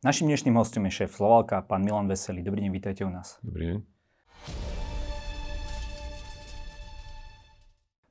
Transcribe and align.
Našim 0.00 0.32
dnešným 0.32 0.56
hostom 0.56 0.88
je 0.88 1.04
šéf 1.04 1.12
Slovalka, 1.12 1.60
pán 1.60 1.84
Milan 1.84 2.08
Veselý. 2.08 2.40
Dobrý 2.40 2.64
deň, 2.64 2.72
vítajte 2.72 3.04
u 3.04 3.12
nás. 3.12 3.36
Dobrý 3.44 3.68
deň. 3.68 3.78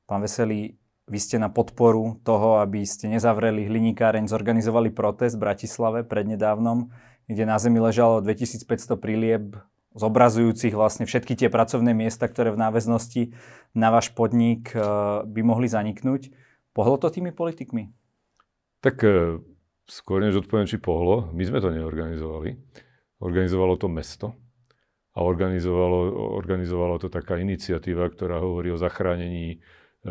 Pán 0.06 0.22
Veselý, 0.22 0.78
vy 1.10 1.18
ste 1.18 1.42
na 1.42 1.50
podporu 1.50 2.22
toho, 2.22 2.62
aby 2.62 2.86
ste 2.86 3.10
nezavreli 3.10 3.66
hliníkáreň, 3.66 4.30
zorganizovali 4.30 4.94
protest 4.94 5.34
v 5.34 5.50
Bratislave 5.50 6.06
prednedávnom, 6.06 6.94
kde 7.26 7.42
na 7.42 7.58
zemi 7.58 7.82
ležalo 7.82 8.22
2500 8.22 8.70
prílieb 8.94 9.58
zobrazujúcich 9.90 10.70
vlastne 10.70 11.10
všetky 11.10 11.34
tie 11.34 11.50
pracovné 11.50 11.90
miesta, 11.90 12.30
ktoré 12.30 12.54
v 12.54 12.70
náväznosti 12.70 13.34
na 13.74 13.90
váš 13.90 14.14
podnik 14.14 14.70
eh, 14.78 15.26
by 15.26 15.40
mohli 15.42 15.66
zaniknúť. 15.66 16.30
Pohlo 16.70 17.02
to 17.02 17.10
tými 17.10 17.34
politikmi? 17.34 17.90
Tak 18.78 19.02
eh, 19.02 19.42
skôr 19.90 20.22
než 20.22 20.38
odpoviem, 20.38 20.70
či 20.70 20.78
pohlo, 20.78 21.34
my 21.34 21.42
sme 21.42 21.58
to 21.58 21.74
neorganizovali. 21.74 22.54
Organizovalo 23.20 23.74
to 23.76 23.90
mesto 23.90 24.38
a 25.12 25.26
organizovalo, 25.26 26.14
organizovalo 26.38 27.02
to 27.02 27.10
taká 27.10 27.42
iniciatíva, 27.42 28.06
ktorá 28.14 28.38
hovorí 28.38 28.70
o 28.70 28.78
zachránení, 28.78 29.58
e, 30.06 30.08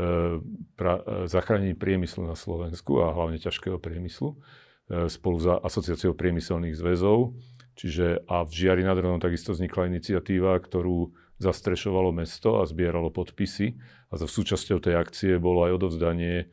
pra, 0.76 1.00
e, 1.00 1.32
zachránení 1.32 1.74
priemyslu 1.80 2.28
na 2.28 2.36
Slovensku 2.36 3.00
a 3.00 3.16
hlavne 3.16 3.40
ťažkého 3.40 3.80
priemyslu 3.80 4.36
e, 4.36 5.08
spolu 5.08 5.40
za 5.40 5.56
asociáciou 5.64 6.12
priemyselných 6.14 6.76
zväzov. 6.76 7.40
Čiže 7.80 8.28
a 8.28 8.44
v 8.44 8.52
Žiari 8.52 8.84
nad 8.84 9.00
Hronom 9.00 9.24
takisto 9.24 9.56
vznikla 9.56 9.88
iniciatíva, 9.88 10.60
ktorú 10.60 11.16
zastrešovalo 11.40 12.12
mesto 12.12 12.60
a 12.60 12.68
zbieralo 12.68 13.08
podpisy. 13.08 13.80
A 14.12 14.20
za 14.20 14.28
súčasťou 14.28 14.84
tej 14.84 15.00
akcie 15.00 15.40
bolo 15.40 15.64
aj 15.64 15.80
odovzdanie 15.80 16.52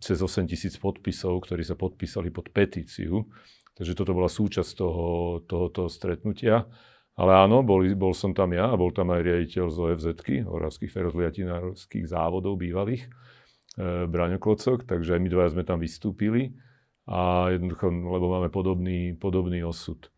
cez 0.00 0.18
8 0.20 0.48
tisíc 0.48 0.80
podpisov, 0.80 1.44
ktorí 1.44 1.60
sa 1.64 1.76
podpísali 1.76 2.32
pod 2.32 2.48
petíciu. 2.48 3.28
Takže 3.74 3.92
toto 3.92 4.14
bola 4.14 4.30
súčasť 4.30 4.70
toho, 4.78 5.06
tohoto 5.44 5.90
stretnutia. 5.90 6.64
Ale 7.14 7.30
áno, 7.30 7.62
bol, 7.62 7.86
bol 7.94 8.10
som 8.10 8.34
tam 8.34 8.50
ja 8.50 8.74
a 8.74 8.78
bol 8.78 8.90
tam 8.90 9.14
aj 9.14 9.22
riaditeľ 9.22 9.64
z 9.70 9.76
OFZ, 9.78 10.06
Oravských 10.50 10.90
ferozliatinárovských 10.90 12.10
závodov 12.10 12.58
bývalých, 12.58 13.06
e, 13.06 14.10
Braňo 14.10 14.42
Klocok, 14.42 14.82
takže 14.82 15.14
aj 15.14 15.20
my 15.22 15.28
dvaja 15.30 15.54
sme 15.54 15.62
tam 15.62 15.78
vystúpili 15.78 16.58
a 17.06 17.54
jednoducho, 17.54 17.86
lebo 17.86 18.26
máme 18.34 18.50
podobný, 18.50 19.14
podobný 19.14 19.62
osud. 19.62 20.10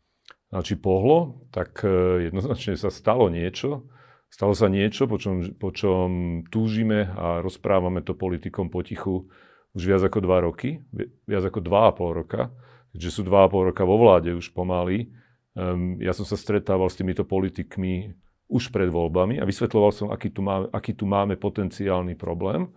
A 0.57 0.65
pohlo, 0.81 1.45
tak 1.53 1.85
e, 1.85 2.33
jednoznačne 2.33 2.81
sa 2.81 2.89
stalo 2.89 3.29
niečo, 3.29 3.93
stalo 4.33 4.57
sa 4.57 4.73
niečo, 4.73 5.05
po 5.05 5.21
čom, 5.21 5.53
po 5.61 5.77
čom 5.77 6.09
túžime 6.49 7.13
a 7.13 7.45
rozprávame 7.45 8.01
to 8.01 8.17
politikom 8.17 8.73
potichu 8.73 9.29
už 9.77 9.83
viac 9.85 10.03
ako 10.09 10.25
dva 10.25 10.41
roky, 10.41 10.81
viac 11.29 11.45
ako 11.45 11.61
dva 11.61 11.93
a 11.93 11.95
pol 11.95 12.17
roka, 12.17 12.49
keďže 12.97 13.21
sú 13.21 13.23
dva 13.29 13.45
a 13.45 13.51
pol 13.53 13.69
roka 13.69 13.85
vo 13.85 14.01
vláde 14.01 14.33
už 14.33 14.57
pomaly. 14.57 15.13
Um, 15.53 16.01
ja 16.01 16.17
som 16.17 16.25
sa 16.25 16.41
stretával 16.41 16.89
s 16.89 16.97
týmito 16.97 17.29
politikmi 17.29 18.17
už 18.49 18.73
pred 18.73 18.89
voľbami 18.89 19.37
a 19.37 19.45
vysvetloval 19.45 19.93
som, 19.93 20.09
aký 20.09 20.33
tu, 20.33 20.41
máme, 20.41 20.73
aký 20.73 20.97
tu 20.97 21.05
máme 21.05 21.37
potenciálny 21.37 22.17
problém. 22.17 22.73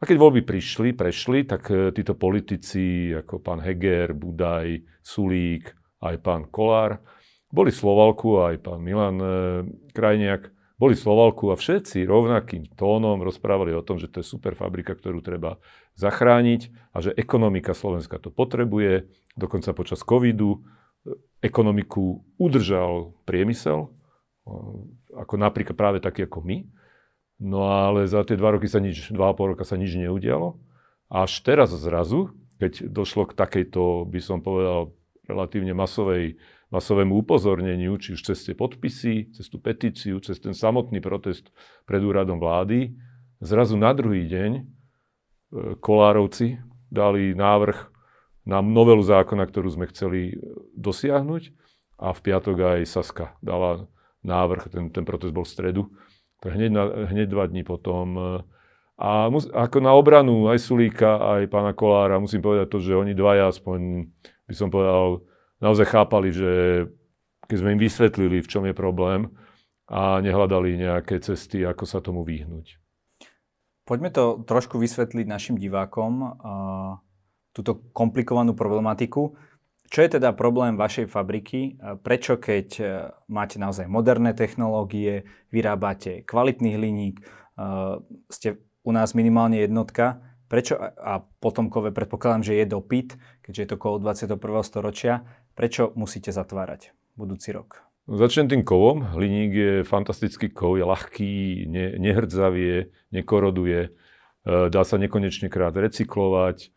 A 0.00 0.08
keď 0.08 0.16
voľby 0.16 0.42
prišli, 0.48 0.96
prešli, 0.96 1.44
tak 1.44 1.68
e, 1.68 1.92
títo 1.92 2.16
politici, 2.16 3.12
ako 3.12 3.44
pán 3.44 3.60
Heger, 3.60 4.16
Budaj, 4.16 4.80
Sulík, 5.04 5.76
aj 6.00 6.16
pán 6.24 6.48
Kolár, 6.48 7.04
boli 7.52 7.68
Slovalku, 7.68 8.40
aj 8.40 8.64
pán 8.64 8.80
Milan 8.80 9.20
e, 9.20 9.28
Krajniak, 9.92 10.48
boli 10.80 10.96
Slovalku 10.96 11.52
a 11.52 11.60
všetci 11.60 12.08
rovnakým 12.08 12.64
tónom 12.72 13.20
rozprávali 13.20 13.76
o 13.76 13.84
tom, 13.84 14.00
že 14.00 14.08
to 14.08 14.24
je 14.24 14.26
super 14.32 14.56
fabrika, 14.56 14.96
ktorú 14.96 15.20
treba 15.20 15.60
zachrániť 16.00 16.72
a 16.96 17.04
že 17.04 17.12
ekonomika 17.12 17.76
Slovenska 17.76 18.16
to 18.16 18.32
potrebuje. 18.32 19.12
Dokonca 19.36 19.76
počas 19.76 20.00
covidu 20.00 20.56
e, 20.56 20.58
ekonomiku 21.44 22.24
udržal 22.40 23.12
priemysel, 23.28 23.86
e, 23.86 23.88
ako 25.20 25.34
napríklad 25.36 25.76
práve 25.76 25.98
taký 26.00 26.24
ako 26.24 26.40
my. 26.48 26.64
No 27.44 27.68
ale 27.68 28.08
za 28.08 28.24
tie 28.24 28.40
dva 28.40 28.56
roky 28.56 28.64
sa 28.64 28.80
nič, 28.80 29.12
dva 29.12 29.32
a 29.32 29.36
pol 29.36 29.52
roka 29.52 29.68
sa 29.68 29.76
nič 29.76 29.92
neudialo. 30.00 30.56
Až 31.12 31.44
teraz 31.44 31.76
zrazu, 31.76 32.32
keď 32.56 32.88
došlo 32.88 33.28
k 33.28 33.36
takejto, 33.36 34.08
by 34.08 34.20
som 34.24 34.40
povedal, 34.40 34.96
relatívne 35.28 35.76
masovej 35.76 36.40
masovému 36.70 37.18
upozorneniu, 37.18 37.98
či 37.98 38.14
už 38.14 38.22
cez 38.22 38.46
tie 38.46 38.54
podpisy, 38.54 39.34
cez 39.34 39.46
tú 39.50 39.58
petíciu, 39.58 40.22
cez 40.22 40.38
ten 40.38 40.54
samotný 40.54 41.02
protest 41.02 41.50
pred 41.82 41.98
úradom 42.00 42.38
vlády, 42.38 42.94
zrazu 43.42 43.74
na 43.74 43.90
druhý 43.90 44.30
deň 44.30 44.50
e, 44.54 44.62
Kolárovci 45.82 46.62
dali 46.88 47.34
návrh 47.34 47.90
na 48.46 48.62
novelu 48.62 49.02
zákona, 49.02 49.50
ktorú 49.50 49.68
sme 49.74 49.90
chceli 49.90 50.32
e, 50.32 50.34
dosiahnuť 50.78 51.42
a 51.98 52.14
v 52.14 52.20
piatok 52.22 52.56
aj 52.78 52.80
Saska 52.86 53.34
dala 53.42 53.90
návrh, 54.22 54.70
ten, 54.70 54.94
ten 54.94 55.02
protest 55.02 55.34
bol 55.34 55.42
v 55.42 55.52
stredu, 55.52 55.82
tak 56.38 56.54
hneď, 56.54 56.70
na, 56.70 56.84
hneď 57.10 57.26
dva 57.26 57.50
dní 57.50 57.66
potom. 57.66 58.06
E, 58.14 58.22
a 59.00 59.26
mus, 59.26 59.50
ako 59.50 59.82
na 59.82 59.96
obranu 59.96 60.46
aj 60.52 60.62
Sulíka, 60.62 61.18
aj 61.18 61.50
pána 61.50 61.74
Kolára, 61.74 62.22
musím 62.22 62.46
povedať 62.46 62.68
to, 62.70 62.78
že 62.78 62.94
oni 62.94 63.16
dvaja 63.16 63.50
aspoň, 63.50 64.06
by 64.46 64.54
som 64.54 64.70
povedal, 64.70 65.24
naozaj 65.60 65.86
chápali, 65.88 66.32
že 66.32 66.50
keď 67.46 67.56
sme 67.56 67.72
im 67.76 67.80
vysvetlili, 67.80 68.42
v 68.42 68.50
čom 68.50 68.64
je 68.66 68.74
problém 68.74 69.30
a 69.90 70.18
nehľadali 70.22 70.78
nejaké 70.78 71.18
cesty, 71.20 71.66
ako 71.66 71.84
sa 71.84 71.98
tomu 71.98 72.22
vyhnúť. 72.22 72.78
Poďme 73.84 74.14
to 74.14 74.46
trošku 74.46 74.78
vysvetliť 74.78 75.26
našim 75.26 75.56
divákom, 75.58 76.38
túto 77.50 77.82
komplikovanú 77.90 78.54
problematiku. 78.54 79.34
Čo 79.90 80.06
je 80.06 80.10
teda 80.22 80.30
problém 80.38 80.78
vašej 80.78 81.10
fabriky? 81.10 81.74
Prečo 82.06 82.38
keď 82.38 82.68
e, 82.78 82.84
máte 83.26 83.58
naozaj 83.58 83.90
moderné 83.90 84.38
technológie, 84.38 85.26
vyrábate 85.50 86.22
kvalitný 86.22 86.78
hliník, 86.78 87.18
e, 87.18 87.22
ste 88.30 88.62
u 88.86 88.94
nás 88.94 89.18
minimálne 89.18 89.58
jednotka, 89.58 90.22
prečo, 90.46 90.78
a 90.78 91.26
potomkové 91.42 91.90
predpokladám, 91.90 92.46
že 92.46 92.62
je 92.62 92.70
dopyt, 92.70 93.18
keďže 93.42 93.60
je 93.66 93.68
to 93.74 93.76
kolo 93.82 93.98
21. 93.98 94.38
storočia, 94.62 95.26
Prečo 95.60 95.92
musíte 95.92 96.32
zatvárať 96.32 96.96
budúci 97.20 97.52
rok? 97.52 97.84
Začnem 98.08 98.48
tým 98.48 98.62
kovom. 98.64 99.04
Hliník 99.12 99.52
je 99.52 99.72
fantastický 99.84 100.48
kov, 100.48 100.80
je 100.80 100.88
ľahký, 100.88 101.68
ne, 101.68 102.00
nehrdzavie, 102.00 102.88
nekoroduje, 103.12 103.92
e, 103.92 104.50
dá 104.72 104.82
sa 104.88 104.96
nekonečne 104.96 105.52
krát 105.52 105.76
recyklovať, 105.76 106.64
e, 106.64 106.68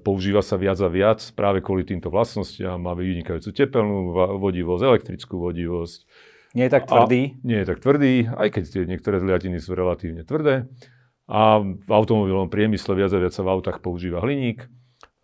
používa 0.00 0.40
sa 0.40 0.56
viac 0.56 0.80
a 0.80 0.88
viac 0.88 1.20
práve 1.36 1.60
kvôli 1.60 1.84
týmto 1.84 2.08
vlastnostiam. 2.08 2.80
Má 2.80 2.96
vynikajúcu 2.96 3.52
tepelnú 3.52 4.16
vodivosť, 4.40 4.82
elektrickú 4.96 5.36
vodivosť. 5.36 6.08
Nie 6.56 6.72
je 6.72 6.72
tak 6.72 6.88
tvrdý? 6.88 7.36
A, 7.36 7.44
nie 7.44 7.58
je 7.60 7.66
tak 7.68 7.84
tvrdý, 7.84 8.12
aj 8.32 8.48
keď 8.48 8.62
tie 8.64 8.82
niektoré 8.88 9.20
zliatiny 9.20 9.60
sú 9.60 9.76
relatívne 9.76 10.24
tvrdé. 10.24 10.72
A 11.28 11.60
v 11.60 11.90
automobilovom 11.92 12.48
priemysle 12.48 12.96
viac 12.96 13.12
a 13.12 13.20
viac 13.20 13.36
sa 13.36 13.44
v 13.44 13.52
autách 13.52 13.84
používa 13.84 14.24
hliník. 14.24 14.72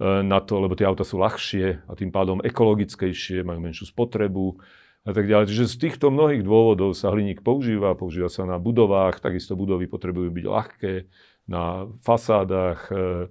E, 0.03 0.23
na 0.27 0.43
to, 0.43 0.59
lebo 0.59 0.75
tie 0.75 0.83
auta 0.83 1.07
sú 1.07 1.23
ľahšie 1.23 1.87
a 1.87 1.93
tým 1.95 2.11
pádom 2.11 2.43
ekologickejšie, 2.43 3.47
majú 3.47 3.63
menšiu 3.63 3.87
spotrebu 3.87 4.59
a 5.07 5.11
tak 5.15 5.31
ďalej. 5.31 5.55
Čiže 5.55 5.65
z 5.71 5.77
týchto 5.79 6.11
mnohých 6.11 6.43
dôvodov 6.43 6.99
sa 6.99 7.15
hliník 7.15 7.47
používa, 7.47 7.95
používa 7.95 8.27
sa 8.27 8.43
na 8.43 8.59
budovách, 8.59 9.23
takisto 9.23 9.55
budovy 9.55 9.87
potrebujú 9.87 10.35
byť 10.35 10.45
ľahké, 10.47 10.93
na 11.47 11.87
fasádach 12.03 12.91
e, 12.91 13.31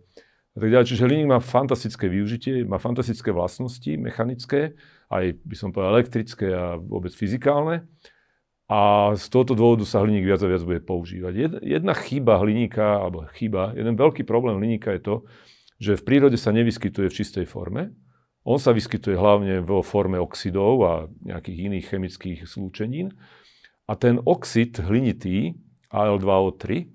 a 0.56 0.58
tak 0.64 0.70
ďalej. 0.72 0.88
Čiže 0.88 1.08
hliník 1.12 1.28
má 1.28 1.40
fantastické 1.44 2.08
využitie, 2.08 2.64
má 2.64 2.80
fantastické 2.80 3.36
vlastnosti 3.36 3.92
mechanické, 4.00 4.80
aj 5.12 5.44
by 5.44 5.56
som 5.59 5.76
povedal 5.76 6.00
elektrické 6.00 6.56
a 6.56 6.80
vôbec 6.80 7.12
fyzikálne. 7.12 7.84
A 8.72 9.12
z 9.20 9.28
tohoto 9.28 9.52
dôvodu 9.52 9.84
sa 9.84 10.00
hliník 10.00 10.24
viac 10.24 10.40
a 10.40 10.48
viac 10.48 10.64
bude 10.64 10.80
používať. 10.80 11.59
Jedna 11.59 11.92
chyba 11.92 12.40
hliníka, 12.40 13.03
alebo 13.03 13.28
chyba, 13.36 13.76
jeden 13.76 14.00
veľký 14.00 14.24
problém 14.24 14.56
hliníka 14.56 14.96
je 14.96 15.03
to, 15.03 15.16
že 15.81 15.97
v 15.97 16.06
prírode 16.06 16.38
sa 16.38 16.53
nevyskytuje 16.53 17.09
v 17.09 17.18
čistej 17.18 17.46
forme. 17.50 17.97
On 18.46 18.62
sa 18.62 18.69
vyskytuje 18.69 19.18
hlavne 19.18 19.66
vo 19.66 19.81
forme 19.81 20.22
oxidov 20.22 20.74
a 20.86 20.94
nejakých 21.26 21.58
iných 21.73 21.85
chemických 21.90 22.40
slúčenín. 22.46 23.17
A 23.90 23.97
ten 23.97 24.22
oxid 24.22 24.78
hlinitý, 24.78 25.58
Al2O3, 25.90 26.66
e, 26.70 26.85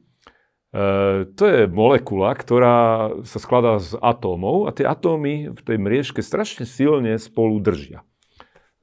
to 1.34 1.43
je 1.50 1.66
molekula, 1.66 2.31
ktorá 2.38 3.10
sa 3.26 3.38
skladá 3.43 3.82
z 3.82 3.99
atómov 3.99 4.70
a 4.70 4.75
tie 4.75 4.87
atómy 4.87 5.50
v 5.50 5.60
tej 5.66 5.76
mriežke 5.82 6.22
strašne 6.22 6.62
silne 6.62 7.19
spolu 7.19 7.58
držia. 7.58 8.06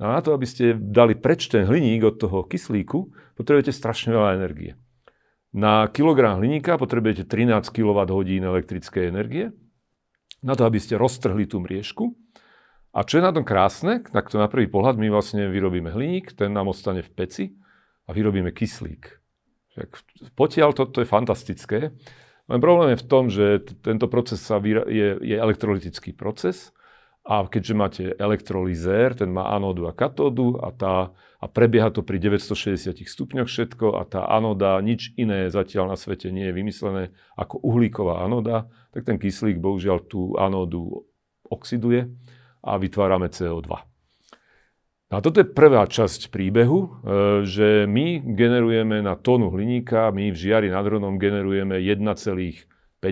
A 0.03 0.19
na 0.19 0.19
to, 0.19 0.35
aby 0.35 0.43
ste 0.43 0.75
dali 0.75 1.15
preč 1.15 1.47
ten 1.47 1.63
hliník 1.63 2.03
od 2.03 2.15
toho 2.19 2.43
kyslíku, 2.43 3.07
potrebujete 3.39 3.71
strašne 3.71 4.11
veľa 4.11 4.35
energie. 4.35 4.75
Na 5.55 5.87
kilogram 5.87 6.43
hliníka 6.43 6.75
potrebujete 6.75 7.23
13 7.23 7.71
kWh 7.71 8.19
elektrickej 8.27 9.03
energie 9.07 9.55
na 10.43 10.53
to, 10.53 10.67
aby 10.67 10.77
ste 10.77 10.99
roztrhli 10.99 11.47
tú 11.47 11.63
mriežku. 11.63 12.13
A 12.93 13.01
čo 13.01 13.17
je 13.17 13.25
na 13.25 13.33
tom 13.33 13.41
krásne, 13.41 14.05
tak 14.05 14.29
to 14.29 14.37
na 14.37 14.45
prvý 14.45 14.69
pohľad 14.69 15.01
my 15.01 15.09
vlastne 15.09 15.49
vyrobíme 15.49 15.89
hliník, 15.89 16.37
ten 16.37 16.53
nám 16.53 16.69
ostane 16.69 17.01
v 17.01 17.09
peci 17.09 17.45
a 18.05 18.13
vyrobíme 18.13 18.53
kyslík. 18.53 19.17
Potiaľ 20.37 20.69
to, 20.77 20.85
to 20.93 21.01
je 21.01 21.09
fantastické. 21.09 21.79
Len 22.45 22.59
problém 22.61 22.93
je 22.93 23.01
v 23.01 23.07
tom, 23.09 23.23
že 23.33 23.65
t- 23.65 23.73
tento 23.81 24.05
proces 24.05 24.37
sa 24.37 24.61
vyra- 24.61 24.85
je, 24.85 25.17
je 25.25 25.35
elektrolytický 25.39 26.13
proces 26.13 26.69
A 27.23 27.47
keďže 27.47 27.73
máte 27.73 28.03
elektrolizér, 28.19 29.15
ten 29.15 29.31
má 29.31 29.47
anódu 29.47 29.87
a 29.87 29.95
katódu 29.95 30.59
a, 30.59 30.75
tá, 30.75 31.15
a 31.43 31.51
prebieha 31.51 31.91
to 31.91 32.07
pri 32.07 32.23
960 32.23 33.03
stupňoch 33.03 33.51
všetko 33.51 33.99
a 33.99 34.07
tá 34.07 34.23
anóda, 34.31 34.79
nič 34.79 35.11
iné 35.19 35.51
zatiaľ 35.51 35.91
na 35.91 35.99
svete 35.99 36.31
nie 36.31 36.47
je 36.47 36.55
vymyslené 36.55 37.11
ako 37.35 37.59
uhlíková 37.59 38.23
anóda, 38.23 38.71
tak 38.95 39.03
ten 39.03 39.19
kyslík 39.19 39.59
bohužiaľ 39.59 40.07
tú 40.07 40.39
anódu 40.39 41.03
oxiduje 41.51 42.07
a 42.63 42.79
vytvárame 42.79 43.27
CO2. 43.27 43.75
A 45.13 45.21
toto 45.21 45.43
je 45.43 45.51
prvá 45.51 45.83
časť 45.83 46.31
príbehu, 46.31 46.79
e, 46.79 46.87
že 47.43 47.85
my 47.91 48.23
generujeme 48.23 49.03
na 49.03 49.19
tónu 49.19 49.51
hliníka, 49.51 50.15
my 50.15 50.31
v 50.31 50.37
žiari 50.39 50.71
nad 50.71 50.87
Hronom 50.87 51.19
generujeme 51.19 51.75
1,58 51.75 53.03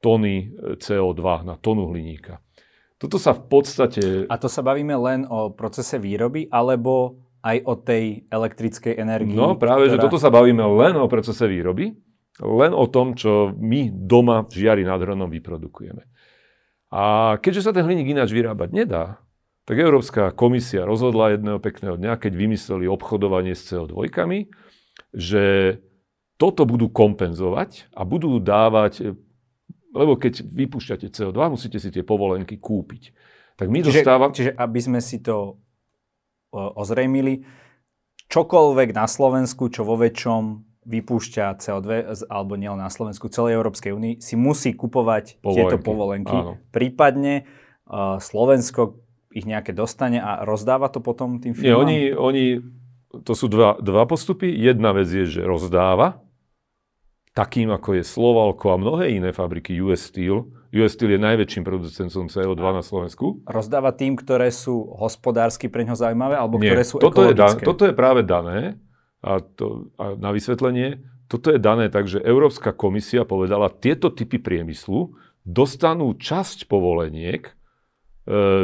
tóny 0.00 0.34
CO2 0.80 1.22
na 1.44 1.60
tónu 1.60 1.92
hliníka. 1.92 2.40
Toto 2.96 3.20
sa 3.20 3.36
v 3.36 3.42
podstate... 3.44 4.24
A 4.24 4.40
to 4.40 4.48
sa 4.48 4.64
bavíme 4.64 4.96
len 4.96 5.28
o 5.28 5.52
procese 5.52 6.00
výroby, 6.00 6.48
alebo 6.48 7.20
aj 7.44 7.56
o 7.68 7.74
tej 7.76 8.24
elektrickej 8.32 8.94
energii? 8.96 9.36
No 9.36 9.54
práve, 9.60 9.86
ktorá... 9.86 9.94
že 10.00 10.02
toto 10.02 10.16
sa 10.16 10.32
bavíme 10.32 10.64
len 10.64 10.96
o 10.96 11.06
procese 11.06 11.44
výroby, 11.44 11.92
len 12.40 12.72
o 12.72 12.84
tom, 12.88 13.12
čo 13.12 13.52
my 13.52 13.92
doma 13.92 14.48
v 14.48 14.64
žiari 14.64 14.82
nad 14.82 14.96
hronom 14.96 15.28
vyprodukujeme. 15.28 16.08
A 16.92 17.36
keďže 17.44 17.68
sa 17.68 17.72
ten 17.76 17.84
hliník 17.84 18.16
ináč 18.16 18.32
vyrábať 18.32 18.70
nedá, 18.72 19.04
tak 19.66 19.82
Európska 19.82 20.30
komisia 20.30 20.86
rozhodla 20.86 21.34
jedného 21.34 21.58
pekného 21.58 21.98
dňa, 21.98 22.22
keď 22.22 22.32
vymysleli 22.38 22.86
obchodovanie 22.86 23.52
s 23.52 23.66
CO2, 23.66 24.08
že 25.10 25.44
toto 26.38 26.62
budú 26.68 26.86
kompenzovať 26.92 27.90
a 27.90 28.06
budú 28.06 28.38
dávať 28.38 29.16
lebo 29.96 30.20
keď 30.20 30.44
vypúšťate 30.44 31.08
CO2, 31.08 31.38
musíte 31.48 31.80
si 31.80 31.88
tie 31.88 32.04
povolenky 32.04 32.60
kúpiť. 32.60 33.16
Tak 33.56 33.72
my 33.72 33.80
čiže, 33.80 34.04
dostávam... 34.04 34.30
Čiže 34.36 34.52
aby 34.52 34.80
sme 34.84 35.00
si 35.00 35.24
to 35.24 35.56
ozrejmili, 36.52 37.44
čokoľvek 38.28 38.88
na 38.96 39.06
Slovensku, 39.08 39.68
čo 39.72 39.84
vo 39.84 39.96
väčšom 39.96 40.64
vypúšťa 40.86 41.58
CO2, 41.58 41.88
alebo 42.30 42.54
nielen 42.54 42.78
na 42.78 42.92
Slovensku, 42.92 43.26
celej 43.26 43.58
Európskej 43.58 43.90
únii, 43.90 44.14
si 44.22 44.38
musí 44.38 44.72
kupovať 44.72 45.42
povolenky. 45.42 45.58
tieto 45.58 45.76
povolenky. 45.82 46.36
Áno. 46.36 46.52
Prípadne 46.70 47.48
uh, 47.90 48.22
Slovensko 48.22 49.02
ich 49.34 49.44
nejaké 49.44 49.74
dostane 49.74 50.22
a 50.22 50.46
rozdáva 50.46 50.88
to 50.88 51.02
potom 51.02 51.42
tým 51.42 51.52
firmám? 51.52 51.66
Nie, 51.66 51.76
oni, 51.76 51.98
oni 52.14 52.44
to 53.26 53.34
sú 53.34 53.50
dva, 53.50 53.76
dva 53.82 54.06
postupy. 54.06 54.48
Jedna 54.48 54.94
vec 54.94 55.10
je, 55.10 55.26
že 55.26 55.42
rozdáva, 55.42 56.22
takým 57.36 57.68
ako 57.68 58.00
je 58.00 58.02
Slovalko 58.02 58.72
a 58.72 58.80
mnohé 58.80 59.12
iné 59.12 59.36
fabriky 59.36 59.76
US 59.84 60.08
Steel. 60.08 60.48
US 60.72 60.96
Steel 60.96 61.14
je 61.14 61.20
najväčším 61.20 61.68
producentom 61.68 62.32
CO2 62.32 62.56
na 62.56 62.80
Slovensku. 62.80 63.44
Rozdáva 63.44 63.92
tým, 63.92 64.16
ktoré 64.16 64.48
sú 64.48 64.88
hospodársky 64.96 65.68
pre 65.68 65.84
ňo 65.84 65.92
zaujímavé, 65.92 66.40
alebo 66.40 66.56
Nie, 66.56 66.72
ktoré 66.72 66.84
sú 66.88 66.96
toto 66.96 67.28
ekologické? 67.28 67.60
Je 67.60 67.64
da, 67.64 67.68
toto 67.68 67.84
je 67.84 67.94
práve 67.94 68.24
dané, 68.24 68.80
a, 69.20 69.44
to, 69.44 69.92
a 70.00 70.16
na 70.16 70.32
vysvetlenie, 70.32 71.04
toto 71.28 71.52
je 71.52 71.60
dané 71.60 71.92
tak, 71.92 72.08
že 72.08 72.24
Európska 72.24 72.72
komisia 72.72 73.28
povedala, 73.28 73.68
tieto 73.68 74.08
typy 74.08 74.40
priemyslu 74.40 75.12
dostanú 75.44 76.16
časť 76.16 76.64
povoleniek 76.70 77.44
e, 77.44 77.52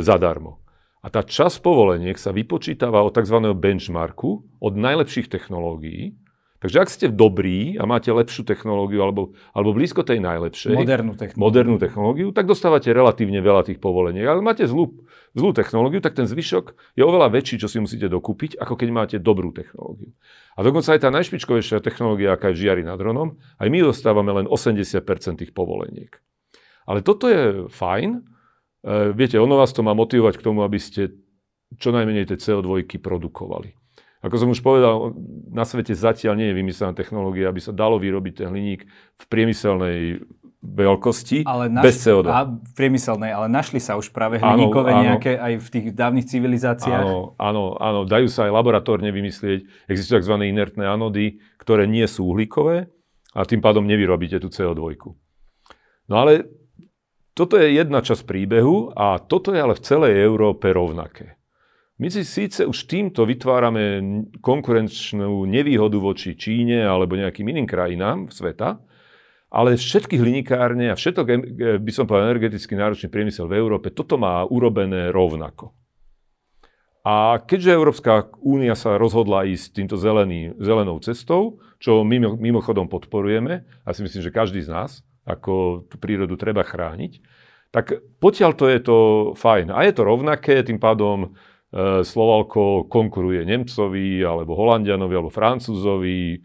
zadarmo. 0.01 0.65
A 1.03 1.11
tá 1.11 1.27
časť 1.27 1.59
povoleniek 1.61 2.15
sa 2.15 2.31
vypočítava 2.31 3.03
od 3.03 3.11
tzv. 3.11 3.43
benchmarku, 3.59 4.47
od 4.63 4.73
najlepších 4.79 5.27
technológií, 5.27 6.15
Takže 6.63 6.79
ak 6.79 6.89
ste 6.95 7.07
dobrí 7.11 7.75
a 7.75 7.91
máte 7.91 8.15
lepšiu 8.15 8.47
technológiu 8.47 9.03
alebo, 9.03 9.35
alebo 9.51 9.75
blízko 9.75 10.07
tej 10.07 10.23
najlepšej, 10.23 10.79
modernú 10.79 11.19
technológiu. 11.19 11.43
modernú 11.43 11.77
technológiu, 11.83 12.29
tak 12.31 12.47
dostávate 12.47 12.87
relatívne 12.95 13.43
veľa 13.43 13.67
tých 13.67 13.83
povolení. 13.83 14.23
Ale 14.23 14.47
máte 14.47 14.63
zlú, 14.71 14.95
zlú 15.35 15.51
technológiu, 15.51 15.99
tak 15.99 16.15
ten 16.15 16.23
zvyšok 16.23 16.95
je 16.95 17.03
oveľa 17.03 17.35
väčší, 17.35 17.59
čo 17.59 17.67
si 17.67 17.83
musíte 17.83 18.07
dokúpiť, 18.07 18.63
ako 18.63 18.79
keď 18.79 18.89
máte 18.95 19.17
dobrú 19.19 19.51
technológiu. 19.51 20.15
A 20.55 20.63
dokonca 20.63 20.95
aj 20.95 21.03
tá 21.03 21.11
najšpičkovejšia 21.11 21.83
technológia, 21.83 22.39
aká 22.39 22.55
je 22.55 22.63
žiari 22.63 22.87
nad 22.87 22.95
dronom, 22.95 23.43
aj 23.59 23.67
my 23.67 23.83
dostávame 23.83 24.31
len 24.31 24.47
80% 24.47 25.03
tých 25.43 25.51
povoleniek. 25.51 26.15
Ale 26.87 27.03
toto 27.03 27.27
je 27.27 27.67
fajn. 27.75 28.11
E, 28.15 28.21
viete, 29.19 29.35
ono 29.35 29.59
vás 29.59 29.75
to 29.75 29.83
má 29.83 29.99
motivovať 29.99 30.39
k 30.39 30.47
tomu, 30.47 30.63
aby 30.63 30.79
ste 30.79 31.11
čo 31.75 31.91
najmenej 31.91 32.31
tej 32.31 32.39
CO2 32.39 32.87
produkovali. 33.03 33.82
Ako 34.23 34.39
som 34.39 34.49
už 34.55 34.63
povedal, 34.63 35.19
na 35.51 35.67
svete 35.67 35.99
zatiaľ 35.99 36.39
nie 36.39 36.55
je 36.55 36.59
vymyslená 36.63 36.95
technológia, 36.95 37.51
aby 37.51 37.59
sa 37.59 37.75
dalo 37.75 37.99
vyrobiť 37.99 38.33
ten 38.39 38.55
hliník 38.55 38.87
v 39.19 39.25
priemyselnej 39.27 40.23
veľkosti 40.63 41.43
ale 41.43 41.67
naš- 41.67 41.85
bez 41.91 41.97
CO2. 42.07 42.31
A 42.31 42.47
priemyselnej, 42.79 43.35
ale 43.35 43.51
našli 43.51 43.83
sa 43.83 43.99
už 43.99 44.15
práve 44.15 44.39
hliníkové 44.39 44.95
áno, 44.95 45.03
nejaké 45.03 45.35
aj 45.35 45.53
v 45.59 45.69
tých 45.75 45.87
dávnych 45.91 46.31
civilizáciách. 46.31 47.03
Áno, 47.03 47.35
áno, 47.35 47.75
áno, 47.83 48.01
dajú 48.07 48.31
sa 48.31 48.47
aj 48.47 48.55
laboratórne 48.55 49.11
vymyslieť. 49.11 49.91
Existujú 49.91 50.23
tzv. 50.23 50.39
inertné 50.39 50.87
anody, 50.87 51.43
ktoré 51.59 51.91
nie 51.91 52.07
sú 52.07 52.31
uhlíkové 52.31 52.87
a 53.35 53.43
tým 53.43 53.59
pádom 53.59 53.83
nevyrobíte 53.83 54.39
tú 54.39 54.55
CO2. 54.55 54.95
No 56.07 56.15
ale 56.23 56.47
toto 57.35 57.59
je 57.59 57.75
jedna 57.75 57.99
časť 57.99 58.23
príbehu 58.23 58.95
a 58.95 59.19
toto 59.19 59.51
je 59.51 59.59
ale 59.59 59.75
v 59.75 59.83
celej 59.83 60.15
Európe 60.23 60.71
rovnaké. 60.71 61.42
My 62.03 62.11
si 62.11 62.27
síce 62.27 62.67
už 62.67 62.91
týmto 62.91 63.23
vytvárame 63.23 64.03
konkurenčnú 64.43 65.47
nevýhodu 65.47 66.03
voči 66.03 66.35
Číne 66.35 66.83
alebo 66.83 67.15
nejakým 67.15 67.47
iným 67.47 67.63
krajinám 67.63 68.27
sveta, 68.27 68.83
ale 69.47 69.79
všetky 69.79 70.19
hlinikárne 70.19 70.91
a 70.91 70.99
všetok, 70.99 71.27
e, 71.31 71.35
by 71.79 71.93
som 71.95 72.11
povedal, 72.11 72.35
energeticky 72.35 72.75
náročný 72.75 73.07
priemysel 73.07 73.47
v 73.47 73.55
Európe, 73.55 73.95
toto 73.95 74.19
má 74.19 74.43
urobené 74.43 75.15
rovnako. 75.15 75.71
A 77.07 77.39
keďže 77.39 77.71
Európska 77.71 78.35
únia 78.43 78.75
sa 78.75 78.99
rozhodla 78.99 79.47
ísť 79.47 79.71
týmto 79.71 79.95
zelený, 79.95 80.59
zelenou 80.59 80.99
cestou, 80.99 81.63
čo 81.79 82.03
mimo, 82.03 82.35
mimochodom 82.35 82.91
podporujeme, 82.91 83.63
a 83.87 83.89
si 83.95 84.03
myslím, 84.03 84.27
že 84.27 84.35
každý 84.35 84.59
z 84.59 84.75
nás, 84.75 85.07
ako 85.23 85.87
tú 85.87 86.03
prírodu 86.03 86.35
treba 86.35 86.67
chrániť, 86.67 87.23
tak 87.71 88.03
potiaľ 88.19 88.51
to 88.59 88.67
je 88.67 88.79
to 88.83 88.99
fajn. 89.39 89.71
A 89.71 89.87
je 89.87 89.95
to 89.95 90.03
rovnaké, 90.03 90.67
tým 90.67 90.83
pádom 90.83 91.39
Slovalko 92.05 92.85
konkuruje 92.85 93.49
Nemcovi, 93.49 94.21
alebo 94.21 94.53
Holandianovi, 94.53 95.15
alebo 95.17 95.33
Francúzovi, 95.33 96.37
e, 96.37 96.39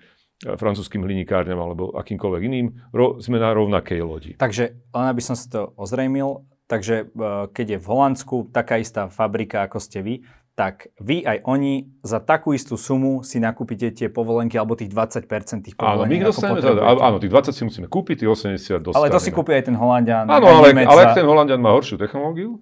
francúzským 0.56 1.04
hlinikárňam, 1.04 1.60
alebo 1.60 1.92
akýmkoľvek 2.00 2.42
iným. 2.48 2.68
Ro, 2.96 3.20
sme 3.20 3.36
na 3.36 3.52
rovnakej 3.52 4.00
lodi. 4.08 4.32
Takže, 4.40 4.72
len 4.72 5.06
aby 5.12 5.20
som 5.20 5.36
si 5.36 5.52
to 5.52 5.76
ozrejmil, 5.76 6.48
takže 6.72 7.12
e, 7.12 7.28
keď 7.52 7.76
je 7.76 7.80
v 7.84 7.88
Holandsku 7.92 8.36
taká 8.56 8.80
istá 8.80 9.12
fabrika, 9.12 9.68
ako 9.68 9.84
ste 9.84 10.00
vy, 10.00 10.24
tak 10.56 10.90
vy 10.98 11.22
aj 11.22 11.44
oni 11.46 11.86
za 12.02 12.18
takú 12.18 12.56
istú 12.56 12.80
sumu 12.80 13.22
si 13.22 13.38
nakúpite 13.38 13.94
tie 13.94 14.10
povolenky 14.10 14.58
alebo 14.58 14.74
tých 14.74 14.90
20% 14.90 15.28
tých 15.62 15.76
povolení. 15.78 16.02
Áno, 16.02 16.10
my 16.10 16.18
dostaneme, 16.34 16.60
áno, 16.82 17.18
tých 17.22 17.30
20 17.30 17.54
si 17.54 17.64
musíme 17.68 17.88
kúpiť, 17.92 18.26
tých 18.26 18.32
80 18.58 18.82
dostaneme. 18.82 18.98
Ale 18.98 19.14
to 19.14 19.22
si 19.22 19.30
kúpi 19.30 19.54
aj 19.54 19.70
ten 19.70 19.78
Holandian. 19.78 20.26
Áno, 20.26 20.50
ale, 20.50 20.74
ale 20.74 21.00
ak 21.12 21.20
ten 21.20 21.30
Holandian 21.30 21.62
má 21.62 21.78
horšiu 21.78 22.02
technológiu, 22.02 22.58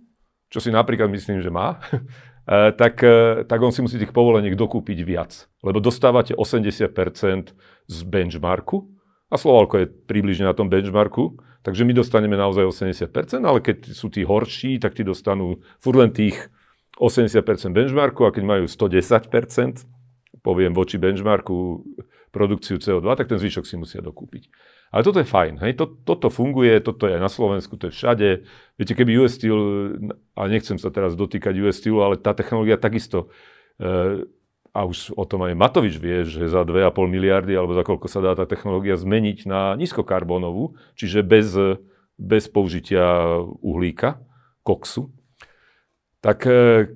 čo 0.51 0.60
si 0.60 0.75
napríklad 0.75 1.08
myslím, 1.08 1.40
že 1.40 1.48
má, 1.48 1.80
Eh, 1.80 2.35
tak, 2.46 3.02
eh, 3.02 3.42
tak 3.50 3.60
on 3.62 3.74
si 3.74 3.82
musí 3.82 3.98
tých 3.98 4.14
povoleniek 4.14 4.54
dokúpiť 4.54 5.02
viac. 5.02 5.50
Lebo 5.66 5.82
dostávate 5.82 6.38
80% 6.38 7.58
z 7.90 7.98
benchmarku 8.06 8.86
a 9.34 9.36
Slovalko 9.36 9.82
je 9.82 9.90
približne 9.90 10.46
na 10.46 10.54
tom 10.54 10.70
benchmarku, 10.70 11.42
takže 11.66 11.82
my 11.82 11.98
dostaneme 11.98 12.38
naozaj 12.38 12.70
80%, 12.70 13.42
ale 13.42 13.66
keď 13.66 13.90
sú 13.90 14.14
tí 14.14 14.22
horší, 14.22 14.78
tak 14.78 14.94
tí 14.94 15.02
dostanú 15.02 15.58
furt 15.82 15.98
len 15.98 16.14
tých 16.14 16.38
80% 17.02 17.74
benchmarku 17.74 18.30
a 18.30 18.32
keď 18.32 18.44
majú 18.46 18.66
110%, 18.70 19.90
poviem 20.46 20.78
voči 20.78 21.02
benchmarku 21.02 21.82
produkciu 22.30 22.78
CO2, 22.78 23.18
tak 23.18 23.25
ten 23.25 23.42
zvyšok 23.42 23.66
si 23.66 23.75
musia 23.82 24.06
dokúpiť. 24.06 24.54
Ale 24.94 25.01
toto 25.04 25.20
je 25.20 25.27
fajn. 25.27 25.60
Hej? 25.65 25.82
To, 25.82 25.86
toto 25.92 26.27
funguje, 26.32 26.80
toto 26.80 27.10
je 27.10 27.18
na 27.20 27.27
Slovensku, 27.27 27.75
to 27.75 27.89
je 27.89 27.96
všade. 27.96 28.30
Viete, 28.80 28.94
keby 28.94 29.22
US 29.24 29.36
Steel, 29.36 29.60
a 30.38 30.42
nechcem 30.48 30.80
sa 30.80 30.94
teraz 30.94 31.18
dotýkať 31.20 31.51
US 31.65 31.82
Steelu, 31.82 32.00
ale 32.00 32.15
tá 32.22 32.32
technológia 32.32 32.80
takisto, 32.80 33.34
e, 33.82 34.24
a 34.75 34.80
už 34.84 35.15
o 35.15 35.24
tom 35.24 35.48
aj 35.48 35.56
Matovič 35.56 35.96
vie, 36.00 36.27
že 36.27 36.51
za 36.51 36.68
2,5 36.68 36.92
miliardy, 37.08 37.56
alebo 37.56 37.72
za 37.72 37.88
koľko 37.88 38.08
sa 38.12 38.20
dá 38.20 38.36
tá 38.36 38.44
technológia 38.44 39.00
zmeniť 39.00 39.48
na 39.48 39.72
nízkokarbónovú, 39.80 40.75
čiže 41.00 41.24
bez, 41.24 41.56
bez 42.20 42.51
použitia 42.51 43.39
uhlíka, 43.63 44.20
koksu, 44.68 45.15
tak 46.20 46.44
e, 46.44 46.92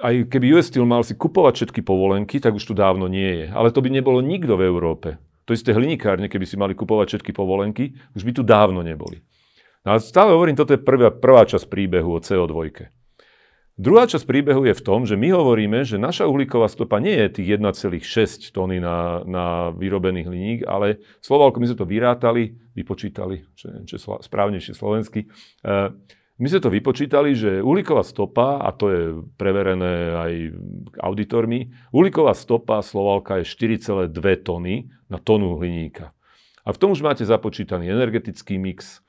aj 0.00 0.14
keby 0.32 0.56
US 0.56 0.72
Steel 0.72 0.88
mal 0.88 1.04
si 1.04 1.14
kupovať 1.14 1.62
všetky 1.62 1.84
povolenky, 1.84 2.40
tak 2.40 2.56
už 2.56 2.64
tu 2.64 2.74
dávno 2.74 3.06
nie 3.06 3.44
je. 3.44 3.46
Ale 3.52 3.70
to 3.70 3.84
by 3.84 3.92
nebolo 3.92 4.24
nikto 4.24 4.56
v 4.56 4.66
Európe. 4.66 5.20
To 5.50 5.58
isté 5.58 5.74
hlinikárne, 5.74 6.30
keby 6.30 6.46
si 6.46 6.54
mali 6.54 6.78
kupovať 6.78 7.18
všetky 7.18 7.34
povolenky, 7.34 7.98
už 8.14 8.22
by 8.22 8.30
tu 8.38 8.46
dávno 8.46 8.86
neboli. 8.86 9.18
No 9.82 9.98
a 9.98 9.98
stále 9.98 10.30
hovorím, 10.30 10.54
toto 10.54 10.70
je 10.70 10.78
prvá, 10.78 11.10
prvá 11.10 11.42
časť 11.42 11.66
príbehu 11.66 12.14
o 12.14 12.22
CO2. 12.22 12.86
Druhá 13.74 14.06
časť 14.06 14.22
príbehu 14.30 14.62
je 14.70 14.78
v 14.78 14.84
tom, 14.86 15.02
že 15.02 15.18
my 15.18 15.34
hovoríme, 15.34 15.82
že 15.82 15.98
naša 15.98 16.30
uhlíková 16.30 16.70
stopa 16.70 17.02
nie 17.02 17.18
je 17.26 17.42
tých 17.42 17.58
1,6 17.58 18.54
tony 18.54 18.78
na, 18.78 19.26
na 19.26 19.74
vyrobený 19.74 20.30
hliník, 20.30 20.70
ale 20.70 21.02
Slovalko, 21.18 21.58
my 21.58 21.66
sme 21.66 21.80
to 21.82 21.90
vyrátali, 21.90 22.54
vypočítali, 22.78 23.42
čo, 23.58 23.74
čo 23.90 24.22
správnejšie 24.22 24.78
slovensky, 24.78 25.26
uh, 25.66 25.90
My 26.40 26.48
sme 26.48 26.64
to 26.64 26.72
vypočítali, 26.72 27.36
že 27.36 27.60
uhlíková 27.60 28.00
stopa, 28.00 28.64
a 28.64 28.72
to 28.72 28.88
je 28.88 29.02
preverené 29.36 30.16
aj 30.16 30.32
auditormi, 30.96 31.68
uhlíková 31.92 32.32
stopa 32.32 32.80
Slovalka 32.80 33.44
je 33.44 33.44
4,2 33.44 34.08
tony 34.40 34.88
na 35.12 35.20
tonu 35.20 35.60
hliníka. 35.60 36.16
A 36.64 36.72
v 36.72 36.80
tom 36.80 36.96
už 36.96 37.04
máte 37.04 37.28
započítaný 37.28 37.92
energetický 37.92 38.56
mix, 38.56 39.04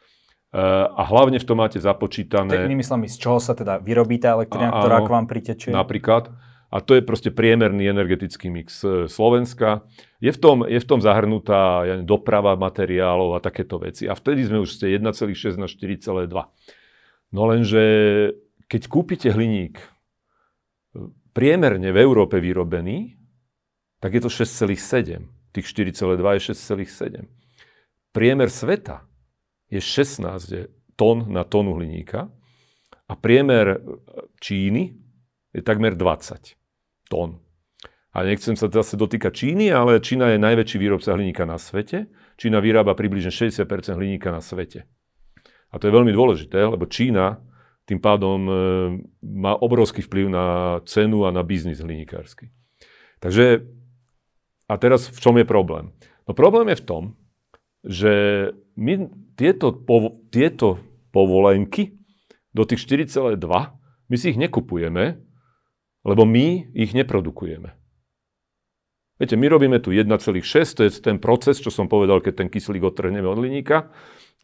eh, 0.51 0.59
a 0.91 1.07
hlavne 1.07 1.39
v 1.39 1.47
tom 1.47 1.63
máte 1.63 1.79
započítané... 1.79 2.67
Inými 2.67 2.83
slovami, 2.83 3.07
z 3.07 3.15
čoho 3.15 3.39
sa 3.39 3.55
teda 3.55 3.79
vyrobí 3.79 4.19
tá 4.19 4.35
elektrina, 4.35 4.67
ktorá 4.67 4.99
k 4.99 5.09
vám 5.15 5.25
pritečie? 5.31 5.71
Napríklad. 5.71 6.35
A 6.71 6.79
to 6.79 6.95
je 6.95 7.03
proste 7.03 7.35
priemerný 7.35 7.91
energetický 7.91 8.47
mix 8.47 8.79
eh, 8.83 9.07
Slovenska. 9.11 9.83
Je 10.23 10.31
v 10.31 10.39
tom, 10.39 10.63
je 10.63 10.79
v 10.79 10.87
tom 10.87 11.03
zahrnutá 11.03 11.83
ja 11.83 11.99
neviem, 11.99 12.07
doprava 12.07 12.55
materiálov 12.55 13.35
a 13.35 13.43
takéto 13.43 13.75
veci. 13.79 14.07
A 14.07 14.15
vtedy 14.15 14.47
sme 14.47 14.63
už 14.63 14.79
ste 14.79 14.95
1,6 14.95 15.59
na 15.59 15.67
4,2. 15.67 16.31
No 17.31 17.47
lenže 17.47 17.83
keď 18.67 18.81
kúpite 18.87 19.31
hliník 19.31 19.79
priemerne 21.31 21.91
v 21.91 21.97
Európe 22.03 22.39
vyrobený, 22.43 23.15
tak 24.03 24.15
je 24.15 24.21
to 24.23 24.29
6,7. 24.31 25.27
Tých 25.51 25.67
4,2 25.67 26.19
je 26.39 26.41
6,7. 26.55 27.27
Priemer 28.11 28.49
sveta 28.51 29.07
je 29.71 29.79
16 29.79 30.67
tón 30.99 31.31
na 31.31 31.47
tónu 31.47 31.79
hliníka 31.79 32.27
a 33.07 33.13
priemer 33.15 33.79
Číny 34.43 34.95
je 35.55 35.61
takmer 35.63 35.95
20 35.95 36.55
tón. 37.07 37.39
A 38.11 38.27
nechcem 38.27 38.59
sa 38.59 38.67
zase 38.67 38.99
dotýkať 38.99 39.31
Číny, 39.31 39.71
ale 39.71 40.03
Čína 40.03 40.35
je 40.35 40.43
najväčší 40.43 40.77
výrobca 40.83 41.15
hliníka 41.15 41.47
na 41.47 41.55
svete. 41.55 42.11
Čína 42.35 42.59
vyrába 42.59 42.91
približne 42.91 43.31
60% 43.31 43.63
hliníka 43.95 44.35
na 44.35 44.43
svete. 44.43 44.83
A 45.71 45.79
to 45.79 45.87
je 45.87 45.95
veľmi 45.95 46.11
dôležité, 46.11 46.59
lebo 46.67 46.87
Čína 46.87 47.39
tým 47.87 47.99
pádom 47.99 48.39
e, 48.47 48.53
má 49.23 49.57
obrovský 49.57 50.05
vplyv 50.05 50.31
na 50.31 50.45
cenu 50.87 51.27
a 51.27 51.33
na 51.33 51.41
biznis 51.41 51.81
hliníkársky. 51.81 52.47
Takže, 53.19 53.67
a 54.67 54.73
teraz 54.79 55.09
v 55.09 55.19
čom 55.19 55.35
je 55.35 55.47
problém? 55.47 55.91
No 56.27 56.31
problém 56.31 56.71
je 56.71 56.79
v 56.79 56.87
tom, 56.87 57.03
že 57.81 58.13
my 58.77 59.09
tieto, 59.35 59.73
povo, 59.73 60.21
tieto 60.29 60.79
povolenky 61.11 61.97
do 62.53 62.63
tých 62.63 62.85
4,2, 62.87 63.35
my 64.07 64.15
si 64.15 64.25
ich 64.31 64.39
nekupujeme, 64.39 65.19
lebo 66.05 66.23
my 66.23 66.71
ich 66.71 66.95
neprodukujeme. 66.95 67.75
Viete, 69.21 69.37
my 69.37 69.47
robíme 69.51 69.77
tu 69.77 69.93
1,6, 69.93 70.09
to 70.73 70.81
je 70.81 70.91
ten 70.97 71.21
proces, 71.21 71.61
čo 71.61 71.69
som 71.69 71.85
povedal, 71.85 72.25
keď 72.25 72.45
ten 72.45 72.49
kyslík 72.49 72.81
odtrhneme 72.81 73.27
od 73.29 73.37
liníka 73.37 73.93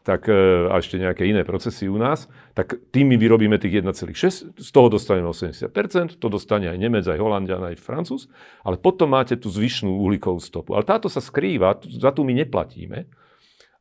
tak, 0.05 0.29
e, 0.29 0.69
a 0.69 0.79
ešte 0.79 1.01
nejaké 1.01 1.27
iné 1.27 1.43
procesy 1.43 1.91
u 1.91 1.99
nás, 1.99 2.31
tak 2.55 2.79
tým 2.91 3.11
my 3.11 3.17
vyrobíme 3.19 3.59
tých 3.59 3.83
1,6, 3.83 4.55
z 4.55 4.69
toho 4.71 4.87
dostaneme 4.87 5.27
80%, 5.29 6.17
to 6.19 6.27
dostane 6.31 6.69
aj 6.69 6.77
Nemec, 6.79 7.03
aj 7.03 7.19
Holandian, 7.19 7.63
aj 7.63 7.81
Francúz, 7.81 8.31
ale 8.63 8.79
potom 8.79 9.11
máte 9.11 9.35
tú 9.35 9.51
zvyšnú 9.51 9.91
uhlíkovú 9.91 10.39
stopu. 10.39 10.77
Ale 10.77 10.87
táto 10.87 11.11
sa 11.11 11.19
skrýva, 11.19 11.75
za 11.83 12.15
tú 12.15 12.23
my 12.23 12.33
neplatíme, 12.45 13.09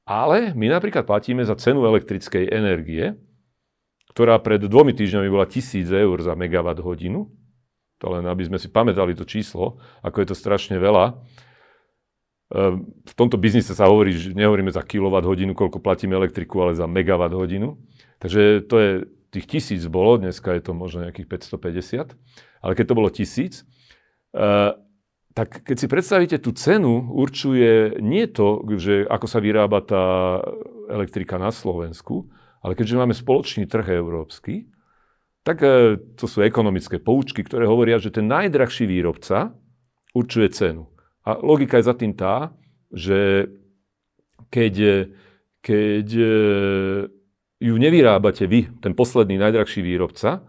ale 0.07 0.55
my 0.55 0.67
napríklad 0.71 1.03
platíme 1.03 1.43
za 1.43 1.59
cenu 1.59 1.83
elektrickej 1.83 2.51
energie, 2.51 3.19
ktorá 4.15 4.41
pred 4.41 4.63
dvomi 4.63 4.95
týždňami 4.97 5.29
bola 5.29 5.45
1000 5.45 5.93
eur 5.93 6.17
za 6.23 6.33
megawatt 6.33 6.81
hodinu, 6.81 7.29
to 8.01 8.07
len 8.13 8.25
aby 8.29 8.45
sme 8.45 8.59
si 8.61 8.69
pamätali 8.69 9.17
to 9.17 9.25
číslo, 9.25 9.81
ako 10.01 10.25
je 10.25 10.27
to 10.33 10.37
strašne 10.37 10.77
veľa, 10.77 11.21
v 12.47 13.15
tomto 13.19 13.35
biznise 13.43 13.75
sa 13.75 13.91
hovorí, 13.91 14.15
že 14.15 14.31
nehovoríme 14.31 14.71
za 14.71 14.87
kilowatt 14.87 15.27
hodinu, 15.27 15.51
koľko 15.51 15.83
platíme 15.83 16.15
elektriku, 16.15 16.63
ale 16.63 16.79
za 16.79 16.87
megawatt 16.87 17.35
hodinu. 17.35 17.75
Takže 18.23 18.63
to 18.71 18.77
je, 18.79 18.91
tých 19.35 19.47
tisíc 19.51 19.83
bolo, 19.91 20.17
dneska 20.23 20.55
je 20.55 20.63
to 20.63 20.73
možno 20.73 21.11
nejakých 21.11 21.27
550, 21.27 22.15
ale 22.63 22.73
keď 22.79 22.85
to 22.87 22.99
bolo 22.99 23.11
tisíc, 23.11 23.67
ehm, 24.31 24.79
tak 25.37 25.69
keď 25.69 25.77
si 25.77 25.87
predstavíte 25.91 26.37
tú 26.41 26.57
cenu, 26.57 27.13
určuje 27.13 28.01
nie 28.01 28.25
to, 28.25 28.65
že 28.81 29.05
ako 29.05 29.27
sa 29.29 29.37
vyrába 29.45 29.85
tá 29.85 30.05
elektrika 30.89 31.37
na 31.37 31.53
Slovensku, 31.53 32.33
ale 32.65 32.73
keďže 32.73 32.97
máme 32.97 33.13
spoločný 33.13 33.69
trh 33.69 34.01
európsky, 34.01 34.73
tak 35.45 35.61
e, 35.61 36.01
to 36.17 36.25
sú 36.25 36.41
ekonomické 36.41 36.97
poučky, 36.97 37.45
ktoré 37.45 37.69
hovoria, 37.69 38.01
že 38.01 38.17
ten 38.17 38.25
najdrahší 38.25 38.89
výrobca 38.89 39.53
určuje 40.17 40.49
cenu. 40.57 40.89
A 41.27 41.35
logika 41.43 41.83
je 41.83 41.89
za 41.91 41.95
tým 41.99 42.15
tá, 42.15 42.55
že 42.95 43.51
keď, 44.47 44.75
keď 45.59 46.09
e, 46.15 46.31
ju 47.59 47.75
nevyrábate 47.75 48.47
vy, 48.47 48.71
ten 48.79 48.95
posledný 48.95 49.35
najdrahší 49.35 49.83
výrobca, 49.83 50.47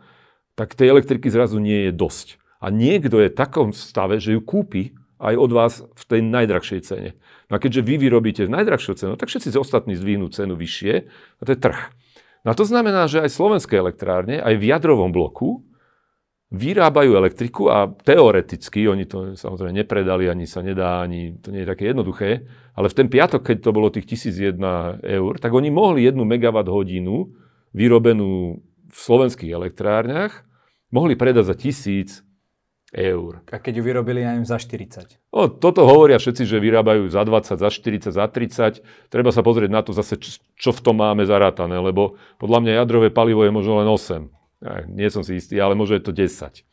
tak 0.54 0.78
tej 0.78 0.94
elektriky 0.94 1.34
zrazu 1.34 1.58
nie 1.58 1.90
je 1.90 1.92
dosť. 1.98 2.38
A 2.62 2.70
niekto 2.70 3.22
je 3.22 3.34
v 3.34 3.38
takom 3.38 3.70
stave, 3.74 4.22
že 4.22 4.38
ju 4.38 4.42
kúpi 4.42 4.94
aj 5.18 5.34
od 5.34 5.52
vás 5.54 5.74
v 5.82 6.04
tej 6.06 6.22
najdrahšej 6.26 6.82
cene. 6.86 7.10
No 7.50 7.58
a 7.58 7.62
keďže 7.62 7.82
vy 7.82 7.98
vyrobíte 7.98 8.46
v 8.46 8.54
najdrahšiu 8.54 8.94
cenu, 8.98 9.14
tak 9.18 9.34
všetci 9.34 9.58
ostatní 9.58 9.98
zdvihnú 9.98 10.30
cenu 10.30 10.54
vyššie, 10.54 10.94
a 11.10 11.42
to 11.42 11.54
je 11.54 11.60
trh. 11.60 11.80
No 12.46 12.54
a 12.54 12.58
to 12.58 12.66
znamená, 12.66 13.10
že 13.10 13.26
aj 13.26 13.34
slovenské 13.34 13.82
elektrárne, 13.82 14.40
aj 14.40 14.56
v 14.62 14.68
jadrovom 14.70 15.10
bloku, 15.10 15.67
vyrábajú 16.48 17.12
elektriku 17.20 17.68
a 17.68 17.92
teoreticky, 17.92 18.88
oni 18.88 19.04
to 19.04 19.36
samozrejme 19.36 19.84
nepredali, 19.84 20.32
ani 20.32 20.48
sa 20.48 20.64
nedá, 20.64 21.04
ani 21.04 21.36
to 21.44 21.52
nie 21.52 21.68
je 21.68 21.72
také 21.76 21.92
jednoduché, 21.92 22.48
ale 22.72 22.88
v 22.88 22.96
ten 22.96 23.08
piatok, 23.12 23.44
keď 23.44 23.58
to 23.68 23.76
bolo 23.76 23.92
tých 23.92 24.08
1001 24.08 24.56
eur, 25.04 25.34
tak 25.44 25.52
oni 25.52 25.68
mohli 25.68 26.08
jednu 26.08 26.24
megawatt 26.24 26.72
hodinu 26.72 27.36
vyrobenú 27.76 28.64
v 28.88 28.96
slovenských 28.98 29.52
elektrárniach, 29.52 30.48
mohli 30.88 31.20
predať 31.20 31.52
za 31.52 31.56
1000 31.56 32.24
eur. 32.96 33.44
A 33.52 33.60
keď 33.60 33.74
ju 33.80 33.84
vyrobili 33.84 34.24
aj 34.24 34.48
za 34.48 34.56
40? 34.56 35.20
No, 35.36 35.52
toto 35.52 35.84
hovoria 35.84 36.16
všetci, 36.16 36.48
že 36.48 36.64
vyrábajú 36.64 37.12
za 37.12 37.28
20, 37.28 37.60
za 37.60 37.68
40, 37.68 38.16
za 38.16 38.24
30. 38.24 39.12
Treba 39.12 39.36
sa 39.36 39.44
pozrieť 39.44 39.68
na 39.68 39.84
to 39.84 39.92
zase, 39.92 40.16
čo 40.56 40.72
v 40.72 40.80
tom 40.80 41.04
máme 41.04 41.28
zarátané, 41.28 41.76
lebo 41.76 42.16
podľa 42.40 42.64
mňa 42.64 42.72
jadrové 42.80 43.12
palivo 43.12 43.44
je 43.44 43.52
možno 43.52 43.84
len 43.84 43.92
8 43.92 44.37
nie 44.90 45.10
som 45.14 45.22
si 45.22 45.38
istý, 45.38 45.62
ale 45.62 45.78
je 45.78 46.02
to 46.02 46.14
10. 46.14 46.66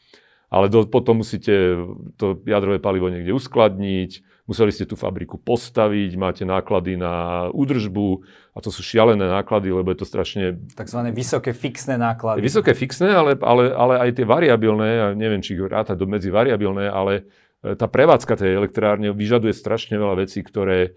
Ale 0.54 0.70
do, 0.70 0.86
potom 0.86 1.20
musíte 1.24 1.74
to 2.14 2.38
jadrové 2.46 2.78
palivo 2.78 3.10
niekde 3.10 3.34
uskladniť, 3.34 4.22
museli 4.46 4.70
ste 4.70 4.84
tú 4.86 4.94
fabriku 4.94 5.40
postaviť, 5.40 6.14
máte 6.20 6.44
náklady 6.46 7.00
na 7.00 7.48
údržbu 7.50 8.22
a 8.54 8.58
to 8.60 8.70
sú 8.70 8.84
šialené 8.84 9.24
náklady, 9.24 9.72
lebo 9.72 9.90
je 9.90 9.98
to 10.04 10.06
strašne... 10.06 10.60
Takzvané 10.76 11.10
vysoké 11.10 11.56
fixné 11.56 11.96
náklady. 11.96 12.44
Vysoké 12.44 12.76
fixné, 12.76 13.10
ale, 13.10 13.34
ale, 13.40 13.72
ale 13.72 13.94
aj 13.98 14.10
tie 14.20 14.26
variabilné, 14.28 14.88
ja 14.94 15.06
neviem, 15.16 15.42
či 15.42 15.56
ich 15.56 15.64
rátať 15.64 15.96
do 15.98 16.06
medzi 16.06 16.28
variabilné, 16.28 16.86
ale 16.86 17.26
e, 17.64 17.74
tá 17.74 17.88
prevádzka 17.88 18.38
tej 18.38 18.54
elektrárne 18.54 19.10
vyžaduje 19.16 19.56
strašne 19.56 19.96
veľa 19.96 20.28
vecí, 20.28 20.44
ktoré 20.44 20.94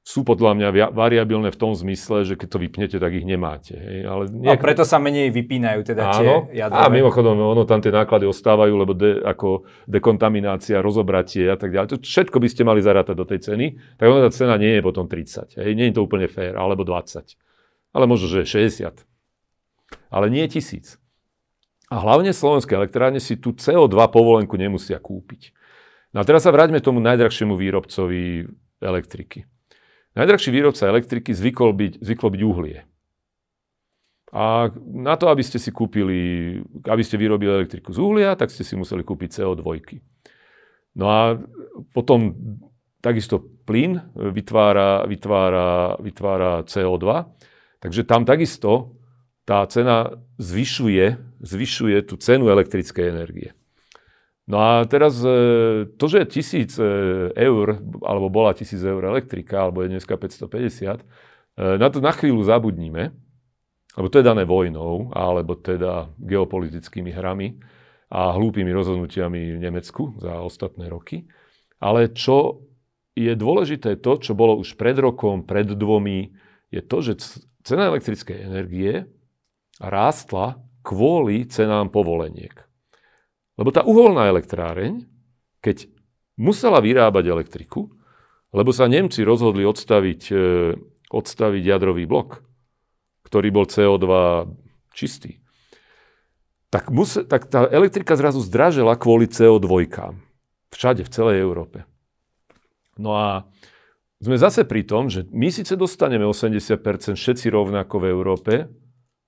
sú 0.00 0.24
podľa 0.24 0.56
mňa 0.56 0.68
variabilné 0.96 1.52
v 1.52 1.60
tom 1.60 1.76
zmysle, 1.76 2.24
že 2.24 2.34
keď 2.34 2.48
to 2.48 2.58
vypnete, 2.58 2.96
tak 2.96 3.12
ich 3.12 3.28
nemáte. 3.28 3.76
Hej. 3.76 3.98
Ale 4.08 4.22
nejak... 4.32 4.56
A 4.56 4.64
preto 4.64 4.82
sa 4.88 4.96
menej 4.96 5.28
vypínajú 5.28 5.84
teda 5.84 6.02
Áno. 6.08 6.16
tie 6.48 6.64
jadrové. 6.64 6.80
A 6.80 6.88
mimochodom, 6.88 7.36
ono 7.36 7.68
tam 7.68 7.84
tie 7.84 7.92
náklady 7.92 8.24
ostávajú, 8.24 8.74
lebo 8.80 8.96
de, 8.96 9.20
ako 9.20 9.68
dekontaminácia, 9.84 10.80
rozobratie 10.80 11.52
a 11.52 11.56
tak 11.60 11.76
ďalej. 11.76 11.88
To 11.94 11.96
všetko 12.00 12.40
by 12.40 12.48
ste 12.48 12.62
mali 12.64 12.80
zarátať 12.80 13.12
do 13.12 13.28
tej 13.28 13.44
ceny, 13.44 13.76
tak 14.00 14.08
ono 14.08 14.24
tá 14.24 14.32
cena 14.32 14.56
nie 14.56 14.72
je 14.72 14.82
potom 14.82 15.04
30. 15.04 15.60
Hej. 15.60 15.70
Nie 15.76 15.92
je 15.92 16.00
to 16.00 16.02
úplne 16.08 16.26
fér, 16.32 16.56
alebo 16.56 16.80
20. 16.80 17.36
Ale 17.92 18.04
možno, 18.08 18.26
že 18.32 18.48
60. 18.48 19.04
Ale 20.08 20.26
nie 20.32 20.48
tisíc. 20.48 20.96
A 21.92 22.00
hlavne 22.00 22.32
slovenské 22.32 22.72
elektrárne 22.72 23.20
si 23.20 23.36
tú 23.36 23.52
CO2 23.52 23.94
povolenku 24.08 24.56
nemusia 24.56 24.96
kúpiť. 24.96 25.52
No 26.16 26.22
a 26.22 26.26
teraz 26.26 26.48
sa 26.48 26.54
vráťme 26.54 26.80
tomu 26.80 27.04
najdrahšiemu 27.04 27.54
výrobcovi 27.54 28.48
elektriky. 28.80 29.44
Najdrahší 30.18 30.50
výrobca 30.50 30.90
elektriky 30.90 31.30
zvykol 31.30 31.70
byť, 31.74 31.92
zvyklo 32.02 32.28
byť 32.34 32.42
uhlie. 32.42 32.78
A 34.30 34.70
na 34.86 35.14
to, 35.18 35.26
aby 35.26 35.42
ste 35.42 35.58
si 35.58 35.74
kúpili, 35.74 36.58
aby 36.86 37.02
ste 37.02 37.18
vyrobili 37.18 37.50
elektriku 37.50 37.90
z 37.90 37.98
uhlia, 37.98 38.38
tak 38.38 38.54
ste 38.54 38.62
si 38.62 38.78
museli 38.78 39.02
kúpiť 39.02 39.42
CO2. 39.42 39.66
No 40.94 41.06
a 41.10 41.38
potom 41.90 42.34
takisto 43.02 43.42
plyn 43.66 43.98
vytvára, 44.14 45.06
vytvára, 45.06 45.98
vytvára 45.98 46.62
CO2, 46.62 47.06
takže 47.82 48.06
tam 48.06 48.22
takisto 48.22 48.94
tá 49.46 49.66
cena 49.66 50.14
zvyšuje, 50.38 51.18
zvyšuje 51.42 51.98
tú 52.06 52.14
cenu 52.18 52.50
elektrickej 52.50 53.10
energie. 53.10 53.50
No 54.50 54.58
a 54.58 54.82
teraz 54.82 55.22
e, 55.22 55.86
to, 55.94 56.10
že 56.10 56.26
tisíc 56.26 56.74
e, 56.74 56.82
eur, 57.38 57.78
alebo 58.02 58.26
bola 58.26 58.50
tisíc 58.50 58.82
eur 58.82 58.98
elektrika, 59.06 59.70
alebo 59.70 59.86
je 59.86 59.94
dneska 59.94 60.18
550, 60.18 60.50
e, 60.98 61.78
na 61.78 61.86
to 61.86 62.02
na 62.02 62.10
chvíľu 62.10 62.42
zabudníme, 62.42 63.14
lebo 63.94 64.06
to 64.10 64.18
je 64.18 64.26
dané 64.26 64.42
vojnou, 64.42 65.14
alebo 65.14 65.54
teda 65.54 66.10
geopolitickými 66.18 67.14
hrami 67.14 67.62
a 68.10 68.34
hlúpými 68.34 68.74
rozhodnutiami 68.74 69.54
v 69.54 69.62
Nemecku 69.62 70.18
za 70.18 70.42
ostatné 70.42 70.90
roky. 70.90 71.30
Ale 71.78 72.10
čo 72.10 72.66
je 73.14 73.30
dôležité, 73.38 74.02
to, 74.02 74.18
čo 74.18 74.34
bolo 74.34 74.58
už 74.58 74.74
pred 74.74 74.98
rokom, 74.98 75.46
pred 75.46 75.70
dvomi, 75.78 76.34
je 76.74 76.82
to, 76.82 76.98
že 77.06 77.22
cena 77.62 77.86
elektrickej 77.86 78.50
energie 78.50 79.06
rástla 79.78 80.58
kvôli 80.82 81.46
cenám 81.46 81.86
povoleniek. 81.94 82.69
Lebo 83.60 83.68
tá 83.76 83.84
uholná 83.84 84.32
elektráreň, 84.32 85.04
keď 85.60 85.84
musela 86.40 86.80
vyrábať 86.80 87.28
elektriku, 87.28 87.92
lebo 88.56 88.72
sa 88.72 88.88
Nemci 88.88 89.20
rozhodli 89.20 89.68
odstaviť, 89.68 90.22
e, 90.32 90.44
odstaviť 91.12 91.62
jadrový 91.62 92.08
blok, 92.08 92.40
ktorý 93.28 93.52
bol 93.52 93.68
CO2 93.68 94.08
čistý, 94.96 95.44
tak, 96.72 96.88
musel, 96.88 97.28
tak 97.28 97.50
tá 97.50 97.68
elektrika 97.68 98.16
zrazu 98.16 98.40
zdražela 98.40 98.96
kvôli 98.96 99.28
CO2. 99.28 99.68
Všade, 100.70 101.02
v 101.02 101.10
celej 101.10 101.42
Európe. 101.42 101.82
No 102.94 103.18
a 103.18 103.44
sme 104.22 104.38
zase 104.38 104.62
pri 104.62 104.86
tom, 104.86 105.10
že 105.10 105.26
my 105.34 105.50
síce 105.50 105.74
dostaneme 105.74 106.22
80% 106.24 107.18
všetci 107.18 107.46
rovnako 107.50 107.96
v 107.98 108.06
Európe, 108.06 108.54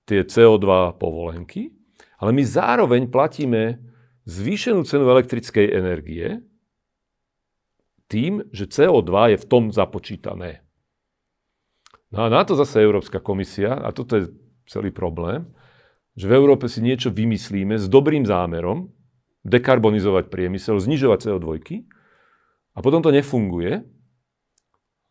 tie 0.07 0.23
CO2 0.23 0.95
povolenky, 0.95 1.75
ale 2.19 2.31
my 2.31 2.43
zároveň 2.47 3.11
platíme 3.11 3.92
zvýšenú 4.23 4.83
cenu 4.87 5.07
elektrickej 5.07 5.67
energie 5.71 6.43
tým, 8.07 8.45
že 8.53 8.69
CO2 8.69 9.35
je 9.35 9.37
v 9.41 9.45
tom 9.49 9.63
započítané. 9.73 10.63
No 12.13 12.25
a 12.25 12.27
na 12.29 12.45
to 12.45 12.53
zase 12.53 12.77
Európska 12.77 13.17
komisia, 13.17 13.73
a 13.73 13.89
toto 13.89 14.21
je 14.21 14.29
celý 14.69 14.93
problém, 14.93 15.49
že 16.13 16.29
v 16.29 16.37
Európe 16.37 16.69
si 16.69 16.77
niečo 16.77 17.09
vymyslíme 17.09 17.73
s 17.81 17.89
dobrým 17.89 18.21
zámerom, 18.21 18.93
dekarbonizovať 19.43 20.29
priemysel, 20.29 20.77
znižovať 20.77 21.19
CO2 21.25 21.49
a 22.73 22.79
potom 22.79 23.01
to 23.01 23.09
nefunguje, 23.09 23.81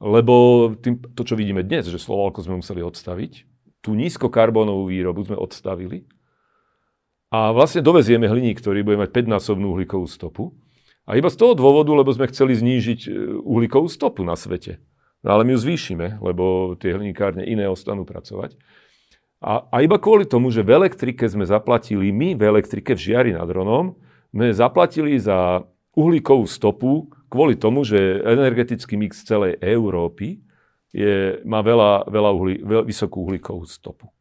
lebo 0.02 0.34
tým, 0.78 0.98
to, 1.14 1.22
čo 1.26 1.34
vidíme 1.34 1.62
dnes, 1.62 1.90
že 1.90 2.00
Slovalko 2.00 2.42
sme 2.42 2.62
museli 2.62 2.80
odstaviť, 2.86 3.32
tú 3.82 3.98
nízkokarbónovú 3.98 4.88
výrobu 4.88 5.26
sme 5.26 5.36
odstavili 5.36 6.06
a 7.32 7.48
vlastne 7.56 7.80
dovezieme 7.80 8.28
hliník, 8.28 8.60
ktorý 8.60 8.84
bude 8.84 9.00
mať 9.00 9.24
5-násobnú 9.24 9.72
uhlíkovú 9.72 10.04
stopu. 10.04 10.52
A 11.08 11.16
iba 11.16 11.32
z 11.32 11.40
toho 11.40 11.56
dôvodu, 11.56 11.88
lebo 11.96 12.12
sme 12.12 12.28
chceli 12.28 12.52
znížiť 12.52 13.00
e, 13.08 13.10
uhlíkovú 13.40 13.88
stopu 13.88 14.20
na 14.20 14.36
svete. 14.36 14.78
No 15.24 15.34
ale 15.34 15.48
my 15.48 15.56
ju 15.56 15.64
zvýšime, 15.64 16.20
lebo 16.20 16.76
tie 16.76 16.92
hliníkárne 16.92 17.42
iné 17.48 17.66
ostanú 17.72 18.04
pracovať. 18.04 18.54
A, 19.42 19.64
a 19.66 19.76
iba 19.82 19.98
kvôli 19.98 20.28
tomu, 20.28 20.52
že 20.54 20.62
v 20.62 20.76
elektrike 20.76 21.26
sme 21.26 21.42
zaplatili, 21.42 22.14
my 22.14 22.38
v 22.38 22.42
elektrike 22.46 22.94
v 22.94 23.00
Žiari 23.00 23.32
nad 23.34 23.48
Ronom, 23.48 23.98
sme 24.30 24.52
zaplatili 24.54 25.18
za 25.18 25.66
uhlíkovú 25.96 26.46
stopu 26.46 27.10
kvôli 27.32 27.56
tomu, 27.56 27.82
že 27.82 28.22
energetický 28.22 29.00
mix 29.00 29.24
celej 29.24 29.56
Európy 29.58 30.44
je, 30.92 31.40
má 31.48 31.64
veľa, 31.64 32.12
veľa 32.12 32.30
uhlí, 32.36 32.54
veľ, 32.60 32.82
vysokú 32.84 33.24
uhlíkovú 33.24 33.64
stopu. 33.64 34.12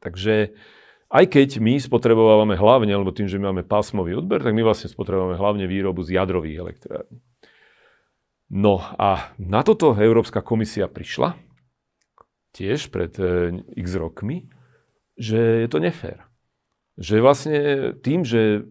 Takže 0.00 0.56
aj 1.08 1.24
keď 1.32 1.48
my 1.56 1.80
spotrebovávame 1.80 2.54
hlavne, 2.60 2.92
lebo 2.92 3.16
tým, 3.16 3.28
že 3.28 3.40
my 3.40 3.52
máme 3.52 3.64
pásmový 3.64 4.12
odber, 4.12 4.44
tak 4.44 4.52
my 4.52 4.60
vlastne 4.60 4.92
spotrebujeme 4.92 5.40
hlavne 5.40 5.64
výrobu 5.64 6.04
z 6.04 6.20
jadrových 6.20 6.60
elektrární. 6.60 7.18
No 8.48 8.80
a 8.80 9.32
na 9.36 9.60
toto 9.64 9.96
Európska 9.96 10.40
komisia 10.40 10.88
prišla 10.88 11.36
tiež 12.56 12.88
pred 12.88 13.12
e, 13.20 13.60
x 13.76 13.96
rokmi, 13.96 14.48
že 15.16 15.64
je 15.64 15.68
to 15.68 15.80
nefér. 15.80 16.28
Že 16.96 17.24
vlastne 17.24 17.58
tým, 18.00 18.24
že 18.24 18.64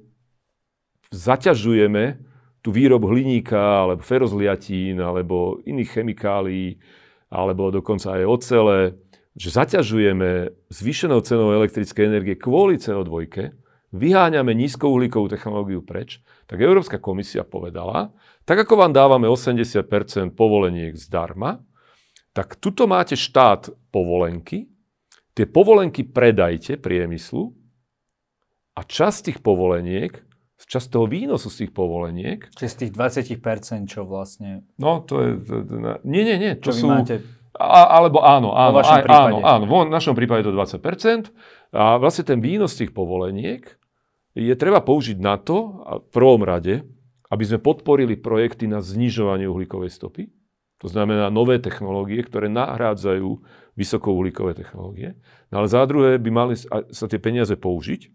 zaťažujeme 1.13 2.21
tú 2.61 2.69
výrobu 2.73 3.13
hliníka, 3.13 3.85
alebo 3.85 4.01
ferozliatín, 4.03 4.99
alebo 4.99 5.61
iných 5.63 5.93
chemikálií, 5.93 6.81
alebo 7.31 7.69
dokonca 7.71 8.17
aj 8.17 8.23
ocele, 8.27 8.79
že 9.37 9.53
zaťažujeme 9.53 10.49
zvýšenou 10.73 11.21
cenou 11.21 11.53
elektrickej 11.53 12.09
energie 12.09 12.33
kvôli 12.33 12.81
CO2, 12.81 13.29
vyháňame 13.93 14.57
nízkouhlíkovú 14.57 15.29
technológiu 15.29 15.85
preč, 15.85 16.19
tak 16.49 16.57
Európska 16.57 16.97
komisia 16.97 17.45
povedala, 17.45 18.11
tak 18.49 18.65
ako 18.65 18.73
vám 18.81 18.91
dávame 18.97 19.29
80% 19.29 20.33
povoleniek 20.33 20.97
zdarma, 20.97 21.61
tak 22.33 22.57
tuto 22.57 22.89
máte 22.89 23.13
štát 23.13 23.69
povolenky, 23.93 24.73
tie 25.37 25.45
povolenky 25.45 26.01
predajte 26.01 26.81
priemyslu 26.81 27.53
a 28.73 28.81
časť 28.81 29.31
tých 29.31 29.39
povoleniek, 29.45 30.17
časť 30.57 30.87
toho 30.89 31.05
výnosu 31.05 31.53
z 31.53 31.65
tých 31.65 31.71
povoleniek... 31.77 32.49
Čiže 32.57 32.69
z 32.73 32.77
tých 32.81 32.91
20%, 33.37 33.85
čo 33.85 34.01
vlastne... 34.09 34.65
No, 34.81 35.05
to 35.05 35.21
je... 35.21 35.29
To, 35.45 35.55
to, 35.61 35.75
nie, 36.03 36.25
nie, 36.25 36.37
nie. 36.41 36.53
To 36.57 36.73
čo 36.73 36.73
sú, 36.73 36.85
máte... 36.89 37.21
A, 37.57 37.97
alebo 37.97 38.21
áno, 38.21 38.53
áno, 38.53 38.85
aj, 38.85 39.03
áno, 39.09 39.37
áno. 39.41 39.63
V 39.65 39.89
našom 39.89 40.13
prípade 40.13 40.45
je 40.45 40.53
to 40.53 40.57
20%. 40.57 41.33
A 41.73 41.97
vlastne 41.97 42.23
ten 42.23 42.39
výnos 42.39 42.77
tých 42.77 42.93
povoleniek 42.93 43.65
je 44.37 44.53
treba 44.53 44.79
použiť 44.85 45.17
na 45.17 45.41
to, 45.41 45.81
a 45.83 45.91
v 45.97 46.07
prvom 46.13 46.45
rade, 46.45 46.85
aby 47.33 47.43
sme 47.43 47.59
podporili 47.59 48.15
projekty 48.15 48.69
na 48.69 48.79
znižovanie 48.79 49.49
uhlíkovej 49.49 49.89
stopy. 49.89 50.29
To 50.85 50.87
znamená 50.87 51.33
nové 51.33 51.57
technológie, 51.57 52.21
ktoré 52.21 52.53
nahrádzajú 52.53 53.41
vysokouhlíkové 53.73 54.53
technológie. 54.53 55.17
No 55.49 55.65
ale 55.65 55.67
za 55.73 55.81
druhé 55.89 56.21
by 56.21 56.29
mali 56.29 56.53
sa 56.93 57.05
tie 57.09 57.17
peniaze 57.17 57.57
použiť 57.57 58.13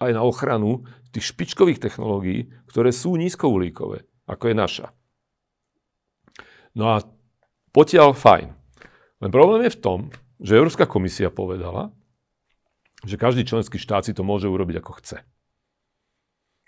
aj 0.00 0.10
na 0.12 0.22
ochranu 0.24 0.84
tých 1.12 1.32
špičkových 1.32 1.80
technológií, 1.80 2.52
ktoré 2.68 2.92
sú 2.92 3.16
nízkouhlíkové, 3.16 4.04
ako 4.28 4.44
je 4.44 4.54
naša. 4.56 4.86
No 6.76 6.96
a 6.96 7.02
potiaľ 7.70 8.14
fajn. 8.14 8.48
Len 9.20 9.30
problém 9.30 9.68
je 9.68 9.76
v 9.76 9.82
tom, 9.82 9.98
že 10.40 10.56
Európska 10.56 10.88
komisia 10.88 11.28
povedala, 11.28 11.92
že 13.04 13.20
každý 13.20 13.44
členský 13.44 13.76
štát 13.76 14.04
si 14.08 14.12
to 14.16 14.24
môže 14.24 14.48
urobiť 14.48 14.80
ako 14.80 14.92
chce. 15.00 15.16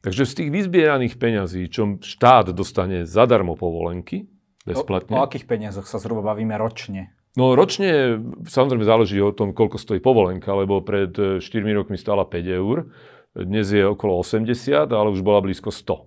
Takže 0.03 0.27
z 0.27 0.33
tých 0.35 0.51
vyzbieraných 0.51 1.15
peňazí, 1.15 1.63
čo 1.71 2.03
štát 2.03 2.51
dostane 2.51 3.07
zadarmo 3.07 3.55
povolenky, 3.55 4.27
bezplatne. 4.67 5.15
O, 5.15 5.23
o 5.23 5.27
akých 5.27 5.47
peniazoch 5.47 5.87
sa 5.87 6.03
zhruba 6.03 6.35
bavíme 6.35 6.59
ročne? 6.59 7.15
No 7.39 7.57
ročne 7.57 8.21
samozrejme 8.45 8.85
záleží 8.85 9.17
o 9.23 9.33
tom, 9.33 9.57
koľko 9.57 9.81
stojí 9.81 10.03
povolenka, 10.05 10.53
lebo 10.53 10.85
pred 10.85 11.15
4 11.17 11.41
e, 11.41 11.73
rokmi 11.73 11.97
stála 11.97 12.29
5 12.29 12.61
eur, 12.61 12.93
dnes 13.33 13.73
je 13.73 13.81
okolo 13.81 14.21
80, 14.21 14.93
ale 14.93 15.09
už 15.09 15.25
bola 15.25 15.41
blízko 15.41 15.73
100. 15.73 16.05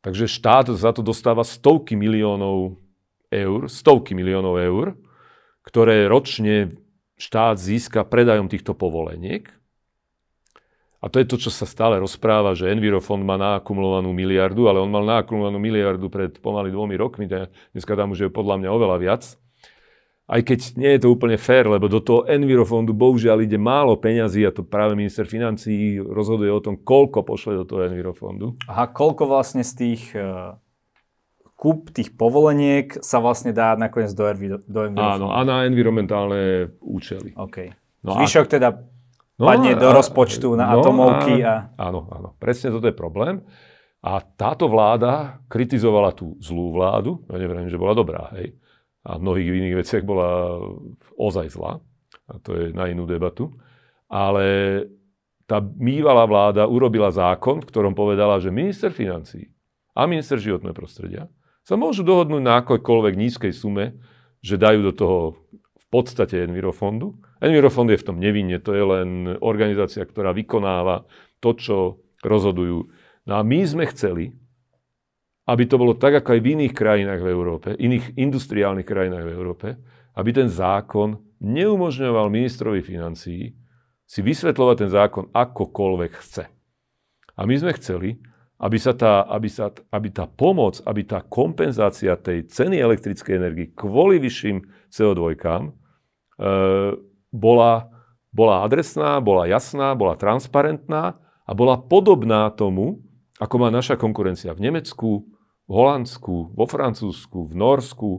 Takže 0.00 0.24
štát 0.24 0.72
za 0.72 0.94
to 0.96 1.04
dostáva 1.04 1.44
stovky 1.44 1.98
miliónov 1.98 2.80
eur, 3.28 3.68
stovky 3.68 4.16
miliónov 4.16 4.56
eur, 4.60 4.86
ktoré 5.64 6.08
ročne 6.08 6.80
štát 7.20 7.60
získa 7.60 8.06
predajom 8.08 8.48
týchto 8.48 8.72
povoleniek. 8.72 9.50
A 10.98 11.06
to 11.06 11.22
je 11.22 11.30
to, 11.30 11.36
čo 11.38 11.50
sa 11.54 11.62
stále 11.62 12.02
rozpráva, 12.02 12.58
že 12.58 12.74
Envirofond 12.74 13.22
má 13.22 13.38
naakumulovanú 13.38 14.10
miliardu, 14.10 14.66
ale 14.66 14.82
on 14.82 14.90
mal 14.90 15.06
naakumulovanú 15.06 15.62
miliardu 15.62 16.10
pred 16.10 16.42
pomaly 16.42 16.74
dvomi 16.74 16.98
rokmi, 16.98 17.30
dneska 17.70 17.94
tam 17.94 18.18
už 18.18 18.26
je 18.26 18.34
podľa 18.34 18.58
mňa 18.58 18.70
oveľa 18.74 18.96
viac. 18.98 19.22
Aj 20.28 20.44
keď 20.44 20.76
nie 20.76 20.92
je 20.92 21.00
to 21.06 21.08
úplne 21.08 21.40
fér, 21.40 21.70
lebo 21.72 21.88
do 21.88 22.04
toho 22.04 22.28
Envirofondu 22.28 22.92
bohužiaľ 22.92 23.48
ide 23.48 23.56
málo 23.56 23.96
peňazí 23.96 24.44
a 24.44 24.52
to 24.52 24.60
práve 24.60 24.92
minister 24.92 25.24
financí 25.24 25.96
rozhoduje 26.02 26.52
o 26.52 26.60
tom, 26.60 26.76
koľko 26.76 27.24
pošle 27.24 27.62
do 27.62 27.64
toho 27.64 27.88
Envirofondu. 27.88 28.58
Aha, 28.68 28.92
koľko 28.92 29.24
vlastne 29.24 29.64
z 29.64 29.72
tých 29.72 30.12
uh, 30.12 30.60
kúp 31.58 31.90
tých 31.90 32.14
povoleniek 32.14 33.02
sa 33.02 33.18
vlastne 33.18 33.50
dá 33.50 33.74
nakoniec 33.74 34.14
do, 34.14 34.22
do 34.62 34.80
Envirofondu? 34.86 35.26
Áno, 35.26 35.34
a 35.34 35.42
na 35.42 35.66
environmentálne 35.66 36.70
účely. 36.78 37.34
OK. 37.34 37.74
No 38.06 38.14
Zvyšok 38.14 38.46
a... 38.46 38.50
teda 38.54 38.68
no, 39.42 39.42
padne 39.42 39.74
a, 39.74 39.78
do 39.82 39.90
rozpočtu 39.90 40.54
na 40.54 40.70
no, 40.70 40.78
atomovky. 40.78 41.42
A... 41.42 41.74
Áno, 41.74 42.06
áno. 42.14 42.38
Presne 42.38 42.70
toto 42.70 42.86
je 42.86 42.94
problém. 42.94 43.42
A 44.06 44.22
táto 44.22 44.70
vláda 44.70 45.42
kritizovala 45.50 46.14
tú 46.14 46.38
zlú 46.38 46.70
vládu. 46.70 47.26
Ja 47.26 47.42
neviem, 47.42 47.66
že 47.66 47.74
bola 47.74 47.98
dobrá, 47.98 48.30
hej. 48.38 48.54
A 49.02 49.18
v 49.18 49.26
mnohých 49.26 49.50
iných 49.50 49.78
veciach 49.82 50.04
bola 50.06 50.62
ozaj 51.18 51.58
zlá. 51.58 51.82
A 52.30 52.38
to 52.38 52.54
je 52.54 52.70
na 52.70 52.86
inú 52.86 53.02
debatu. 53.02 53.50
Ale 54.06 54.86
tá 55.50 55.58
bývalá 55.58 56.22
vláda 56.22 56.70
urobila 56.70 57.10
zákon, 57.10 57.58
v 57.58 57.66
ktorom 57.66 57.98
povedala, 57.98 58.38
že 58.38 58.54
minister 58.54 58.94
financí 58.94 59.50
a 59.98 60.06
minister 60.06 60.38
životného 60.38 60.76
prostredia 60.76 61.26
sa 61.68 61.76
môžu 61.76 62.00
dohodnúť 62.00 62.40
na 62.40 62.64
akokoľvek 62.64 63.14
nízkej 63.20 63.52
sume, 63.52 64.00
že 64.40 64.56
dajú 64.56 64.80
do 64.88 64.92
toho 64.96 65.18
v 65.52 65.86
podstate 65.92 66.48
Envirofondu 66.48 67.20
Envirofond 67.38 67.90
je 67.90 68.02
v 68.02 68.06
tom 68.06 68.18
nevinne, 68.18 68.58
to 68.58 68.74
je 68.74 68.82
len 68.82 69.38
organizácia, 69.38 70.02
ktorá 70.02 70.34
vykonáva 70.34 71.06
to, 71.38 71.54
čo 71.54 71.76
rozhodujú. 72.26 72.90
No 73.30 73.32
a 73.38 73.46
my 73.46 73.62
sme 73.62 73.86
chceli, 73.94 74.34
aby 75.46 75.64
to 75.64 75.78
bolo 75.78 75.94
tak, 75.94 76.18
ako 76.18 76.34
aj 76.34 76.40
v 76.42 76.50
iných 76.58 76.74
krajinách 76.74 77.22
v 77.22 77.30
Európe, 77.30 77.68
iných 77.78 78.18
industriálnych 78.18 78.86
krajinách 78.86 79.24
v 79.24 79.34
Európe, 79.34 79.68
aby 80.18 80.30
ten 80.34 80.50
zákon 80.50 81.22
neumožňoval 81.38 82.26
ministrovi 82.26 82.82
financií 82.82 83.54
si 84.02 84.20
vysvetľovať 84.24 84.76
ten 84.82 84.90
zákon 84.90 85.24
akokoľvek 85.30 86.12
chce. 86.18 86.44
A 87.38 87.40
my 87.46 87.54
sme 87.54 87.70
chceli, 87.78 88.18
aby, 88.58 88.78
sa 88.78 88.92
tá, 88.94 89.22
aby, 89.30 89.48
sa, 89.50 89.70
aby 89.90 90.10
tá 90.10 90.26
pomoc, 90.26 90.82
aby 90.82 91.06
tá 91.06 91.22
kompenzácia 91.22 92.18
tej 92.18 92.50
ceny 92.50 92.78
elektrickej 92.78 93.34
energie 93.38 93.70
kvôli 93.74 94.18
vyšším 94.18 94.66
CO2 94.90 95.38
e, 95.38 95.70
bola 97.30 97.72
bola 98.38 98.64
adresná, 98.64 99.18
bola 99.18 99.48
jasná, 99.48 99.96
bola 99.96 100.14
transparentná 100.14 101.16
a 101.48 101.52
bola 101.56 101.80
podobná 101.80 102.52
tomu, 102.52 103.00
ako 103.40 103.54
má 103.56 103.68
naša 103.72 103.96
konkurencia 103.96 104.52
v 104.52 104.68
Nemecku, 104.68 105.26
v 105.68 105.72
Holandsku, 105.72 106.52
vo 106.52 106.64
Francúzsku, 106.68 107.48
v 107.48 107.54
Norsku, 107.56 108.10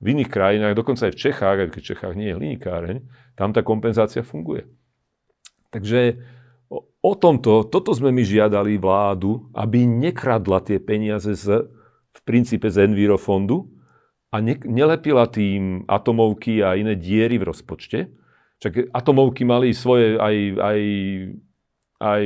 v 0.00 0.06
iných 0.12 0.30
krajinách, 0.30 0.76
dokonca 0.76 1.08
aj 1.08 1.12
v 1.16 1.20
Čechách, 1.28 1.56
aj 1.60 1.68
keď 1.72 1.82
v 1.82 1.88
Čechách 1.92 2.14
nie 2.14 2.28
je 2.30 2.36
hliníkáreň, 2.36 2.96
tam 3.34 3.50
tá 3.56 3.64
kompenzácia 3.64 4.20
funguje. 4.24 4.68
Takže 5.72 6.20
o, 6.70 7.12
tomto, 7.14 7.66
toto 7.70 7.90
sme 7.94 8.10
my 8.10 8.22
žiadali 8.26 8.78
vládu, 8.78 9.46
aby 9.54 9.86
nekradla 9.86 10.62
tie 10.62 10.82
peniaze 10.82 11.32
z, 11.38 11.66
v 12.12 12.20
princípe 12.26 12.66
z 12.66 12.86
Envirofondu 12.86 13.70
a 14.34 14.42
ne, 14.42 14.58
nelepila 14.58 15.30
tým 15.30 15.86
atomovky 15.86 16.60
a 16.60 16.74
iné 16.74 16.98
diery 16.98 17.38
v 17.38 17.48
rozpočte. 17.48 17.98
Čak 18.58 18.90
atomovky 18.90 19.44
mali 19.44 19.76
svoje 19.76 20.16
aj, 20.16 20.36
aj, 20.58 20.80
aj 22.00 22.22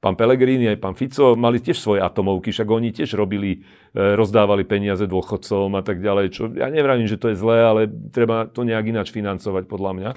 pán 0.00 0.16
Pellegrini, 0.16 0.72
aj 0.72 0.78
pán 0.80 0.96
Fico 0.96 1.36
mali 1.36 1.60
tiež 1.60 1.76
svoje 1.76 2.00
atomovky, 2.00 2.50
však 2.50 2.68
oni 2.68 2.94
tiež 2.96 3.12
robili, 3.14 3.60
e, 3.92 4.14
rozdávali 4.16 4.64
peniaze 4.64 5.04
dôchodcom 5.04 5.76
a 5.76 5.82
tak 5.84 6.00
ďalej, 6.00 6.26
čo 6.32 6.42
ja 6.54 6.72
nevravím, 6.72 7.10
že 7.10 7.20
to 7.20 7.30
je 7.32 7.36
zlé, 7.36 7.58
ale 7.62 7.80
treba 8.14 8.48
to 8.48 8.64
nejak 8.64 8.86
ináč 8.88 9.12
financovať 9.12 9.68
podľa 9.68 9.92
mňa. 9.98 10.10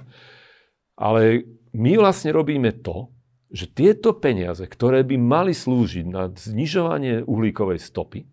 Ale 1.00 1.48
my 1.76 1.92
vlastne 2.00 2.36
robíme 2.36 2.72
to, 2.84 3.12
že 3.50 3.66
tieto 3.66 4.14
peniaze, 4.14 4.62
ktoré 4.70 5.02
by 5.02 5.18
mali 5.18 5.54
slúžiť 5.58 6.06
na 6.06 6.30
znižovanie 6.30 7.26
uhlíkovej 7.26 7.82
stopy, 7.82 8.30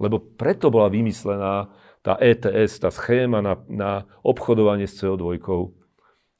lebo 0.00 0.18
preto 0.18 0.72
bola 0.72 0.88
vymyslená 0.88 1.68
tá 2.02 2.18
ETS, 2.18 2.82
tá 2.82 2.90
schéma 2.90 3.44
na, 3.44 3.54
na 3.70 3.90
obchodovanie 4.24 4.88
s 4.90 4.98
CO2, 4.98 5.38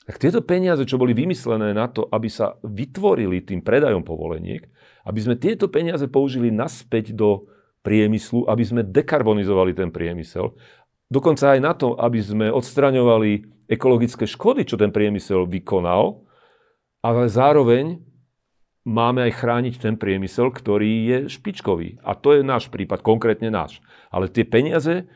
tak 0.02 0.18
tieto 0.18 0.42
peniaze, 0.42 0.82
čo 0.82 0.98
boli 0.98 1.14
vymyslené 1.14 1.70
na 1.70 1.86
to, 1.86 2.10
aby 2.10 2.26
sa 2.26 2.58
vytvorili 2.66 3.38
tým 3.46 3.62
predajom 3.62 4.02
povoleniek, 4.02 4.66
aby 5.06 5.18
sme 5.22 5.38
tieto 5.38 5.70
peniaze 5.70 6.10
použili 6.10 6.50
naspäť 6.50 7.14
do 7.14 7.46
priemyslu, 7.86 8.50
aby 8.50 8.64
sme 8.66 8.82
dekarbonizovali 8.82 9.78
ten 9.78 9.94
priemysel, 9.94 10.58
dokonca 11.06 11.54
aj 11.54 11.60
na 11.62 11.72
to, 11.78 11.94
aby 11.94 12.18
sme 12.18 12.46
odstraňovali 12.50 13.30
ekologické 13.70 14.26
škody, 14.26 14.66
čo 14.66 14.74
ten 14.74 14.90
priemysel 14.90 15.46
vykonal, 15.46 16.26
ale 17.02 17.26
zároveň 17.26 17.98
máme 18.86 19.26
aj 19.26 19.32
chrániť 19.38 19.74
ten 19.78 19.94
priemysel, 19.98 20.50
ktorý 20.50 20.92
je 21.06 21.18
špičkový. 21.30 22.02
A 22.02 22.14
to 22.14 22.38
je 22.38 22.46
náš 22.46 22.70
prípad, 22.70 23.02
konkrétne 23.02 23.50
náš. 23.50 23.82
Ale 24.10 24.30
tie 24.30 24.46
peniaze 24.46 25.06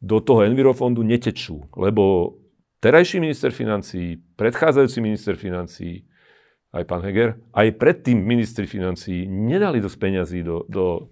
do 0.00 0.20
toho 0.20 0.44
Envirofondu 0.44 1.00
netečú, 1.00 1.68
lebo 1.76 2.36
terajší 2.84 3.20
minister 3.20 3.52
financí, 3.52 4.20
predchádzajúci 4.36 4.98
minister 5.00 5.34
financí, 5.36 6.04
aj 6.76 6.84
pán 6.84 7.00
Heger, 7.00 7.40
aj 7.56 7.80
predtým 7.80 8.20
ministri 8.20 8.68
financí 8.68 9.24
nedali 9.24 9.80
dosť 9.80 9.96
peňazí 9.96 10.40
do, 10.44 10.68
do 10.68 11.08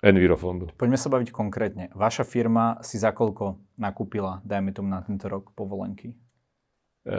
Envirofondu. 0.00 0.72
Poďme 0.76 0.96
sa 0.96 1.12
baviť 1.12 1.28
konkrétne. 1.28 1.84
Vaša 1.92 2.24
firma 2.24 2.80
si 2.80 2.96
za 2.96 3.12
koľko 3.12 3.60
nakúpila, 3.76 4.40
dajme 4.48 4.72
tomu 4.72 4.88
na 4.88 5.04
tento 5.04 5.28
rok, 5.28 5.52
povolenky? 5.52 6.16
E, 7.04 7.16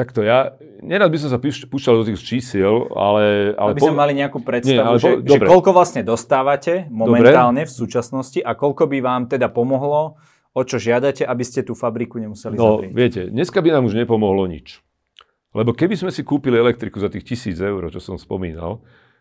takto 0.00 0.24
ja, 0.24 0.56
nerad 0.80 1.12
by 1.12 1.18
som 1.20 1.28
sa 1.28 1.36
púšťal 1.36 2.00
do 2.00 2.04
tých 2.08 2.24
čísiel, 2.24 2.88
ale... 2.96 3.52
ale 3.52 3.76
Aby 3.76 3.84
sme 3.84 3.96
po... 3.96 4.00
mali 4.00 4.12
nejakú 4.16 4.40
predstavu, 4.40 4.72
Nie, 4.72 4.80
ale 4.80 4.96
že, 4.96 5.10
po... 5.20 5.28
že 5.28 5.38
koľko 5.44 5.70
vlastne 5.76 6.00
dostávate 6.00 6.88
momentálne 6.88 7.68
dobre. 7.68 7.68
v 7.68 7.72
súčasnosti 7.84 8.40
a 8.40 8.56
koľko 8.56 8.88
by 8.88 8.98
vám 9.04 9.22
teda 9.28 9.52
pomohlo 9.52 10.16
o 10.56 10.62
čo 10.64 10.80
žiadate, 10.80 11.28
aby 11.28 11.44
ste 11.44 11.60
tú 11.60 11.76
fabriku 11.76 12.16
nemuseli 12.16 12.56
no, 12.56 12.80
zavrieť? 12.80 12.92
viete, 12.96 13.20
dneska 13.28 13.60
by 13.60 13.76
nám 13.76 13.86
už 13.86 13.94
nepomohlo 14.00 14.48
nič. 14.48 14.80
Lebo 15.52 15.74
keby 15.74 15.98
sme 15.98 16.10
si 16.14 16.22
kúpili 16.22 16.56
elektriku 16.56 17.02
za 17.02 17.10
tých 17.10 17.26
tisíc 17.26 17.58
eur, 17.58 17.90
čo 17.90 17.98
som 17.98 18.16
spomínal, 18.16 18.80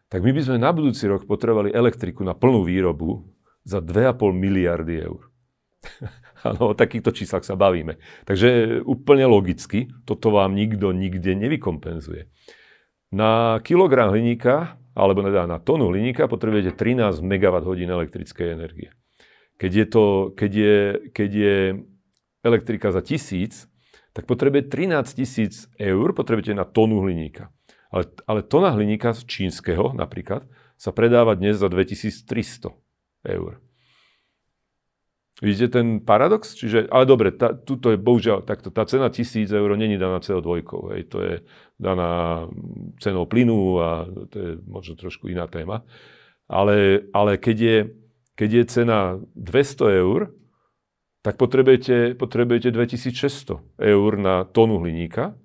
tak 0.10 0.26
my 0.26 0.34
by 0.34 0.42
sme 0.42 0.58
na 0.58 0.74
budúci 0.74 1.06
rok 1.06 1.26
potrebovali 1.26 1.70
elektriku 1.74 2.26
na 2.26 2.34
plnú 2.34 2.65
výrobu 2.65 3.30
za 3.65 3.82
2,5 3.82 4.34
miliardy 4.34 5.06
eur. 5.06 5.29
Áno, 6.48 6.72
o 6.72 6.78
takýchto 6.78 7.12
číslach 7.12 7.44
sa 7.44 7.60
bavíme. 7.60 8.00
Takže 8.24 8.80
úplne 8.88 9.28
logicky, 9.28 9.92
toto 10.08 10.32
vám 10.32 10.56
nikto 10.56 10.96
nikde 10.96 11.36
nevykompenzuje. 11.36 12.32
Na 13.12 13.60
kilogram 13.65 14.13
hliníka, 14.13 14.80
alebo 14.94 15.24
na 15.24 15.60
tonu 15.60 15.89
hliníka 15.89 16.28
potrebujete 16.28 16.76
13 16.76 17.24
MWh 17.24 17.88
elektrickej 17.88 18.48
energie. 18.54 18.89
Keď 19.60 19.72
je, 19.76 19.86
to, 19.86 20.04
keď 20.36 20.52
je, 20.56 20.78
keď 21.12 21.30
je 21.32 21.58
elektrika 22.44 22.96
za 22.96 23.04
tisíc, 23.04 23.68
tak 24.15 24.28
potrebuje 24.28 24.72
13 24.72 25.04
tisíc 25.15 25.68
eur, 25.76 26.15
potrebujete 26.15 26.56
na 26.56 26.63
tonu 26.63 27.04
hliníka. 27.04 27.52
Ale, 27.89 28.08
ale 28.30 28.46
tona 28.46 28.72
hliníka 28.72 29.12
z 29.18 29.26
čínskeho 29.26 29.98
napríklad 29.98 30.46
sa 30.80 30.94
predáva 30.96 31.36
dnes 31.36 31.60
za 31.60 31.68
2300 31.68 32.72
eur. 33.28 33.60
Vidíte 35.39 35.80
ten 35.80 36.04
paradox? 36.04 36.52
Čiže, 36.52 36.91
ale 36.91 37.08
dobre, 37.08 37.32
tá, 37.32 37.56
tuto 37.56 37.95
je 37.95 37.99
bohužiaľ 37.99 38.43
takto, 38.43 38.75
tá 38.75 38.84
cena 38.84 39.08
1000 39.08 39.47
eur 39.47 39.71
není 39.80 39.95
daná 39.95 40.19
CO2, 40.19 40.67
hej, 40.91 41.04
to 41.08 41.17
je 41.23 41.34
daná 41.80 42.43
cenou 42.99 43.23
plynu 43.23 43.80
a 43.80 43.89
to 44.28 44.36
je 44.36 44.52
možno 44.67 44.99
trošku 44.99 45.32
iná 45.32 45.47
téma. 45.47 45.88
Ale, 46.52 47.08
ale 47.15 47.39
keď 47.39 47.58
je, 47.58 47.78
keď 48.36 48.49
je 48.52 48.63
cena 48.67 48.99
200 49.39 50.04
eur, 50.04 50.36
tak 51.23 51.39
potrebujete, 51.39 52.19
potrebujete 52.19 52.71
2600 52.75 53.80
eur 53.80 54.12
na 54.19 54.43
tonu 54.43 54.84
hliníka, 54.84 55.39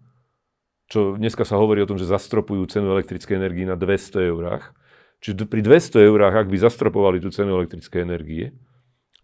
čo 0.91 1.15
dneska 1.15 1.47
sa 1.47 1.59
hovorí 1.59 1.83
o 1.83 1.89
tom, 1.91 2.03
že 2.03 2.11
zastropujú 2.11 2.67
cenu 2.67 2.91
elektrickej 2.99 3.39
energie 3.39 3.67
na 3.67 3.79
200 3.79 4.31
eurách. 4.31 4.75
Čiže 5.23 5.47
pri 5.47 5.63
200 5.63 6.03
eurách, 6.03 6.35
ak 6.35 6.49
by 6.51 6.57
zastropovali 6.59 7.19
tú 7.23 7.31
cenu 7.31 7.57
elektrickej 7.63 8.01
energie, 8.03 8.55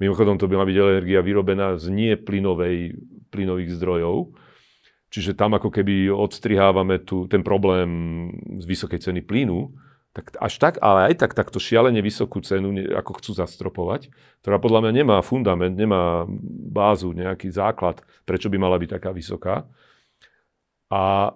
mimochodom 0.01 0.41
to 0.41 0.49
by 0.49 0.57
mala 0.57 0.69
byť 0.69 0.77
energia 0.81 1.21
vyrobená 1.21 1.77
z 1.77 1.93
nie 1.93 2.13
plynovej, 2.17 2.97
plynových 3.31 3.77
zdrojov, 3.77 4.35
čiže 5.13 5.37
tam 5.37 5.55
ako 5.55 5.69
keby 5.69 6.09
odstrihávame 6.11 7.05
tu, 7.05 7.29
ten 7.29 7.45
problém 7.45 7.89
z 8.59 8.65
vysokej 8.65 8.99
ceny 9.05 9.21
plynu, 9.23 9.71
tak 10.11 10.35
až 10.43 10.59
tak, 10.59 10.75
ale 10.83 11.13
aj 11.13 11.23
tak 11.23 11.39
takto 11.39 11.63
šialene 11.63 12.03
vysokú 12.03 12.43
cenu, 12.43 12.75
ako 12.91 13.23
chcú 13.23 13.31
zastropovať, 13.31 14.11
ktorá 14.43 14.59
podľa 14.59 14.87
mňa 14.87 14.93
nemá 14.93 15.17
fundament, 15.23 15.71
nemá 15.79 16.27
bázu, 16.75 17.15
nejaký 17.15 17.47
základ, 17.55 18.03
prečo 18.27 18.51
by 18.51 18.59
mala 18.59 18.75
byť 18.75 18.91
taká 18.91 19.15
vysoká. 19.15 19.71
A, 20.91 21.31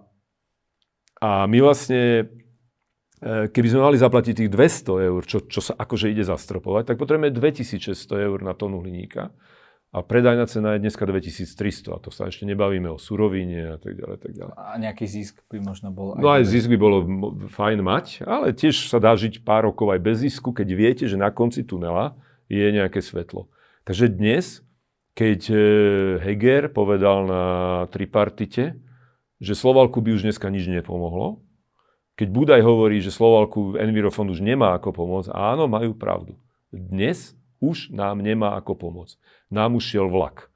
a 1.23 1.47
my 1.47 1.59
vlastne, 1.63 2.27
keby 3.25 3.69
sme 3.73 3.81
mali 3.81 3.97
zaplatiť 3.97 4.45
tých 4.45 4.51
200 4.53 5.09
eur, 5.09 5.23
čo, 5.25 5.39
čo 5.49 5.61
sa 5.65 5.73
akože 5.73 6.13
ide 6.13 6.29
zastropovať, 6.29 6.93
tak 6.93 6.97
potrebujeme 7.01 7.33
2600 7.33 7.97
eur 8.21 8.39
na 8.45 8.53
tonu 8.53 8.85
hliníka 8.85 9.33
a 9.95 10.03
predajná 10.03 10.51
cena 10.51 10.75
je 10.75 10.83
dneska 10.83 11.07
2300 11.07 11.95
a 11.95 12.03
to 12.03 12.11
sa 12.11 12.27
ešte 12.27 12.43
nebavíme 12.43 12.91
o 12.91 12.99
surovine 12.99 13.75
a 13.75 13.79
tak 13.79 13.95
ďalej. 13.95 14.17
Tak 14.19 14.33
ďalej. 14.35 14.55
A 14.59 14.75
nejaký 14.83 15.07
zisk 15.07 15.39
by 15.47 15.63
možno 15.63 15.95
bol... 15.95 16.19
Aj 16.19 16.21
no 16.21 16.29
aj 16.35 16.43
zisk 16.51 16.67
by 16.67 16.79
bolo 16.83 16.99
fajn 17.47 17.79
mať, 17.79 18.07
ale 18.27 18.51
tiež 18.51 18.91
sa 18.91 18.99
dá 18.99 19.15
žiť 19.15 19.47
pár 19.47 19.71
rokov 19.71 19.95
aj 19.95 20.03
bez 20.03 20.27
zisku, 20.27 20.51
keď 20.51 20.69
viete, 20.75 21.05
že 21.07 21.15
na 21.15 21.31
konci 21.31 21.63
tunela 21.63 22.19
je 22.51 22.67
nejaké 22.75 22.99
svetlo. 22.99 23.47
Takže 23.87 24.11
dnes, 24.11 24.67
keď 25.15 25.41
e, 25.55 25.57
Heger 26.27 26.75
povedal 26.75 27.31
na 27.31 27.45
tripartite, 27.95 28.75
že 29.39 29.55
Slovalku 29.55 30.03
by 30.03 30.11
už 30.11 30.27
dneska 30.27 30.51
nič 30.51 30.67
nepomohlo, 30.67 31.39
keď 32.15 32.29
Budaj 32.31 32.63
hovorí, 32.63 33.03
že 33.03 33.11
Slovalku 33.11 33.75
Envirofond 33.75 34.31
už 34.31 34.39
nemá 34.39 34.79
ako 34.79 34.95
pomôcť, 34.95 35.35
áno, 35.35 35.67
majú 35.67 35.99
pravdu. 35.99 36.39
Dnes 36.71 37.35
už 37.59 37.91
nám 37.91 38.23
nemá 38.23 38.55
ako 38.59 38.79
pomôcť. 38.79 39.19
Nám 39.51 39.75
už 39.79 39.95
šiel 39.95 40.07
vlak. 40.07 40.51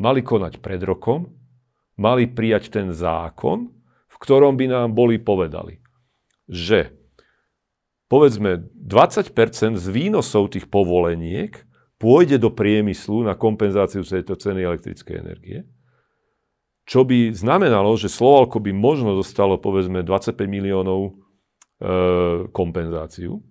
Mali 0.00 0.24
konať 0.24 0.64
pred 0.64 0.80
rokom, 0.80 1.28
mali 2.00 2.24
prijať 2.24 2.72
ten 2.72 2.96
zákon, 2.96 3.68
v 4.08 4.16
ktorom 4.16 4.56
by 4.56 4.66
nám 4.72 4.88
boli 4.96 5.20
povedali, 5.20 5.84
že 6.48 6.96
povedzme 8.08 8.64
20% 8.72 9.76
z 9.76 9.86
výnosov 9.92 10.52
tých 10.52 10.68
povoleniek 10.68 11.60
pôjde 12.00 12.40
do 12.40 12.50
priemyslu 12.50 13.24
na 13.24 13.36
kompenzáciu 13.36 14.02
tejto 14.02 14.34
ceny 14.34 14.64
elektrickej 14.64 15.16
energie, 15.20 15.68
čo 16.82 17.06
by 17.06 17.30
znamenalo, 17.30 17.94
že 17.94 18.10
Slovalko 18.10 18.58
by 18.58 18.74
možno 18.74 19.14
dostalo 19.14 19.58
povedzme 19.58 20.02
25 20.02 20.34
miliónov 20.46 21.00
e, 21.06 21.10
kompenzáciu 22.50 23.42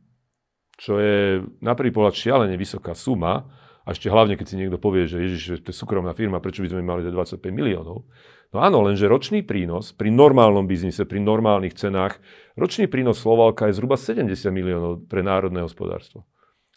čo 0.82 0.98
je 0.98 1.46
na 1.62 1.78
prvý 1.78 1.94
pohľad 1.94 2.18
šialene 2.18 2.58
vysoká 2.58 2.98
suma, 2.98 3.46
a 3.82 3.98
ešte 3.98 4.14
hlavne, 4.14 4.38
keď 4.38 4.46
si 4.46 4.60
niekto 4.62 4.78
povie, 4.78 5.10
že 5.10 5.26
ježiš, 5.26 5.66
to 5.66 5.74
je 5.74 5.78
súkromná 5.78 6.14
firma, 6.14 6.38
prečo 6.38 6.62
by 6.62 6.70
sme 6.70 6.86
mali 6.86 7.02
25 7.02 7.42
miliónov. 7.50 8.06
No 8.54 8.58
áno, 8.62 8.86
lenže 8.86 9.10
ročný 9.10 9.42
prínos 9.42 9.90
pri 9.90 10.14
normálnom 10.14 10.70
biznise, 10.70 11.10
pri 11.10 11.18
normálnych 11.18 11.74
cenách, 11.74 12.22
ročný 12.54 12.86
prínos 12.86 13.18
Slovalka 13.18 13.74
je 13.74 13.78
zhruba 13.82 13.98
70 13.98 14.30
miliónov 14.54 15.10
pre 15.10 15.26
národné 15.26 15.66
hospodárstvo. 15.66 16.30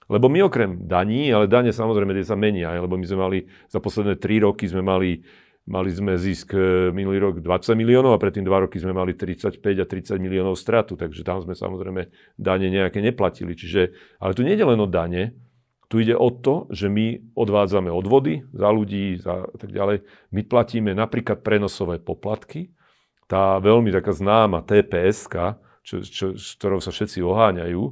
Lebo 0.09 0.33
my 0.33 0.49
okrem 0.49 0.85
daní, 0.89 1.29
ale 1.29 1.45
dane 1.45 1.77
samozrejme 1.77 2.17
sa 2.25 2.37
menia, 2.41 2.73
lebo 2.77 2.97
my 2.97 3.05
sme 3.05 3.19
mali 3.21 3.39
za 3.69 3.85
posledné 3.85 4.17
3 4.17 4.45
roky 4.49 4.65
sme 4.65 4.81
mali 4.81 5.21
mali 5.65 5.91
sme 5.93 6.21
zisk 6.21 6.53
e, 6.53 6.93
minulý 6.93 7.21
rok 7.25 7.35
20 7.41 7.73
miliónov 7.77 8.17
a 8.17 8.21
predtým 8.21 8.45
dva 8.45 8.65
roky 8.69 8.77
sme 8.77 8.93
mali 8.93 9.17
35 9.17 9.61
a 9.61 9.87
30 9.89 10.21
miliónov 10.21 10.61
stratu, 10.61 10.97
takže 10.97 11.25
tam 11.25 11.41
sme 11.41 11.57
samozrejme 11.57 12.09
dane 12.37 12.69
nejaké 12.69 13.01
neplatili. 13.01 13.57
Čiže, 13.57 13.93
ale 14.21 14.37
tu 14.37 14.45
nie 14.45 14.57
je 14.57 14.65
len 14.65 14.81
o 14.81 14.89
dane, 14.89 15.33
tu 15.89 16.01
ide 16.01 16.17
o 16.17 16.29
to, 16.33 16.67
že 16.73 16.89
my 16.91 17.37
odvádzame 17.37 17.93
odvody 17.93 18.45
za 18.51 18.69
ľudí 18.73 19.21
a 19.25 19.47
tak 19.55 19.71
ďalej. 19.71 20.03
My 20.33 20.43
platíme 20.43 20.91
napríklad 20.97 21.45
prenosové 21.45 22.01
poplatky. 22.01 22.73
Tá 23.31 23.57
veľmi 23.61 23.93
taká 23.93 24.13
známa 24.13 24.65
TPS, 24.65 25.29
čo, 25.85 26.01
čo, 26.03 26.27
ktorou 26.35 26.81
sa 26.81 26.93
všetci 26.93 27.21
oháňajú, 27.21 27.83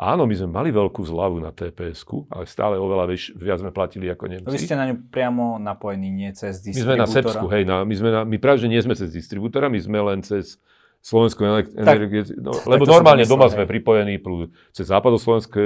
Áno, 0.00 0.24
my 0.24 0.32
sme 0.32 0.48
mali 0.48 0.72
veľkú 0.72 1.04
zľavu 1.04 1.44
na 1.44 1.52
tps 1.52 2.08
ale 2.32 2.48
stále 2.48 2.80
oveľa 2.80 3.04
viac, 3.04 3.22
viac 3.36 3.58
sme 3.60 3.68
platili 3.68 4.08
ako 4.08 4.32
Nemci. 4.32 4.48
Vy 4.48 4.64
ste 4.64 4.72
na 4.72 4.88
ňu 4.88 5.12
priamo 5.12 5.60
napojení, 5.60 6.08
nie 6.08 6.32
cez 6.32 6.64
distribútora? 6.64 7.04
My 7.04 7.04
sme 7.04 7.04
na 7.04 7.08
Srbsku, 7.20 7.44
hej, 7.52 7.62
na, 7.68 7.76
my, 7.84 7.94
sme 8.00 8.08
na, 8.08 8.20
my 8.24 8.36
práve, 8.40 8.64
že 8.64 8.72
nie 8.72 8.80
sme 8.80 8.96
cez 8.96 9.12
distribútora, 9.12 9.68
my 9.68 9.76
sme 9.76 10.00
len 10.00 10.24
cez 10.24 10.56
Slovenskú 11.04 11.44
energie, 11.76 12.28
no, 12.40 12.52
lebo 12.68 12.84
normálne 12.84 13.28
doma 13.28 13.48
hej. 13.48 13.60
sme 13.60 13.64
pripojení 13.68 14.20
plus 14.20 14.52
cez 14.72 14.88
západoslovenské 14.88 15.64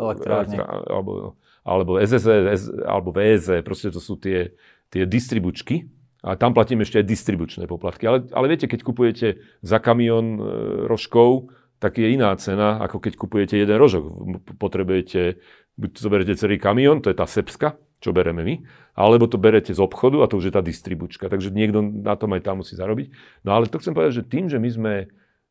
elektrárne, 0.00 0.60
alebo, 0.88 1.36
alebo 1.64 2.00
SSE, 2.00 2.48
alebo 2.84 3.12
VZ, 3.12 3.60
proste 3.60 3.92
to 3.92 4.00
sú 4.00 4.16
tie, 4.16 4.56
tie 4.88 5.04
distribučky. 5.04 5.88
A 6.24 6.40
tam 6.40 6.56
platíme 6.56 6.88
ešte 6.88 7.04
aj 7.04 7.04
distribučné 7.04 7.68
poplatky. 7.68 8.08
Ale, 8.08 8.24
ale 8.32 8.48
viete, 8.48 8.64
keď 8.64 8.80
kupujete 8.80 9.44
za 9.60 9.76
kamión 9.76 10.40
e, 10.40 10.44
rožkov, 10.88 11.52
tak 11.84 12.00
je 12.00 12.16
iná 12.16 12.32
cena, 12.40 12.80
ako 12.80 12.96
keď 12.96 13.12
kupujete 13.20 13.60
jeden 13.60 13.76
rožok. 13.76 14.08
Potrebujete, 14.56 15.36
buď 15.76 15.90
zoberete 16.00 16.32
celý 16.32 16.56
kamión, 16.56 17.04
to 17.04 17.12
je 17.12 17.20
tá 17.20 17.28
sepska, 17.28 17.76
čo 18.00 18.16
bereme 18.16 18.40
my, 18.40 18.64
alebo 18.96 19.28
to 19.28 19.36
berete 19.36 19.68
z 19.68 19.76
obchodu 19.84 20.24
a 20.24 20.28
to 20.32 20.40
už 20.40 20.48
je 20.48 20.54
tá 20.56 20.64
distribučka. 20.64 21.28
Takže 21.28 21.52
niekto 21.52 21.84
na 21.84 22.16
tom 22.16 22.32
aj 22.32 22.40
tam 22.40 22.64
musí 22.64 22.72
zarobiť. 22.72 23.12
No 23.44 23.52
ale 23.52 23.68
to 23.68 23.76
chcem 23.84 23.92
povedať, 23.92 24.24
že 24.24 24.24
tým, 24.24 24.48
že 24.48 24.56
my 24.56 24.70
sme, 24.72 24.94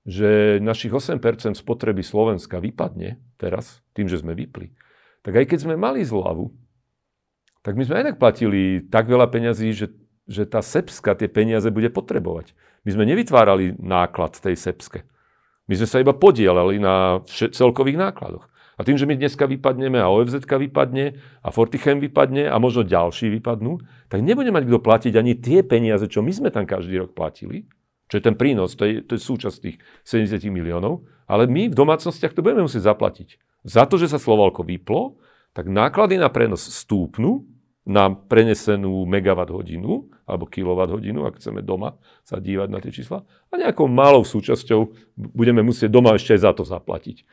že 0.10 0.58
našich 0.58 0.90
8% 0.90 1.22
spotreby 1.54 2.02
Slovenska 2.02 2.58
vypadne 2.58 3.22
teraz, 3.38 3.86
tým, 3.94 4.10
že 4.10 4.18
sme 4.18 4.34
vypli, 4.34 4.74
tak 5.22 5.38
aj 5.38 5.54
keď 5.54 5.70
sme 5.70 5.78
mali 5.78 6.02
zľavu, 6.02 6.50
tak 7.62 7.78
my 7.78 7.86
sme 7.86 8.02
aj 8.02 8.06
tak 8.10 8.18
platili 8.18 8.82
tak 8.90 9.06
veľa 9.06 9.30
peňazí, 9.30 9.70
že, 9.70 9.94
že 10.26 10.50
tá 10.50 10.66
Sepska 10.66 11.14
tie 11.14 11.30
peniaze 11.30 11.70
bude 11.70 11.94
potrebovať. 11.94 12.58
My 12.90 12.90
sme 12.90 13.06
nevytvárali 13.06 13.78
náklad 13.78 14.34
tej 14.42 14.58
Sepske. 14.58 15.06
My 15.68 15.74
sme 15.80 15.88
sa 15.88 16.04
iba 16.04 16.12
podielali 16.12 16.80
na 16.80 17.24
celkových 17.28 18.00
nákladoch. 18.00 18.46
A 18.74 18.82
tým, 18.82 18.98
že 18.98 19.06
my 19.06 19.14
dneska 19.14 19.46
vypadneme 19.46 20.02
a 20.02 20.10
OFZ 20.10 20.50
vypadne 20.50 21.22
a 21.46 21.50
Fortichem 21.54 22.02
vypadne 22.02 22.50
a 22.50 22.58
možno 22.58 22.82
ďalší 22.82 23.30
vypadnú, 23.40 23.78
tak 24.10 24.26
nebude 24.26 24.50
mať 24.50 24.66
kto 24.66 24.80
platiť 24.82 25.14
ani 25.14 25.38
tie 25.38 25.62
peniaze, 25.62 26.10
čo 26.10 26.26
my 26.26 26.34
sme 26.34 26.50
tam 26.50 26.66
každý 26.66 26.98
rok 27.06 27.14
platili, 27.14 27.70
čo 28.10 28.18
je 28.18 28.24
ten 28.26 28.34
prínos, 28.34 28.74
to 28.74 28.90
je, 28.90 29.06
to 29.06 29.14
je 29.14 29.22
súčasť 29.22 29.58
tých 29.62 29.78
70 30.10 30.50
miliónov, 30.50 31.06
ale 31.30 31.46
my 31.46 31.70
v 31.70 31.78
domácnostiach 31.78 32.34
to 32.34 32.42
budeme 32.42 32.66
musieť 32.66 32.90
zaplatiť. 32.90 33.38
Za 33.64 33.86
to, 33.86 34.02
že 34.02 34.10
sa 34.10 34.18
Slovalko 34.18 34.66
vyplo, 34.66 35.22
tak 35.54 35.70
náklady 35.70 36.18
na 36.18 36.34
prenos 36.34 36.66
stúpnu 36.66 37.46
na 37.84 38.16
prenesenú 38.16 39.04
megawatt 39.04 39.52
hodinu 39.52 40.08
alebo 40.24 40.48
kilowatt 40.48 40.88
hodinu, 40.88 41.28
ak 41.28 41.36
chceme 41.36 41.60
doma 41.60 42.00
sa 42.24 42.40
dívať 42.40 42.68
na 42.72 42.80
tie 42.80 42.96
čísla. 42.96 43.28
A 43.52 43.60
nejakou 43.60 43.92
malou 43.92 44.24
súčasťou 44.24 44.96
budeme 45.36 45.60
musieť 45.60 45.92
doma 45.92 46.16
ešte 46.16 46.40
aj 46.40 46.42
za 46.48 46.52
to 46.56 46.64
zaplatiť. 46.64 47.28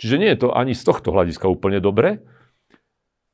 Čiže 0.00 0.16
nie 0.16 0.32
je 0.32 0.40
to 0.40 0.56
ani 0.56 0.72
z 0.72 0.80
tohto 0.80 1.12
hľadiska 1.12 1.44
úplne 1.44 1.76
dobre. 1.84 2.24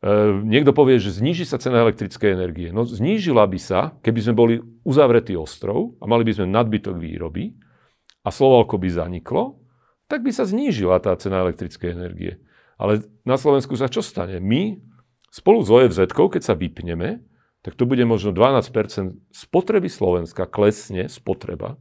E, 0.03 0.15
niekto 0.43 0.75
povie, 0.75 0.99
že 0.99 1.15
zníži 1.15 1.47
sa 1.47 1.63
cena 1.63 1.87
elektrickej 1.87 2.35
energie. 2.35 2.75
No 2.75 2.83
znížila 2.83 3.47
by 3.47 3.59
sa, 3.63 3.95
keby 4.03 4.21
sme 4.27 4.35
boli 4.35 4.55
uzavretý 4.83 5.39
ostrov 5.39 5.95
a 6.03 6.11
mali 6.11 6.27
by 6.27 6.43
sme 6.43 6.51
nadbytok 6.51 6.99
výroby 6.99 7.55
a 8.27 8.35
Slovalko 8.35 8.83
by 8.83 8.91
zaniklo, 8.91 9.63
tak 10.11 10.27
by 10.27 10.35
sa 10.35 10.43
znížila 10.43 10.99
tá 10.99 11.15
cena 11.15 11.47
elektrickej 11.47 11.95
energie. 11.95 12.43
Ale 12.75 13.07
na 13.23 13.39
Slovensku 13.39 13.79
sa 13.79 13.87
čo 13.87 14.03
stane? 14.03 14.43
My 14.43 14.83
spolu 15.37 15.61
s 15.61 15.69
OFZ, 15.69 16.09
keď 16.09 16.43
sa 16.43 16.57
vypneme, 16.57 17.21
tak 17.61 17.77
to 17.77 17.85
bude 17.85 18.01
možno 18.09 18.33
12% 18.33 18.73
spotreby 19.29 19.93
Slovenska, 19.93 20.49
klesne 20.49 21.13
spotreba. 21.13 21.77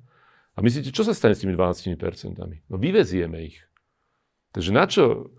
A 0.56 0.60
myslíte, 0.60 0.92
čo 0.92 1.08
sa 1.08 1.16
stane 1.16 1.36
s 1.36 1.44
tými 1.48 1.56
12% 1.56 2.36
No 2.68 2.76
vyvezieme 2.76 3.48
ich. 3.48 3.64
Takže 4.52 4.72
na 4.76 4.84
čo 4.88 5.32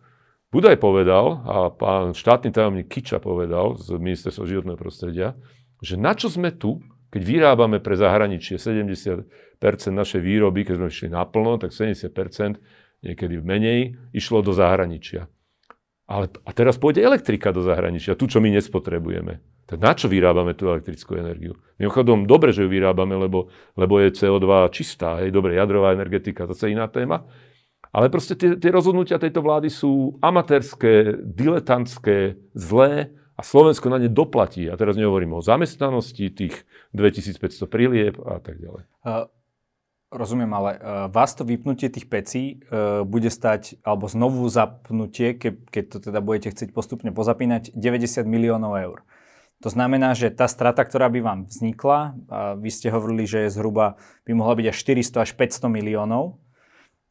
Budaj 0.55 0.79
povedal, 0.79 1.43
a 1.43 1.57
pán 1.75 2.15
štátny 2.15 2.55
tajomník 2.55 2.87
Kiča 2.87 3.19
povedal 3.19 3.75
z 3.77 3.99
Ministerstva 3.99 4.47
životného 4.47 4.79
prostredia, 4.79 5.35
že 5.83 5.99
na 5.99 6.15
čo 6.15 6.31
sme 6.31 6.55
tu, 6.55 6.81
keď 7.11 7.23
vyrábame 7.27 7.83
pre 7.83 7.99
zahraničie 7.99 8.55
70% 8.55 9.27
našej 9.91 10.23
výroby, 10.23 10.63
keď 10.63 10.75
sme 10.79 10.89
išli 10.89 11.09
naplno, 11.11 11.59
tak 11.59 11.75
70%, 11.75 12.63
niekedy 13.03 13.43
menej, 13.43 13.99
išlo 14.15 14.41
do 14.41 14.55
zahraničia. 14.55 15.27
Ale, 16.07 16.31
a 16.47 16.51
teraz 16.55 16.79
pôjde 16.79 17.03
elektrika 17.03 17.51
do 17.51 17.67
zahraničia, 17.67 18.15
tu, 18.15 18.31
čo 18.31 18.39
my 18.39 18.55
nespotrebujeme. 18.55 19.43
Tak 19.67 19.79
na 19.83 19.91
čo 19.91 20.07
vyrábame 20.07 20.55
tú 20.55 20.71
elektrickú 20.71 21.19
energiu? 21.19 21.59
Mimochodom, 21.83 22.31
dobre, 22.31 22.55
že 22.55 22.63
ju 22.63 22.71
vyrábame, 22.71 23.19
lebo, 23.19 23.51
lebo 23.75 23.99
je 23.99 24.15
CO2 24.15 24.71
čistá, 24.71 25.19
hej, 25.19 25.35
dobre, 25.35 25.59
jadrová 25.59 25.91
energetika, 25.91 26.47
to 26.47 26.55
je 26.55 26.71
iná 26.71 26.87
téma. 26.87 27.27
Ale 27.91 28.07
proste 28.07 28.39
tie, 28.39 28.55
tie 28.55 28.71
rozhodnutia 28.71 29.19
tejto 29.19 29.43
vlády 29.43 29.67
sú 29.67 30.15
amatérske, 30.23 31.19
diletantské, 31.27 32.39
zlé 32.55 33.11
a 33.35 33.43
Slovensko 33.43 33.91
na 33.91 33.99
ne 33.99 34.07
doplatí. 34.07 34.71
A 34.71 34.79
teraz 34.79 34.95
nehovorím 34.95 35.37
o 35.37 35.45
zamestnanosti, 35.45 36.31
tých 36.31 36.63
2500 36.95 37.67
prilieb 37.67 38.15
a 38.23 38.39
tak 38.39 38.63
ďalej. 38.63 38.85
Uh, 39.03 39.27
rozumiem, 40.17 40.51
ale 40.57 40.71
uh, 40.77 40.81
vás 41.13 41.37
to 41.37 41.45
vypnutie 41.45 41.93
tých 41.93 42.09
pecí 42.09 42.43
uh, 42.69 43.05
bude 43.05 43.29
stať, 43.29 43.79
alebo 43.85 44.09
znovu 44.09 44.49
zapnutie, 44.49 45.37
ke, 45.37 45.55
keď 45.69 45.85
to 45.93 45.99
teda 46.11 46.21
budete 46.25 46.57
chcieť 46.57 46.73
postupne 46.73 47.13
pozapínať, 47.13 47.77
90 47.77 48.25
miliónov 48.25 48.75
eur. 48.81 48.99
To 49.65 49.73
znamená, 49.73 50.13
že 50.13 50.29
tá 50.29 50.49
strata, 50.49 50.85
ktorá 50.85 51.09
by 51.09 51.21
vám 51.25 51.41
vznikla, 51.49 51.99
a 52.29 52.59
vy 52.61 52.69
ste 52.69 52.93
hovorili, 52.93 53.25
že 53.25 53.49
je 53.49 53.57
zhruba, 53.57 53.97
by 54.29 54.33
mohla 54.37 54.57
byť 54.57 54.67
až 54.69 54.77
400 54.85 55.25
až 55.25 55.31
500 55.33 55.69
miliónov, 55.73 56.37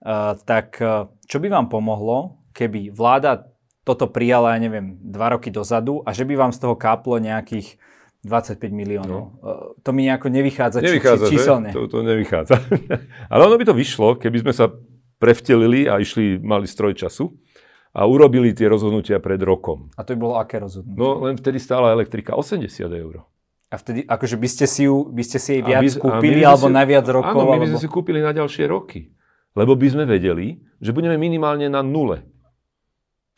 Eh, 0.06 0.34
tak 0.46 0.78
čo 1.26 1.38
by 1.41 1.48
vám 1.50 1.65
pomohlo, 1.65 2.38
keby 2.54 2.94
vláda 2.94 3.50
toto 3.82 4.06
prijala, 4.06 4.54
ja 4.54 4.62
neviem, 4.62 5.02
dva 5.02 5.34
roky 5.34 5.50
dozadu 5.50 6.06
a 6.06 6.13
že 6.13 6.30
by 6.30 6.38
vám 6.38 6.54
z 6.54 6.62
toho 6.62 6.78
káplo 6.78 7.18
nejakých 7.18 7.82
25 8.26 8.74
miliónov. 8.74 9.22
No. 9.38 9.78
To 9.86 9.90
mi 9.94 10.10
nejako 10.10 10.34
nevychádza, 10.34 10.82
nevychádza 10.82 11.26
či, 11.30 11.38
číselne. 11.38 11.70
To, 11.70 11.86
to 11.86 12.02
nevychádza. 12.02 12.58
Ale 13.32 13.42
ono 13.46 13.56
by 13.62 13.66
to 13.70 13.78
vyšlo, 13.78 14.18
keby 14.18 14.42
sme 14.42 14.54
sa 14.58 14.74
prevtelili 15.22 15.86
a 15.86 16.02
išli, 16.02 16.42
mali 16.42 16.66
stroj 16.66 16.98
času 16.98 17.30
a 17.96 18.04
urobili 18.04 18.52
tie 18.52 18.68
rozhodnutia 18.68 19.22
pred 19.24 19.40
rokom. 19.40 19.94
A 19.96 20.04
to 20.04 20.18
by 20.18 20.20
bolo 20.20 20.36
aké 20.42 20.60
rozhodnutie? 20.60 21.00
No 21.00 21.24
len 21.24 21.40
vtedy 21.40 21.62
stála 21.62 21.94
elektrika 21.96 22.36
80 22.36 22.66
eur. 22.92 23.24
A 23.72 23.76
vtedy, 23.80 24.04
akože 24.04 24.36
by 24.36 24.50
ste 24.52 24.66
si, 24.68 24.86
ju, 24.86 25.10
by 25.10 25.24
ste 25.26 25.38
si 25.40 25.50
jej 25.58 25.62
viac 25.64 25.84
my, 25.84 25.90
kúpili, 25.98 26.42
alebo 26.44 26.68
si, 26.70 26.76
na 26.76 26.84
viac 26.84 27.06
rokov? 27.08 27.40
Áno, 27.40 27.56
my 27.56 27.60
by 27.62 27.70
sme 27.72 27.82
si 27.82 27.90
kúpili 27.90 28.20
na 28.22 28.36
ďalšie 28.36 28.66
roky. 28.68 29.10
Lebo 29.56 29.74
by 29.80 29.88
sme 29.88 30.04
vedeli, 30.04 30.60
že 30.84 30.92
budeme 30.92 31.16
minimálne 31.16 31.72
na 31.72 31.80
nule. 31.80 32.28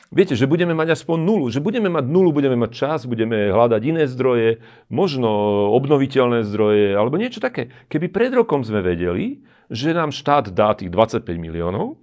Viete, 0.08 0.32
že 0.32 0.48
budeme 0.48 0.72
mať 0.72 0.96
aspoň 0.96 1.18
nulu, 1.20 1.46
že 1.52 1.60
budeme 1.60 1.92
mať 1.92 2.08
nulu, 2.08 2.32
budeme 2.32 2.56
mať 2.56 2.72
čas, 2.72 3.04
budeme 3.04 3.52
hľadať 3.52 3.82
iné 3.84 4.08
zdroje, 4.08 4.64
možno 4.88 5.28
obnoviteľné 5.76 6.48
zdroje, 6.48 6.96
alebo 6.96 7.20
niečo 7.20 7.44
také. 7.44 7.68
Keby 7.92 8.08
pred 8.08 8.32
rokom 8.32 8.64
sme 8.64 8.80
vedeli, 8.80 9.44
že 9.68 9.92
nám 9.92 10.16
štát 10.16 10.48
dá 10.48 10.72
tých 10.72 10.88
25 10.88 11.28
miliónov, 11.36 12.00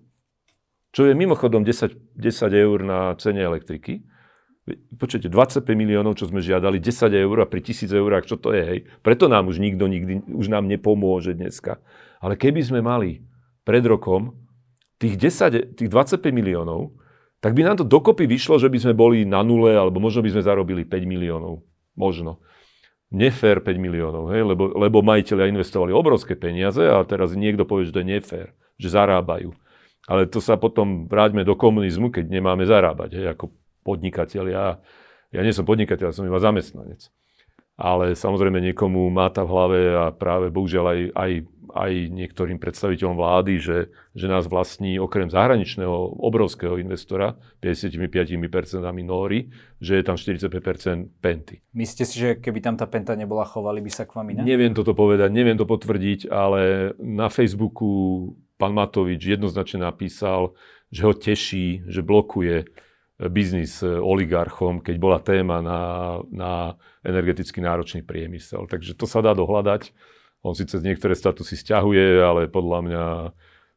čo 0.94 1.10
je 1.10 1.18
mimochodom 1.18 1.66
10, 1.66 1.98
10 2.14 2.22
eur 2.54 2.78
na 2.86 3.18
cene 3.18 3.42
elektriky, 3.42 4.06
Počujete, 4.98 5.30
25 5.30 5.62
miliónov, 5.78 6.18
čo 6.18 6.26
sme 6.26 6.42
žiadali, 6.42 6.82
10 6.82 7.14
eur 7.14 7.38
a 7.38 7.46
pri 7.46 7.62
1000 7.62 7.86
eurách, 8.02 8.26
čo 8.26 8.42
to 8.42 8.50
je, 8.50 8.64
hej? 8.66 8.80
Preto 9.06 9.30
nám 9.30 9.46
už 9.46 9.62
nikto 9.62 9.86
nikdy, 9.86 10.26
už 10.26 10.50
nám 10.50 10.66
nepomôže 10.66 11.38
dneska. 11.38 11.78
Ale 12.18 12.34
keby 12.34 12.66
sme 12.66 12.82
mali 12.82 13.22
pred 13.62 13.86
rokom 13.86 14.34
tých, 14.98 15.22
10, 15.22 15.78
tých 15.78 15.90
25 15.94 16.18
miliónov, 16.34 16.98
tak 17.46 17.54
by 17.54 17.62
nám 17.62 17.78
to 17.78 17.86
dokopy 17.86 18.26
vyšlo, 18.26 18.58
že 18.58 18.74
by 18.74 18.82
sme 18.82 18.98
boli 18.98 19.22
na 19.22 19.46
nule, 19.46 19.78
alebo 19.78 20.02
možno 20.02 20.26
by 20.26 20.34
sme 20.34 20.42
zarobili 20.42 20.82
5 20.82 21.06
miliónov. 21.06 21.62
Možno. 21.94 22.42
Nefér 23.14 23.62
5 23.62 23.78
miliónov, 23.78 24.34
hej? 24.34 24.42
Lebo, 24.42 24.74
lebo 24.74 25.06
majiteľia 25.06 25.54
investovali 25.54 25.94
obrovské 25.94 26.34
peniaze 26.34 26.82
a 26.82 26.98
teraz 27.06 27.38
niekto 27.38 27.62
povie, 27.62 27.86
že 27.86 27.94
to 27.94 28.02
je 28.02 28.10
nefér, 28.18 28.48
že 28.82 28.90
zarábajú. 28.90 29.54
Ale 30.10 30.26
to 30.26 30.42
sa 30.42 30.58
potom 30.58 31.06
vráťme 31.06 31.46
do 31.46 31.54
komunizmu, 31.54 32.10
keď 32.10 32.34
nemáme 32.34 32.66
zarábať, 32.66 33.14
hej? 33.14 33.38
ako 33.38 33.54
podnikateľ. 33.86 34.44
Ja, 34.50 34.82
ja 35.30 35.42
nie 35.46 35.54
som 35.54 35.70
podnikateľ, 35.70 36.18
som 36.18 36.26
iba 36.26 36.42
zamestnanec. 36.42 37.14
ale 37.78 38.18
samozrejme 38.18 38.58
niekomu 38.74 39.06
máta 39.14 39.46
v 39.46 39.54
hlave 39.54 39.80
a 39.94 40.10
práve 40.10 40.50
bohužiaľ 40.50 40.86
aj, 40.98 41.00
aj, 41.14 41.32
aj 41.76 41.92
niektorým 42.08 42.56
predstaviteľom 42.56 43.20
vlády, 43.20 43.60
že, 43.60 43.92
že 44.16 44.26
nás 44.32 44.48
vlastní 44.48 44.96
okrem 44.96 45.28
zahraničného 45.28 46.24
obrovského 46.24 46.80
investora 46.80 47.36
55% 47.60 48.32
Nóri, 49.04 49.52
že 49.84 50.00
je 50.00 50.04
tam 50.08 50.16
45% 50.16 51.20
Penty. 51.20 51.60
Myslíte 51.76 52.06
si, 52.08 52.16
že 52.16 52.30
keby 52.40 52.64
tam 52.64 52.80
tá 52.80 52.88
Penta 52.88 53.12
nebola, 53.20 53.44
chovali 53.44 53.84
by 53.84 53.92
sa 53.92 54.08
k 54.08 54.16
vám 54.16 54.32
inak? 54.32 54.48
Neviem 54.48 54.72
toto 54.72 54.96
povedať, 54.96 55.36
neviem 55.36 55.60
to 55.60 55.68
potvrdiť, 55.68 56.32
ale 56.32 56.96
na 57.04 57.28
Facebooku 57.28 58.32
pán 58.56 58.72
Matovič 58.72 59.20
jednoznačne 59.20 59.84
napísal, 59.84 60.56
že 60.96 61.02
ho 61.04 61.12
teší, 61.12 61.92
že 61.92 62.00
blokuje 62.00 62.72
biznis 63.32 63.80
oligarchom, 63.84 64.84
keď 64.84 64.96
bola 65.00 65.20
téma 65.24 65.64
na, 65.64 65.82
na 66.32 66.52
energeticky 67.04 67.64
náročný 67.64 68.04
priemysel. 68.04 68.68
Takže 68.68 68.96
to 68.96 69.08
sa 69.08 69.24
dá 69.24 69.32
dohľadať. 69.32 69.92
On 70.46 70.54
síce 70.54 70.78
niektoré 70.78 71.18
statusy 71.18 71.58
stiahuje, 71.58 72.22
ale 72.22 72.46
podľa 72.46 72.80
mňa 72.86 73.04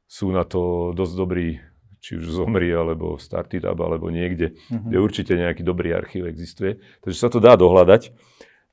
sú 0.04 0.28
na 0.28 0.44
to 0.44 0.92
dosť 0.92 1.14
dobrí, 1.16 1.48
či 2.04 2.20
už 2.20 2.28
zomri, 2.28 2.68
alebo 2.68 3.16
Startup, 3.16 3.72
alebo 3.72 4.12
niekde, 4.12 4.52
mm-hmm. 4.52 4.92
kde 4.92 4.96
určite 5.00 5.32
nejaký 5.32 5.64
dobrý 5.64 5.96
archív 5.96 6.28
existuje. 6.28 6.76
Takže 7.00 7.18
sa 7.18 7.32
to 7.32 7.40
dá 7.40 7.56
dohľadať. 7.56 8.12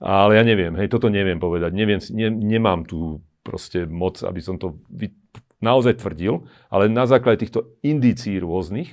Ale 0.03 0.36
ja 0.36 0.43
neviem, 0.43 0.75
hej, 0.75 0.91
toto 0.91 1.08
neviem 1.08 1.39
povedať. 1.39 1.71
Neviem, 1.71 2.03
ne, 2.12 2.27
nemám 2.27 2.84
tu 2.84 3.23
proste 3.47 3.88
moc, 3.88 4.19
aby 4.27 4.43
som 4.43 4.60
to 4.60 4.75
vy, 4.91 5.15
naozaj 5.63 6.03
tvrdil, 6.03 6.43
ale 6.67 6.91
na 6.91 7.08
základe 7.08 7.47
týchto 7.47 7.79
indícií 7.79 8.43
rôznych, 8.43 8.91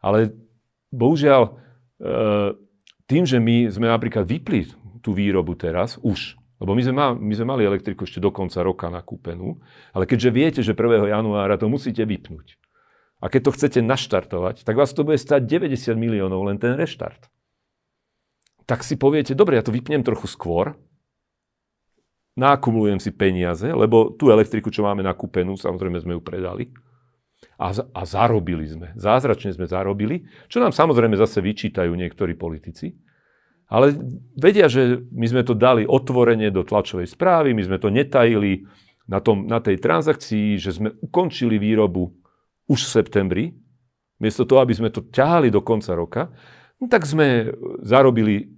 ale 0.00 0.32
bohužiaľ, 0.88 1.42
e, 1.44 1.52
tým, 3.04 3.28
že 3.28 3.42
my 3.42 3.68
sme 3.68 3.92
napríklad 3.92 4.24
vypli 4.24 4.72
tú 5.04 5.12
výrobu 5.12 5.52
teraz, 5.58 6.00
už, 6.00 6.37
lebo 6.58 6.74
my 6.74 6.82
sme, 6.82 6.94
mal, 6.94 7.10
my 7.14 7.34
sme 7.34 7.46
mali 7.46 7.62
elektriku 7.62 8.02
ešte 8.02 8.18
do 8.18 8.34
konca 8.34 8.62
roka 8.66 8.90
nakúpenú, 8.90 9.62
ale 9.94 10.04
keďže 10.04 10.30
viete, 10.34 10.60
že 10.60 10.74
1. 10.74 11.10
januára 11.10 11.54
to 11.54 11.70
musíte 11.70 12.02
vypnúť, 12.02 12.58
a 13.18 13.26
keď 13.26 13.50
to 13.50 13.54
chcete 13.54 13.80
naštartovať, 13.82 14.62
tak 14.62 14.78
vás 14.78 14.94
to 14.94 15.02
bude 15.02 15.18
stať 15.18 15.46
90 15.46 15.98
miliónov 15.98 16.46
len 16.46 16.58
ten 16.58 16.78
reštart. 16.78 17.26
Tak 18.68 18.86
si 18.86 18.94
poviete, 18.94 19.34
dobre, 19.34 19.58
ja 19.58 19.64
to 19.64 19.74
vypnem 19.74 20.06
trochu 20.06 20.30
skôr, 20.30 20.78
nakumulujem 22.38 23.02
si 23.02 23.10
peniaze, 23.10 23.66
lebo 23.66 24.14
tú 24.14 24.30
elektriku, 24.30 24.70
čo 24.70 24.86
máme 24.86 25.02
nakúpenú, 25.02 25.58
samozrejme 25.58 25.98
sme 25.98 26.14
ju 26.14 26.22
predali, 26.22 26.70
a, 27.58 27.74
a 27.74 28.02
zarobili 28.06 28.66
sme. 28.70 28.94
Zázračne 28.94 29.50
sme 29.50 29.66
zarobili, 29.66 30.30
čo 30.46 30.62
nám 30.62 30.70
samozrejme 30.70 31.18
zase 31.18 31.42
vyčítajú 31.42 31.90
niektorí 31.90 32.38
politici. 32.38 32.94
Ale 33.68 33.92
vedia, 34.32 34.64
že 34.66 35.04
my 35.12 35.26
sme 35.28 35.42
to 35.44 35.52
dali 35.52 35.84
otvorene 35.84 36.48
do 36.48 36.64
tlačovej 36.64 37.04
správy, 37.04 37.52
my 37.52 37.62
sme 37.68 37.76
to 37.76 37.92
netajili 37.92 38.64
na, 39.04 39.20
tom, 39.20 39.44
na 39.44 39.60
tej 39.60 39.76
transakcii, 39.76 40.56
že 40.56 40.72
sme 40.72 40.96
ukončili 41.04 41.60
výrobu 41.60 42.08
už 42.68 42.80
v 42.88 42.92
septembri, 43.00 43.44
miesto 44.20 44.48
toho, 44.48 44.64
aby 44.64 44.72
sme 44.72 44.88
to 44.88 45.04
ťahali 45.08 45.52
do 45.52 45.60
konca 45.60 45.92
roka, 45.92 46.32
no 46.80 46.88
tak 46.88 47.04
sme 47.04 47.52
zarobili 47.84 48.48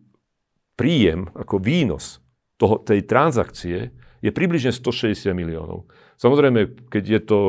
príjem 0.79 1.27
ako 1.35 1.59
výnos 1.59 2.23
toho, 2.57 2.79
tej 2.81 3.05
transakcie 3.05 3.91
je 4.21 4.31
približne 4.31 4.71
160 4.73 5.33
miliónov. 5.33 5.89
Samozrejme, 6.21 6.89
keď 6.93 7.05
je 7.05 7.21
to 7.25 7.41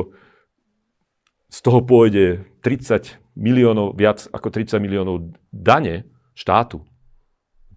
z 1.52 1.58
toho 1.60 1.84
pôjde 1.84 2.48
30 2.64 3.20
miliónov, 3.36 3.92
viac 3.92 4.24
ako 4.32 4.48
30 4.48 4.80
miliónov 4.80 5.36
dane 5.52 6.08
štátu. 6.32 6.80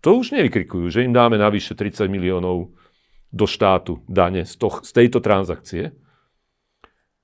To 0.06 0.22
už 0.22 0.38
nevykrikujú, 0.38 0.94
že 0.94 1.02
im 1.02 1.18
dáme 1.18 1.42
navyše 1.42 1.74
30 1.74 2.06
miliónov 2.14 2.78
do 3.34 3.46
štátu 3.50 4.06
dane 4.06 4.46
z, 4.46 4.54
to, 4.54 4.70
z 4.86 4.92
tejto 4.94 5.18
transakcie. 5.18 5.98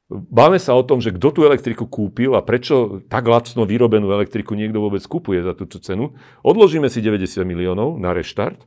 Báme 0.10 0.58
sa 0.58 0.74
o 0.74 0.84
tom, 0.84 0.98
že 0.98 1.14
kto 1.14 1.30
tú 1.30 1.40
elektriku 1.46 1.86
kúpil 1.86 2.34
a 2.34 2.42
prečo 2.42 3.06
tak 3.06 3.30
lacno 3.30 3.70
vyrobenú 3.70 4.10
elektriku 4.10 4.58
niekto 4.58 4.82
vôbec 4.82 5.06
kupuje 5.06 5.46
za 5.46 5.54
túto 5.54 5.78
cenu. 5.78 6.18
Odložíme 6.42 6.90
si 6.90 7.06
90 7.06 7.46
miliónov 7.46 8.02
na 8.02 8.18
reštart. 8.18 8.66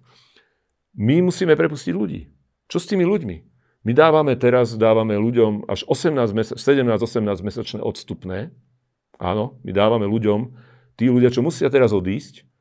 My 0.94 1.18
musíme 1.18 1.58
prepustiť 1.58 1.92
ľudí. 1.92 2.30
Čo 2.70 2.78
s 2.80 2.86
tými 2.86 3.02
ľuďmi? 3.02 3.36
My 3.84 3.92
dávame 3.92 4.38
teraz, 4.38 4.78
dávame 4.78 5.18
ľuďom 5.18 5.66
až 5.68 5.84
17 5.90 6.54
17-18 6.56 7.44
mesačné 7.44 7.80
odstupné. 7.82 8.54
Áno, 9.18 9.60
my 9.66 9.74
dávame 9.74 10.06
ľuďom, 10.06 10.54
tí 10.96 11.10
ľudia, 11.12 11.28
čo 11.28 11.44
musia 11.44 11.68
teraz 11.68 11.92
odísť, 11.92 12.53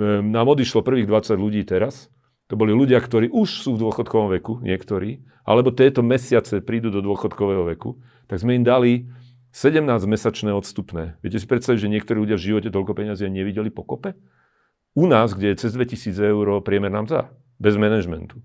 nám 0.00 0.46
odišlo 0.48 0.80
prvých 0.80 1.04
20 1.04 1.36
ľudí 1.36 1.62
teraz, 1.68 2.08
to 2.48 2.56
boli 2.56 2.72
ľudia, 2.72 3.00
ktorí 3.00 3.32
už 3.32 3.64
sú 3.64 3.76
v 3.76 3.88
dôchodkovom 3.88 4.32
veku, 4.36 4.60
niektorí, 4.60 5.24
alebo 5.44 5.72
tieto 5.72 6.04
mesiace 6.04 6.60
prídu 6.60 6.92
do 6.92 7.00
dôchodkového 7.00 7.64
veku, 7.76 8.00
tak 8.28 8.40
sme 8.40 8.56
im 8.56 8.64
dali 8.64 9.08
17-mesačné 9.52 10.52
odstupné. 10.52 11.20
Viete 11.20 11.36
si 11.36 11.44
predstaviť, 11.44 11.78
že 11.80 11.92
niektorí 11.92 12.16
ľudia 12.24 12.40
v 12.40 12.44
živote 12.52 12.68
toľko 12.72 12.92
peniazí 12.96 13.28
nevideli 13.28 13.68
pokope? 13.68 14.16
U 14.96 15.08
nás, 15.08 15.32
kde 15.32 15.52
je 15.52 15.60
cez 15.64 15.72
2000 15.72 16.12
eur 16.12 16.60
priemerná 16.64 17.04
mzda, 17.04 17.32
bez 17.60 17.76
manažmentu. 17.76 18.40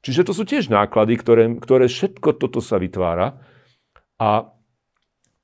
Čiže 0.00 0.26
to 0.26 0.32
sú 0.34 0.48
tiež 0.48 0.72
náklady, 0.72 1.14
ktoré, 1.18 1.44
ktoré 1.60 1.86
všetko 1.86 2.40
toto 2.40 2.58
sa 2.64 2.80
vytvára. 2.80 3.42
A 4.16 4.48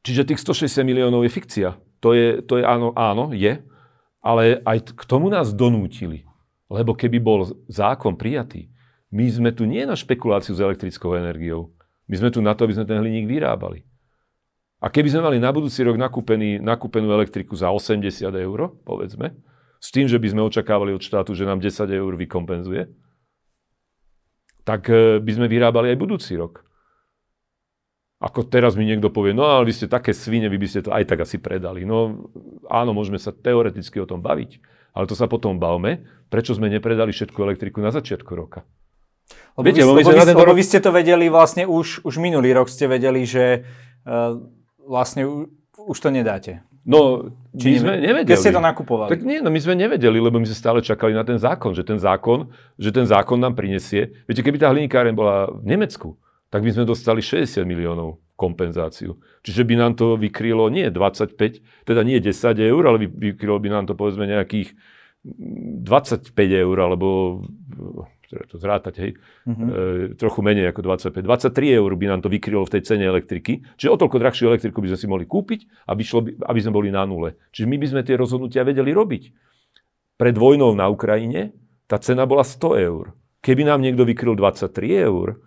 čiže 0.02 0.26
tých 0.26 0.40
160 0.40 0.80
miliónov 0.86 1.22
je 1.26 1.30
fikcia. 1.30 1.68
To 2.00 2.16
je, 2.16 2.40
to 2.42 2.58
je 2.58 2.64
áno, 2.64 2.90
áno, 2.96 3.30
je. 3.36 3.60
Ale 4.26 4.58
aj 4.66 4.98
k 4.98 5.02
tomu 5.06 5.30
nás 5.30 5.54
donútili. 5.54 6.26
Lebo 6.66 6.98
keby 6.98 7.22
bol 7.22 7.46
zákon 7.70 8.18
prijatý, 8.18 8.74
my 9.14 9.22
sme 9.30 9.54
tu 9.54 9.62
nie 9.62 9.86
na 9.86 9.94
špekuláciu 9.94 10.58
s 10.58 10.58
elektrickou 10.58 11.14
energiou. 11.14 11.70
My 12.10 12.18
sme 12.18 12.34
tu 12.34 12.42
na 12.42 12.58
to, 12.58 12.66
aby 12.66 12.74
sme 12.74 12.90
ten 12.90 12.98
hliník 12.98 13.30
vyrábali. 13.30 13.86
A 14.82 14.90
keby 14.90 15.08
sme 15.14 15.22
mali 15.30 15.38
na 15.38 15.54
budúci 15.54 15.80
rok 15.86 15.94
nakúpený, 15.94 16.58
nakúpenú 16.58 17.08
elektriku 17.14 17.54
za 17.54 17.70
80 17.70 18.02
eur, 18.34 18.74
povedzme, 18.82 19.32
s 19.78 19.88
tým, 19.94 20.10
že 20.10 20.18
by 20.18 20.34
sme 20.34 20.42
očakávali 20.42 20.90
od 20.90 21.00
štátu, 21.00 21.32
že 21.32 21.46
nám 21.46 21.62
10 21.62 21.86
eur 21.86 22.12
vykompenzuje, 22.18 22.90
tak 24.66 24.90
e, 24.90 25.22
by 25.22 25.32
sme 25.32 25.46
vyrábali 25.46 25.94
aj 25.94 25.98
budúci 26.02 26.34
rok. 26.34 26.65
Ako 28.16 28.48
teraz 28.48 28.80
mi 28.80 28.88
niekto 28.88 29.12
povie, 29.12 29.36
no 29.36 29.44
ale 29.44 29.68
vy 29.68 29.76
ste 29.76 29.92
také 29.92 30.16
svine, 30.16 30.48
vy 30.48 30.56
by 30.56 30.68
ste 30.72 30.80
to 30.88 30.90
aj 30.90 31.04
tak 31.04 31.20
asi 31.20 31.36
predali. 31.36 31.84
No 31.84 32.28
áno, 32.64 32.96
môžeme 32.96 33.20
sa 33.20 33.28
teoreticky 33.28 34.00
o 34.00 34.08
tom 34.08 34.24
baviť, 34.24 34.56
ale 34.96 35.04
to 35.04 35.12
sa 35.12 35.28
potom 35.28 35.60
bavme, 35.60 36.08
prečo 36.32 36.56
sme 36.56 36.72
nepredali 36.72 37.12
všetku 37.12 37.36
elektriku 37.36 37.84
na 37.84 37.92
začiatku 37.92 38.32
roka. 38.32 38.64
Lebo, 39.60 39.68
Viete, 39.68 39.84
vy, 39.84 39.92
lebo, 39.92 40.00
vy, 40.00 40.32
lebo 40.32 40.44
rok... 40.48 40.56
vy 40.56 40.64
ste 40.64 40.80
to 40.80 40.88
vedeli 40.96 41.28
vlastne 41.28 41.68
už, 41.68 42.08
už 42.08 42.14
minulý 42.16 42.56
rok 42.56 42.72
ste 42.72 42.88
vedeli, 42.88 43.28
že 43.28 43.68
uh, 44.08 44.40
vlastne 44.80 45.28
už 45.76 45.96
to 46.00 46.08
nedáte. 46.08 46.64
No, 46.86 47.34
Či 47.50 47.76
my 47.76 47.78
sme 47.82 47.94
nevedeli. 47.98 48.30
Keď 48.30 48.38
ste 48.38 48.54
to 48.54 48.62
nakupovali? 48.62 49.10
Tak 49.10 49.26
nie, 49.26 49.42
no 49.42 49.50
my 49.50 49.58
sme 49.58 49.74
nevedeli, 49.74 50.22
lebo 50.22 50.38
my 50.38 50.46
sme 50.46 50.54
stále 50.54 50.78
čakali 50.78 51.12
na 51.12 51.26
ten 51.26 51.34
zákon, 51.34 51.74
že 51.74 51.82
ten 51.82 51.98
zákon, 51.98 52.46
že 52.78 52.94
ten 52.94 53.02
zákon 53.02 53.42
nám 53.42 53.58
prinesie. 53.58 54.22
Viete, 54.30 54.46
keby 54.46 54.62
tá 54.62 54.70
hliníkáren 54.70 55.10
bola 55.10 55.50
v 55.50 55.66
Nemecku, 55.66 56.14
tak 56.50 56.62
by 56.62 56.70
sme 56.70 56.84
dostali 56.86 57.20
60 57.20 57.66
miliónov 57.66 58.22
kompenzáciu. 58.36 59.16
Čiže 59.42 59.64
by 59.64 59.74
nám 59.80 59.92
to 59.96 60.20
vykrylo 60.20 60.68
nie 60.68 60.92
25, 60.92 61.38
teda 61.88 62.00
nie 62.04 62.20
10 62.20 62.32
eur, 62.60 62.82
ale 62.84 63.08
vykrylo 63.08 63.56
by 63.58 63.68
nám 63.72 63.84
to 63.88 63.96
povedzme 63.96 64.28
nejakých 64.28 64.76
25 65.26 66.30
eur, 66.36 66.76
alebo 66.78 67.40
teda 68.26 68.42
to 68.50 68.56
zrátať, 68.58 68.94
hej, 68.98 69.10
uh-huh. 69.46 70.10
e, 70.10 70.18
trochu 70.18 70.42
menej 70.42 70.74
ako 70.74 70.82
25. 70.82 71.22
23 71.22 71.78
eur 71.78 71.90
by 71.94 72.06
nám 72.10 72.20
to 72.22 72.28
vykrylo 72.28 72.66
v 72.66 72.72
tej 72.78 72.82
cene 72.82 73.06
elektriky. 73.06 73.62
Čiže 73.78 73.90
o 73.94 73.96
toľko 73.98 74.18
drahšiu 74.18 74.50
elektriku 74.50 74.82
by 74.82 74.94
sme 74.94 74.98
si 74.98 75.06
mohli 75.06 75.26
kúpiť, 75.30 75.86
aby, 75.86 76.02
šlo, 76.02 76.26
aby 76.26 76.58
sme 76.58 76.72
boli 76.74 76.90
na 76.90 77.06
nule. 77.06 77.38
Čiže 77.54 77.66
my 77.70 77.76
by 77.78 77.86
sme 77.86 78.02
tie 78.02 78.18
rozhodnutia 78.18 78.66
vedeli 78.66 78.90
robiť. 78.90 79.22
Pred 80.18 80.34
vojnou 80.34 80.74
na 80.74 80.90
Ukrajine 80.90 81.54
tá 81.86 82.02
cena 82.02 82.26
bola 82.26 82.42
100 82.42 82.82
eur. 82.82 83.14
Keby 83.46 83.62
nám 83.62 83.78
niekto 83.78 84.02
vykryl 84.02 84.34
23 84.34 85.06
eur, 85.06 85.38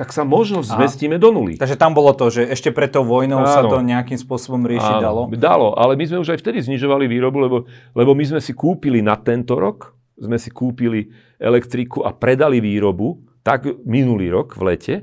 tak 0.00 0.16
sa 0.16 0.24
možno 0.24 0.64
zmestíme 0.64 1.20
do 1.20 1.28
nuly. 1.28 1.60
Takže 1.60 1.76
tam 1.76 1.92
bolo 1.92 2.16
to, 2.16 2.32
že 2.32 2.48
ešte 2.48 2.72
pred 2.72 2.88
tou 2.88 3.04
vojnou 3.04 3.44
Áno. 3.44 3.52
sa 3.52 3.60
to 3.68 3.84
nejakým 3.84 4.16
spôsobom 4.16 4.64
riešiť 4.64 4.96
Áno. 4.96 5.04
dalo? 5.04 5.20
Dalo, 5.36 5.68
ale 5.76 5.92
my 6.00 6.08
sme 6.08 6.24
už 6.24 6.32
aj 6.32 6.40
vtedy 6.40 6.64
znižovali 6.64 7.04
výrobu, 7.04 7.36
lebo, 7.36 7.56
lebo 7.92 8.16
my 8.16 8.24
sme 8.24 8.40
si 8.40 8.56
kúpili 8.56 9.04
na 9.04 9.20
tento 9.20 9.60
rok 9.60 10.00
sme 10.20 10.36
si 10.36 10.52
kúpili 10.52 11.08
elektriku 11.40 12.04
a 12.04 12.12
predali 12.12 12.60
výrobu, 12.60 13.24
tak 13.40 13.64
minulý 13.88 14.28
rok 14.28 14.52
v 14.54 14.62
lete, 14.68 14.94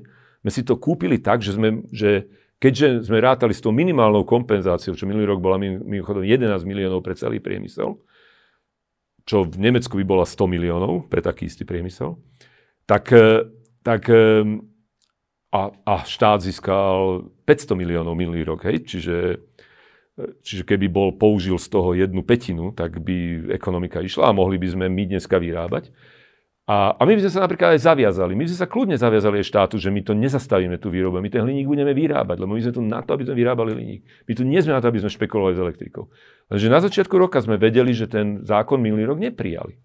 sme 0.46 0.52
si 0.54 0.62
to 0.62 0.78
kúpili 0.78 1.18
tak, 1.18 1.42
že, 1.42 1.58
sme, 1.58 1.82
že 1.90 2.30
keďže 2.62 3.10
sme 3.10 3.18
rátali 3.18 3.52
s 3.52 3.60
tou 3.60 3.74
minimálnou 3.74 4.24
kompenzáciou, 4.24 4.94
čo 4.94 5.10
minulý 5.10 5.34
rok 5.34 5.42
bola 5.42 5.58
mimochodom 5.58 6.22
11 6.22 6.62
miliónov 6.64 7.02
pre 7.02 7.18
celý 7.18 7.42
priemysel, 7.42 7.98
čo 9.28 9.44
v 9.44 9.58
Nemecku 9.60 9.98
by 10.00 10.06
bola 10.06 10.24
100 10.24 10.48
miliónov 10.48 11.10
pre 11.10 11.20
taký 11.20 11.50
istý 11.50 11.68
priemysel, 11.68 12.16
tak, 12.88 13.12
e, 13.12 13.50
tak 13.84 14.08
e, 14.08 14.46
a, 15.52 15.72
a 15.72 15.94
štát 16.04 16.44
získal 16.44 17.30
500 17.48 17.80
miliónov 17.80 18.18
minulý 18.18 18.44
rok, 18.44 18.68
hej, 18.68 18.84
čiže 18.84 19.16
Čiže 20.18 20.66
keby 20.66 20.90
bol 20.90 21.14
použil 21.14 21.62
z 21.62 21.70
toho 21.70 21.94
jednu 21.94 22.26
petinu, 22.26 22.74
tak 22.74 23.06
by 23.06 23.50
ekonomika 23.54 24.02
išla 24.02 24.34
a 24.34 24.38
mohli 24.38 24.58
by 24.58 24.74
sme 24.74 24.86
my 24.90 25.14
dneska 25.14 25.38
vyrábať. 25.38 25.94
A, 26.68 26.98
a 26.98 27.02
my 27.08 27.16
by 27.16 27.22
sme 27.24 27.32
sa 27.32 27.46
napríklad 27.46 27.78
aj 27.78 27.86
zaviazali. 27.86 28.34
My 28.34 28.44
by 28.44 28.52
sme 28.52 28.60
sa 28.60 28.68
kľudne 28.68 28.98
zaviazali 28.98 29.40
aj 29.40 29.48
štátu, 29.48 29.80
že 29.80 29.88
my 29.94 30.02
to 30.04 30.18
nezastavíme 30.18 30.76
tú 30.82 30.90
výrobu. 30.92 31.22
My 31.22 31.30
ten 31.32 31.46
hliník 31.46 31.70
budeme 31.70 31.94
vyrábať, 31.94 32.44
lebo 32.44 32.58
my 32.58 32.62
sme 32.66 32.74
tu 32.76 32.82
na 32.84 33.00
to, 33.06 33.14
aby 33.14 33.24
sme 33.24 33.40
vyrábali 33.40 33.72
hliník. 33.78 34.02
My 34.26 34.34
tu 34.36 34.44
nie 34.44 34.60
sme 34.60 34.76
na 34.76 34.82
to, 34.84 34.90
aby 34.90 35.00
sme 35.00 35.14
špekulovali 35.14 35.56
s 35.56 35.64
elektrikou. 35.64 36.12
Lenže 36.52 36.68
na 36.68 36.82
začiatku 36.84 37.16
roka 37.16 37.40
sme 37.40 37.56
vedeli, 37.56 37.94
že 37.94 38.10
ten 38.10 38.44
zákon 38.44 38.82
minulý 38.84 39.08
rok 39.08 39.22
neprijali. 39.22 39.80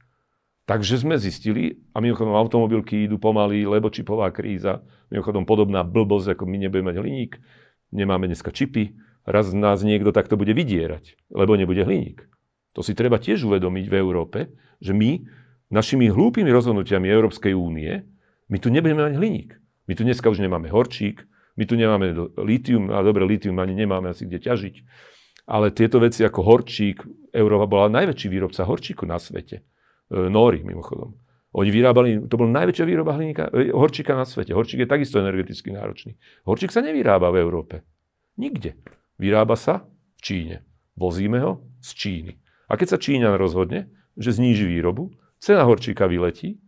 Takže 0.62 1.02
sme 1.02 1.18
zistili, 1.18 1.82
a 1.90 1.98
mimochodom 1.98 2.38
automobilky 2.38 3.10
idú 3.10 3.18
pomaly, 3.18 3.66
lebo 3.66 3.90
čipová 3.90 4.30
kríza, 4.30 4.86
mimochodom 5.10 5.42
podobná 5.42 5.82
blbosť, 5.82 6.38
ako 6.38 6.46
my 6.46 6.56
nebudeme 6.62 6.94
mať 6.94 6.96
hliník, 7.02 7.32
nemáme 7.90 8.30
dneska 8.30 8.54
čipy, 8.54 8.94
raz 9.26 9.50
nás 9.50 9.82
niekto 9.82 10.14
takto 10.14 10.38
bude 10.38 10.54
vydierať, 10.54 11.18
lebo 11.34 11.58
nebude 11.58 11.82
hliník. 11.82 12.30
To 12.78 12.80
si 12.80 12.94
treba 12.94 13.18
tiež 13.18 13.42
uvedomiť 13.42 13.84
v 13.90 13.98
Európe, 13.98 14.38
že 14.78 14.94
my 14.94 15.26
našimi 15.68 16.08
hlúpými 16.08 16.48
rozhodnutiami 16.48 17.10
Európskej 17.10 17.58
únie, 17.58 18.06
my 18.46 18.56
tu 18.62 18.70
nebudeme 18.70 19.02
mať 19.02 19.14
hliník. 19.18 19.50
My 19.90 19.98
tu 19.98 20.06
dneska 20.06 20.30
už 20.30 20.38
nemáme 20.38 20.70
horčík, 20.70 21.26
my 21.58 21.64
tu 21.66 21.74
nemáme 21.74 22.14
litium, 22.38 22.88
a 22.94 23.02
dobre, 23.02 23.26
litium 23.26 23.58
ani 23.58 23.74
nemáme 23.76 24.14
asi 24.14 24.30
kde 24.30 24.38
ťažiť. 24.40 24.74
Ale 25.50 25.74
tieto 25.74 25.98
veci 25.98 26.22
ako 26.22 26.40
horčík, 26.46 27.02
Európa 27.34 27.66
bola 27.66 27.90
najväčší 27.90 28.30
výrobca 28.30 28.62
horčíku 28.62 29.04
na 29.04 29.18
svete. 29.18 29.66
E, 30.12 30.28
Nóri, 30.28 30.60
mimochodom. 30.60 31.16
Oni 31.52 31.68
vyrábali, 31.72 32.28
to 32.28 32.36
bol 32.36 32.48
najväčšia 32.48 32.84
výroba 32.84 33.16
hliníka, 33.16 33.48
e, 33.48 33.72
horčíka 33.72 34.12
na 34.12 34.28
svete. 34.28 34.52
Horčík 34.52 34.84
je 34.84 34.88
takisto 34.88 35.16
energeticky 35.16 35.72
náročný. 35.72 36.20
Horčík 36.44 36.68
sa 36.68 36.84
nevyrába 36.84 37.32
v 37.32 37.40
Európe. 37.40 37.80
Nikde. 38.36 38.76
Vyrába 39.16 39.56
sa 39.56 39.88
v 40.16 40.20
Číne. 40.20 40.56
Vozíme 40.96 41.40
ho 41.40 41.64
z 41.80 41.90
Číny. 41.96 42.32
A 42.68 42.76
keď 42.76 42.96
sa 42.96 42.98
Číňan 43.00 43.40
rozhodne, 43.40 43.88
že 44.16 44.36
zníži 44.36 44.68
výrobu, 44.68 45.12
cena 45.40 45.64
horčíka 45.64 46.04
vyletí 46.04 46.60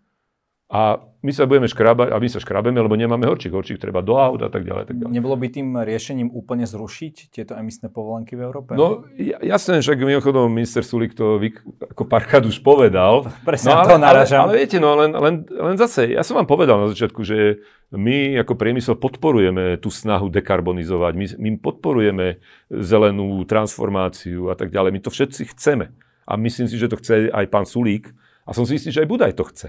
a 0.75 0.99
my 1.25 1.31
sa 1.31 1.47
budeme 1.47 1.71
škrabať, 1.71 2.11
a 2.11 2.19
my 2.19 2.27
sa 2.27 2.43
škrabeme, 2.43 2.83
lebo 2.83 2.99
nemáme 2.99 3.25
horčík. 3.31 3.55
Horčík 3.55 3.79
treba 3.79 4.03
do 4.03 4.19
aut 4.19 4.43
a 4.43 4.51
tak 4.51 4.67
ďalej. 4.67 4.91
Tak 4.91 4.97
ďalej. 4.99 5.13
Nebolo 5.15 5.39
by 5.39 5.47
tým 5.49 5.73
riešením 5.79 6.29
úplne 6.35 6.67
zrušiť 6.67 7.31
tieto 7.31 7.55
emisné 7.55 7.89
povolenky 7.95 8.35
v 8.35 8.43
Európe? 8.43 8.75
No 8.75 9.07
jasné, 9.41 9.79
však 9.81 10.03
mimochodom 10.03 10.51
minister 10.51 10.83
Sulik 10.83 11.15
to 11.15 11.39
vy, 11.39 11.55
ako 11.95 12.11
párkrát 12.11 12.43
už 12.43 12.59
povedal. 12.61 13.25
Presne 13.49 13.71
no, 13.71 13.87
ale, 13.87 13.89
to 13.89 13.97
naražam. 14.03 14.51
Ale, 14.51 14.51
ale 14.51 14.61
viete, 14.67 14.77
no 14.83 14.99
len, 14.99 15.15
len, 15.15 15.35
len 15.47 15.77
zase, 15.79 16.11
ja 16.11 16.27
som 16.27 16.37
vám 16.37 16.51
povedal 16.51 16.77
na 16.77 16.91
začiatku, 16.91 17.23
že 17.23 17.63
my 17.95 18.43
ako 18.43 18.59
priemysel 18.59 18.99
podporujeme 18.99 19.79
tú 19.79 19.95
snahu 19.95 20.27
dekarbonizovať, 20.29 21.13
my, 21.15 21.27
my 21.39 21.49
podporujeme 21.63 22.43
zelenú 22.69 23.47
transformáciu 23.47 24.51
a 24.51 24.59
tak 24.59 24.75
ďalej. 24.75 24.91
My 24.91 25.01
to 25.01 25.15
všetci 25.15 25.55
chceme. 25.55 25.95
A 26.27 26.35
myslím 26.37 26.67
si, 26.67 26.77
že 26.77 26.91
to 26.91 26.99
chce 26.99 27.31
aj 27.31 27.47
pán 27.49 27.65
Sulík, 27.65 28.11
a 28.45 28.53
som 28.53 28.69
si 28.69 28.77
istý, 28.77 28.93
že 28.93 29.01
aj 29.01 29.09
Budaj 29.09 29.33
to 29.41 29.45
chce. 29.49 29.69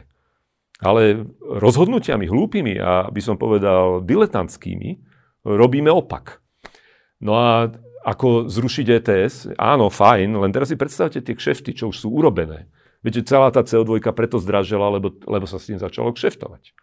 Ale 0.83 1.23
rozhodnutiami 1.39 2.27
hlúpými 2.27 2.75
a 2.79 3.07
by 3.07 3.21
som 3.23 3.39
povedal 3.39 4.03
diletantskými 4.03 4.99
robíme 5.45 5.87
opak. 5.93 6.41
No 7.21 7.37
a 7.37 7.71
ako 8.05 8.49
zrušiť 8.51 8.85
ETS? 9.01 9.35
Áno, 9.55 9.89
fajn, 9.89 10.35
len 10.37 10.51
teraz 10.51 10.69
si 10.69 10.77
predstavte 10.77 11.21
tie 11.21 11.33
kšefty, 11.33 11.73
čo 11.73 11.89
už 11.89 12.05
sú 12.05 12.13
urobené. 12.13 12.69
Viete, 13.05 13.21
celá 13.21 13.53
tá 13.53 13.61
CO2 13.61 14.01
preto 14.13 14.41
zdražela, 14.41 14.89
lebo, 14.89 15.13
lebo 15.29 15.45
sa 15.45 15.61
s 15.61 15.69
tým 15.69 15.77
začalo 15.77 16.13
kšeftovať. 16.13 16.73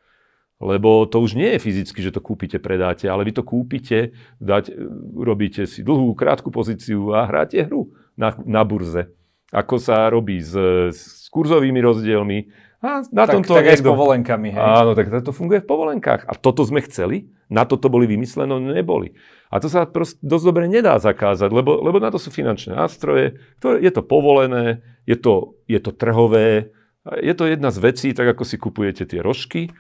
Lebo 0.63 1.11
to 1.11 1.19
už 1.19 1.35
nie 1.35 1.59
je 1.59 1.63
fyzicky, 1.63 1.99
že 1.99 2.15
to 2.15 2.23
kúpite, 2.23 2.63
predáte, 2.63 3.11
ale 3.11 3.27
vy 3.27 3.35
to 3.35 3.43
kúpite, 3.43 4.15
dať, 4.39 4.71
robíte 5.19 5.67
si 5.67 5.83
dlhú, 5.83 6.15
krátku 6.15 6.55
pozíciu 6.55 7.11
a 7.19 7.27
hráte 7.27 7.59
hru 7.67 7.91
na, 8.15 8.31
na 8.47 8.63
burze. 8.63 9.11
Ako 9.51 9.83
sa 9.83 10.07
robí 10.07 10.39
s, 10.39 10.55
s 10.95 11.27
kurzovými 11.35 11.83
rozdielmi. 11.83 12.39
A 12.83 13.07
na 13.15 13.31
tak, 13.31 13.39
tomto 13.39 13.55
tak 13.55 13.71
aj 13.71 13.79
s 13.79 13.87
povolenkami. 13.87 14.59
Hej. 14.59 14.59
Áno, 14.59 14.99
tak 14.99 15.07
to 15.23 15.31
funguje 15.31 15.63
v 15.63 15.71
povolenkách. 15.71 16.27
A 16.27 16.35
toto 16.35 16.67
sme 16.67 16.83
chceli? 16.83 17.31
Na 17.47 17.63
toto 17.63 17.87
boli 17.87 18.11
vymyslené? 18.11 18.51
No 18.51 18.59
neboli. 18.59 19.15
A 19.55 19.63
to 19.63 19.71
sa 19.71 19.87
proste 19.87 20.19
dosť 20.19 20.45
dobre 20.51 20.65
nedá 20.67 20.99
zakázať, 20.99 21.55
lebo, 21.55 21.79
lebo 21.79 22.03
na 22.03 22.11
to 22.11 22.19
sú 22.19 22.35
finančné 22.35 22.75
nástroje, 22.75 23.39
ktoré, 23.63 23.87
je 23.87 23.93
to 23.95 24.03
povolené, 24.03 24.83
je 25.07 25.15
to, 25.15 25.55
je 25.71 25.79
to 25.79 25.95
trhové, 25.95 26.75
je 27.23 27.35
to 27.39 27.47
jedna 27.47 27.71
z 27.71 27.79
vecí, 27.79 28.09
tak 28.19 28.35
ako 28.35 28.43
si 28.43 28.59
kupujete 28.59 29.07
tie 29.07 29.23
rožky. 29.23 29.71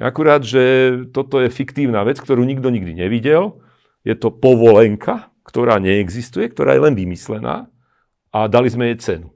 Akurát, 0.00 0.40
že 0.40 0.94
toto 1.12 1.42
je 1.42 1.52
fiktívna 1.52 2.06
vec, 2.06 2.16
ktorú 2.16 2.46
nikto 2.48 2.72
nikdy 2.72 2.96
nevidel. 2.96 3.60
Je 4.06 4.14
to 4.16 4.32
povolenka, 4.32 5.34
ktorá 5.44 5.76
neexistuje, 5.82 6.48
ktorá 6.48 6.78
je 6.78 6.84
len 6.86 6.94
vymyslená 6.96 7.68
a 8.32 8.46
dali 8.48 8.72
sme 8.72 8.94
jej 8.94 8.98
cenu. 9.00 9.28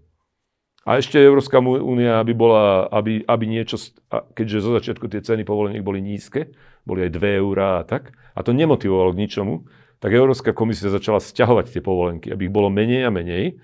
A 0.82 0.98
ešte 0.98 1.14
Európska 1.14 1.62
únia, 1.62 2.18
aby, 2.18 2.34
bola, 2.34 2.90
aby, 2.90 3.22
aby 3.22 3.44
niečo, 3.46 3.78
keďže 4.10 4.58
zo 4.66 4.70
začiatku 4.74 5.06
tie 5.06 5.22
ceny 5.22 5.46
povoleniek 5.46 5.86
boli 5.86 6.02
nízke, 6.02 6.50
boli 6.82 7.06
aj 7.06 7.14
2 7.14 7.38
eurá 7.38 7.82
a 7.82 7.86
tak, 7.86 8.10
a 8.34 8.42
to 8.42 8.50
nemotivovalo 8.50 9.14
k 9.14 9.22
ničomu, 9.22 9.62
tak 10.02 10.10
Európska 10.10 10.50
komisia 10.50 10.90
začala 10.90 11.22
stiahovať 11.22 11.78
tie 11.78 11.82
povolenky, 11.82 12.34
aby 12.34 12.50
ich 12.50 12.54
bolo 12.54 12.66
menej 12.66 13.06
a 13.06 13.14
menej. 13.14 13.62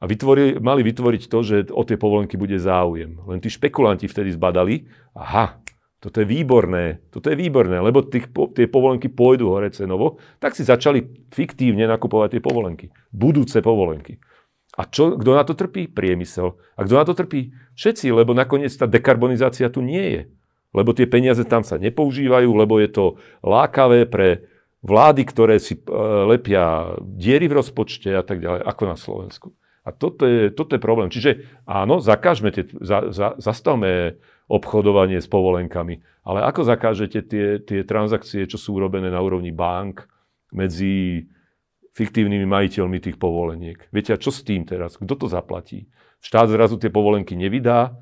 A 0.00 0.08
vytvori, 0.08 0.56
mali 0.56 0.80
vytvoriť 0.84 1.22
to, 1.28 1.38
že 1.44 1.56
o 1.72 1.84
tie 1.84 2.00
povolenky 2.00 2.40
bude 2.40 2.56
záujem. 2.56 3.20
Len 3.28 3.40
tí 3.40 3.52
špekulanti 3.52 4.08
vtedy 4.08 4.32
zbadali, 4.32 4.88
aha, 5.12 5.60
toto 6.00 6.20
je 6.20 6.28
výborné, 6.28 7.04
toto 7.12 7.32
je 7.32 7.36
výborné, 7.36 7.80
lebo 7.80 8.04
tých, 8.04 8.28
tie 8.56 8.68
povolenky 8.68 9.08
pôjdu 9.08 9.52
hore 9.52 9.68
cenovo, 9.72 10.20
tak 10.40 10.56
si 10.56 10.64
začali 10.64 11.28
fiktívne 11.32 11.88
nakupovať 11.88 12.36
tie 12.36 12.42
povolenky. 12.44 12.86
Budúce 13.12 13.60
povolenky. 13.64 14.20
A 14.76 14.84
čo, 14.84 15.16
kto 15.16 15.30
na 15.32 15.42
to 15.42 15.56
trpí? 15.56 15.88
Priemysel. 15.88 16.60
A 16.76 16.84
kto 16.84 16.94
na 17.00 17.04
to 17.08 17.16
trpí? 17.16 17.56
Všetci, 17.72 18.12
lebo 18.12 18.36
nakoniec 18.36 18.72
tá 18.76 18.84
dekarbonizácia 18.84 19.72
tu 19.72 19.80
nie 19.80 20.04
je. 20.12 20.22
Lebo 20.76 20.92
tie 20.92 21.08
peniaze 21.08 21.40
tam 21.48 21.64
sa 21.64 21.80
nepoužívajú, 21.80 22.52
lebo 22.52 22.76
je 22.76 22.92
to 22.92 23.04
lákavé 23.40 24.04
pre 24.04 24.44
vlády, 24.84 25.24
ktoré 25.24 25.56
si 25.56 25.80
e, 25.80 25.82
lepia 26.28 26.92
diery 27.00 27.48
v 27.48 27.56
rozpočte 27.56 28.12
a 28.12 28.20
tak 28.20 28.44
ďalej, 28.44 28.60
ako 28.68 28.82
na 28.84 28.96
Slovensku. 29.00 29.48
A 29.86 29.94
toto 29.94 30.28
je, 30.28 30.52
toto 30.52 30.76
je 30.76 30.82
problém. 30.82 31.08
Čiže 31.08 31.46
áno, 31.64 32.02
zakážme 32.04 32.52
tie, 32.52 32.68
za, 32.84 33.08
za, 33.08 33.38
zastavme 33.40 34.20
obchodovanie 34.46 35.18
s 35.18 35.30
povolenkami, 35.30 36.04
ale 36.26 36.42
ako 36.44 36.66
zakážete 36.66 37.22
tie, 37.24 37.46
tie 37.62 37.80
transakcie, 37.82 38.46
čo 38.46 38.58
sú 38.58 38.78
urobené 38.78 39.10
na 39.10 39.22
úrovni 39.22 39.50
bank 39.54 40.06
medzi 40.54 41.26
fiktívnymi 41.96 42.44
majiteľmi 42.44 43.00
tých 43.00 43.16
povoleniek. 43.16 43.88
Viete, 43.88 44.12
a 44.12 44.20
čo 44.20 44.28
s 44.28 44.44
tým 44.44 44.68
teraz? 44.68 45.00
Kto 45.00 45.16
to 45.16 45.26
zaplatí? 45.32 45.88
Štát 46.20 46.52
zrazu 46.52 46.76
tie 46.76 46.92
povolenky 46.92 47.32
nevydá. 47.32 47.96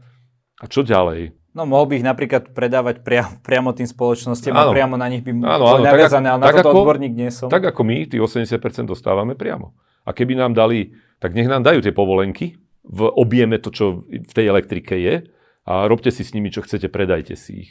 A 0.59 0.64
čo 0.66 0.82
ďalej? 0.82 1.34
No 1.55 1.70
mohol 1.70 1.86
by 1.86 1.95
ich 2.03 2.07
napríklad 2.07 2.51
predávať 2.51 3.07
priamo, 3.07 3.38
priamo 3.47 3.70
tým 3.70 3.86
spoločnostiam 3.86 4.59
a 4.59 4.74
priamo 4.74 4.99
na 4.99 5.07
nich 5.07 5.22
by 5.22 5.30
áno, 5.30 5.70
áno, 5.70 5.86
naviazané, 5.86 6.26
ale 6.34 6.42
na 6.42 6.51
toto 6.51 6.74
ako, 6.74 6.78
odborník 6.82 7.14
nie 7.14 7.30
som. 7.30 7.47
Tak 7.47 7.70
ako 7.70 7.86
my, 7.86 8.11
tých 8.11 8.18
80% 8.18 8.90
dostávame 8.90 9.38
priamo. 9.38 9.70
A 10.03 10.11
keby 10.11 10.34
nám 10.34 10.51
dali, 10.51 10.99
tak 11.22 11.38
nech 11.38 11.47
nám 11.47 11.62
dajú 11.62 11.78
tie 11.78 11.95
povolenky 11.95 12.59
v 12.82 13.01
objeme 13.14 13.62
to, 13.62 13.70
čo 13.70 14.03
v 14.03 14.32
tej 14.34 14.51
elektrike 14.51 14.99
je 14.99 15.30
a 15.64 15.86
robte 15.86 16.11
si 16.11 16.26
s 16.26 16.34
nimi, 16.34 16.51
čo 16.51 16.66
chcete, 16.66 16.90
predajte 16.90 17.38
si 17.38 17.70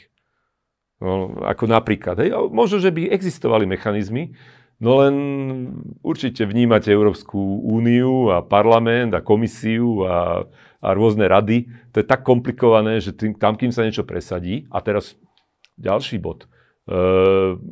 No, 1.04 1.36
ako 1.44 1.68
napríklad. 1.68 2.16
Hej, 2.24 2.32
možno, 2.50 2.80
že 2.80 2.88
by 2.88 3.12
existovali 3.12 3.68
mechanizmy, 3.68 4.32
No 4.82 5.00
len 5.00 5.14
určite 6.02 6.42
vnímate 6.42 6.90
Európsku 6.90 7.38
úniu 7.62 8.34
a 8.34 8.42
parlament 8.42 9.14
a 9.14 9.22
komisiu 9.22 10.02
a, 10.02 10.42
a 10.82 10.88
rôzne 10.92 11.30
rady. 11.30 11.70
To 11.94 12.02
je 12.02 12.06
tak 12.06 12.26
komplikované, 12.26 12.98
že 12.98 13.14
tým, 13.14 13.38
tam, 13.38 13.54
kým 13.54 13.70
sa 13.70 13.86
niečo 13.86 14.02
presadí, 14.02 14.66
a 14.74 14.82
teraz 14.82 15.14
ďalší 15.78 16.18
bod. 16.18 16.44
E, 16.44 16.94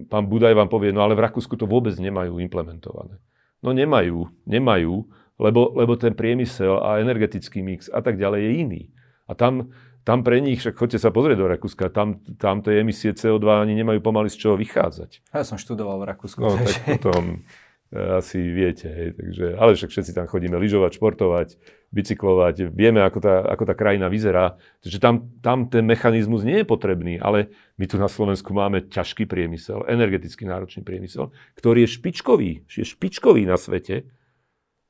pán 0.07 0.24
Budaj 0.30 0.55
vám 0.55 0.70
povie, 0.70 0.94
no 0.94 1.03
ale 1.03 1.18
v 1.18 1.26
Rakúsku 1.26 1.59
to 1.59 1.66
vôbec 1.66 1.92
nemajú 1.98 2.38
implementované. 2.38 3.18
No 3.62 3.74
nemajú, 3.74 4.30
nemajú, 4.46 5.07
lebo, 5.42 5.74
lebo 5.74 5.98
ten 5.98 6.14
priemysel 6.14 6.78
a 6.78 7.03
energetický 7.03 7.66
mix 7.66 7.90
a 7.90 7.98
tak 7.98 8.14
ďalej 8.14 8.40
je 8.46 8.53
iný. 8.62 8.82
A 9.26 9.34
tam 9.34 9.74
tam 10.03 10.26
pre 10.26 10.42
nich, 10.42 10.59
však 10.59 10.74
chodte 10.74 10.98
sa 10.98 11.14
pozrieť 11.14 11.38
do 11.38 11.46
Rakúska, 11.46 11.86
tam, 11.94 12.18
tam 12.34 12.59
tie 12.59 12.82
emisie 12.82 13.14
CO2 13.14 13.62
ani 13.62 13.78
nemajú 13.78 14.03
pomaly 14.03 14.26
z 14.26 14.36
čoho 14.46 14.57
vychádzať. 14.59 15.30
Ja 15.30 15.46
som 15.46 15.62
študoval 15.62 16.03
v 16.03 16.07
Rakúsku. 16.11 16.42
No, 16.42 16.59
tak 16.59 16.98
potom 16.98 17.46
eh, 17.94 18.18
asi 18.18 18.42
viete, 18.42 18.90
hej, 18.90 19.14
takže, 19.14 19.55
ale 19.55 19.78
však 19.78 19.90
všetci 19.94 20.12
tam 20.18 20.26
chodíme 20.26 20.59
lyžovať, 20.59 20.98
športovať, 20.98 21.48
bicyklovať, 21.94 22.74
vieme, 22.74 22.98
ako 23.05 23.18
tá, 23.22 23.46
ako 23.46 23.62
tá 23.68 23.74
krajina 23.78 24.11
vyzerá, 24.11 24.59
takže 24.82 24.98
tam, 24.98 25.14
tam 25.38 25.70
ten 25.70 25.86
mechanizmus 25.86 26.42
nie 26.42 26.64
je 26.64 26.66
potrebný, 26.66 27.22
ale 27.22 27.55
my 27.78 27.84
tu 27.86 28.00
na 28.00 28.11
Slovensku 28.11 28.50
máme 28.50 28.88
ťažký 28.90 29.30
priemysel, 29.30 29.86
energeticky 29.86 30.42
náročný 30.48 30.82
priemysel, 30.82 31.30
ktorý 31.55 31.86
je 31.86 31.94
špičkový, 31.94 32.50
je 32.66 32.82
špičkový 32.88 33.46
na 33.46 33.61
svete, 33.61 34.09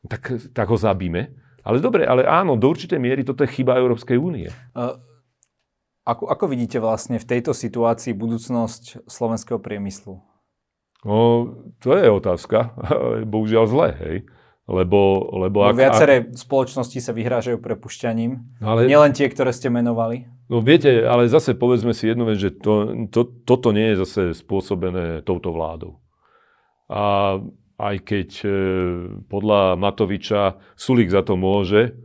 tak, 0.06 0.40
tak 0.56 0.66
ho 0.72 0.78
zabíme 0.78 1.41
ale 1.62 1.78
dobre, 1.78 2.02
ale 2.06 2.26
áno, 2.26 2.58
do 2.58 2.70
určitej 2.70 2.98
miery 2.98 3.22
toto 3.22 3.46
je 3.46 3.54
chyba 3.54 3.78
Európskej 3.78 4.18
únie. 4.18 4.50
Ako, 6.02 6.26
ako 6.26 6.44
vidíte 6.50 6.82
vlastne 6.82 7.22
v 7.22 7.28
tejto 7.28 7.54
situácii 7.54 8.10
budúcnosť 8.18 9.06
slovenského 9.06 9.62
priemyslu? 9.62 10.18
No, 11.06 11.18
to 11.78 11.94
je 11.94 12.06
otázka. 12.10 12.74
Bohužiaľ 13.32 13.64
zle, 13.70 13.88
hej. 14.02 14.16
Lebo, 14.70 15.26
lebo 15.42 15.66
ak, 15.66 15.74
viaceré 15.74 16.14
ak... 16.22 16.38
spoločnosti 16.38 16.98
sa 17.02 17.10
vyhrážajú 17.10 17.58
prepušťaním. 17.58 18.62
Ale... 18.62 18.86
Nielen 18.86 19.10
tie, 19.10 19.26
ktoré 19.26 19.50
ste 19.50 19.70
menovali. 19.70 20.30
No 20.46 20.62
viete, 20.62 21.02
ale 21.02 21.26
zase 21.26 21.58
povedzme 21.58 21.90
si 21.90 22.06
jednu 22.06 22.30
vec, 22.30 22.38
že 22.38 22.54
to, 22.54 23.06
to, 23.10 23.26
toto 23.42 23.74
nie 23.74 23.94
je 23.94 24.06
zase 24.06 24.20
spôsobené 24.38 25.26
touto 25.26 25.50
vládou. 25.50 25.98
A 26.86 27.38
aj 27.79 27.97
keď 28.05 28.29
e, 28.43 28.49
podľa 29.27 29.77
Matoviča 29.81 30.61
Sulík 30.77 31.09
za 31.12 31.25
to 31.25 31.39
môže, 31.39 31.97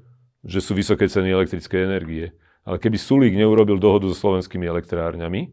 že 0.43 0.63
sú 0.63 0.73
vysoké 0.77 1.11
ceny 1.11 1.31
elektrickej 1.33 1.81
energie. 1.83 2.31
Ale 2.63 2.79
keby 2.79 2.95
Sulík 2.99 3.33
neurobil 3.35 3.79
dohodu 3.79 4.07
so 4.11 4.15
slovenskými 4.15 4.67
elektrárňami 4.67 5.51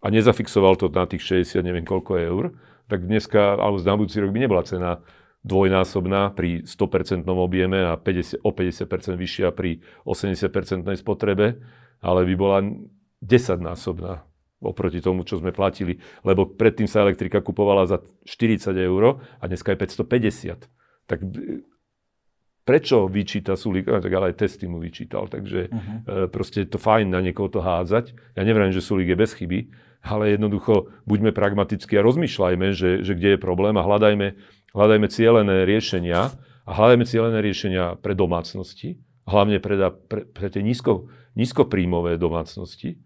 a 0.00 0.06
nezafixoval 0.08 0.78
to 0.78 0.90
na 0.90 1.06
tých 1.06 1.44
60 1.46 1.66
neviem 1.66 1.86
koľko 1.86 2.12
eur, 2.18 2.44
tak 2.90 3.06
dneska, 3.06 3.58
alebo 3.58 3.78
z 3.78 3.86
budúci 3.86 4.16
rok 4.18 4.34
by 4.34 4.40
nebola 4.42 4.62
cena 4.66 5.02
dvojnásobná 5.46 6.36
pri 6.36 6.66
100% 6.68 7.24
objeme 7.24 7.80
a 7.86 7.96
50, 7.96 8.44
o 8.44 8.50
50% 8.52 9.16
vyššia 9.16 9.48
pri 9.56 9.80
80% 10.04 10.84
spotrebe, 11.00 11.58
ale 12.04 12.20
by 12.28 12.34
bola 12.36 12.58
10-násobná 13.24 14.29
oproti 14.60 15.00
tomu, 15.00 15.24
čo 15.24 15.40
sme 15.40 15.50
platili. 15.50 15.98
Lebo 16.22 16.44
predtým 16.44 16.86
sa 16.86 17.02
elektrika 17.04 17.40
kupovala 17.40 17.88
za 17.88 18.04
40 18.28 18.76
eur 18.76 19.24
a 19.40 19.44
dneska 19.48 19.72
je 19.72 19.78
550. 19.80 20.68
Tak 21.08 21.18
prečo 22.62 23.10
vyčíta 23.10 23.56
Sulík, 23.56 23.88
tak 23.88 24.12
ale 24.12 24.30
aj 24.30 24.46
testy 24.46 24.70
mu 24.70 24.78
vyčítal, 24.78 25.26
takže 25.26 25.72
uh-huh. 25.72 26.30
proste 26.30 26.62
je 26.62 26.68
to 26.70 26.78
fajn 26.78 27.10
na 27.10 27.18
niekoho 27.24 27.50
to 27.50 27.58
hádzať. 27.64 28.14
Ja 28.38 28.46
neviem, 28.46 28.70
že 28.70 28.84
Sulík 28.84 29.10
je 29.10 29.18
bez 29.18 29.34
chyby, 29.34 29.74
ale 30.06 30.36
jednoducho 30.38 30.92
buďme 31.08 31.34
pragmatickí 31.34 31.98
a 31.98 32.06
rozmýšľajme, 32.06 32.70
že, 32.70 33.02
že 33.02 33.12
kde 33.18 33.34
je 33.34 33.38
problém 33.42 33.74
a 33.74 33.82
hľadajme 33.82 34.38
hľadajme 34.74 35.06
cieľené 35.10 35.66
riešenia 35.66 36.30
a 36.66 36.70
hľadajme 36.70 37.04
cieľené 37.06 37.38
riešenia 37.42 37.98
pre 37.98 38.14
domácnosti, 38.14 39.02
hlavne 39.26 39.58
pre, 39.58 39.74
pre, 40.06 40.22
pre 40.30 40.46
tie 40.50 40.62
nízko, 40.62 41.10
nízkopríjmové 41.34 42.18
domácnosti. 42.18 43.02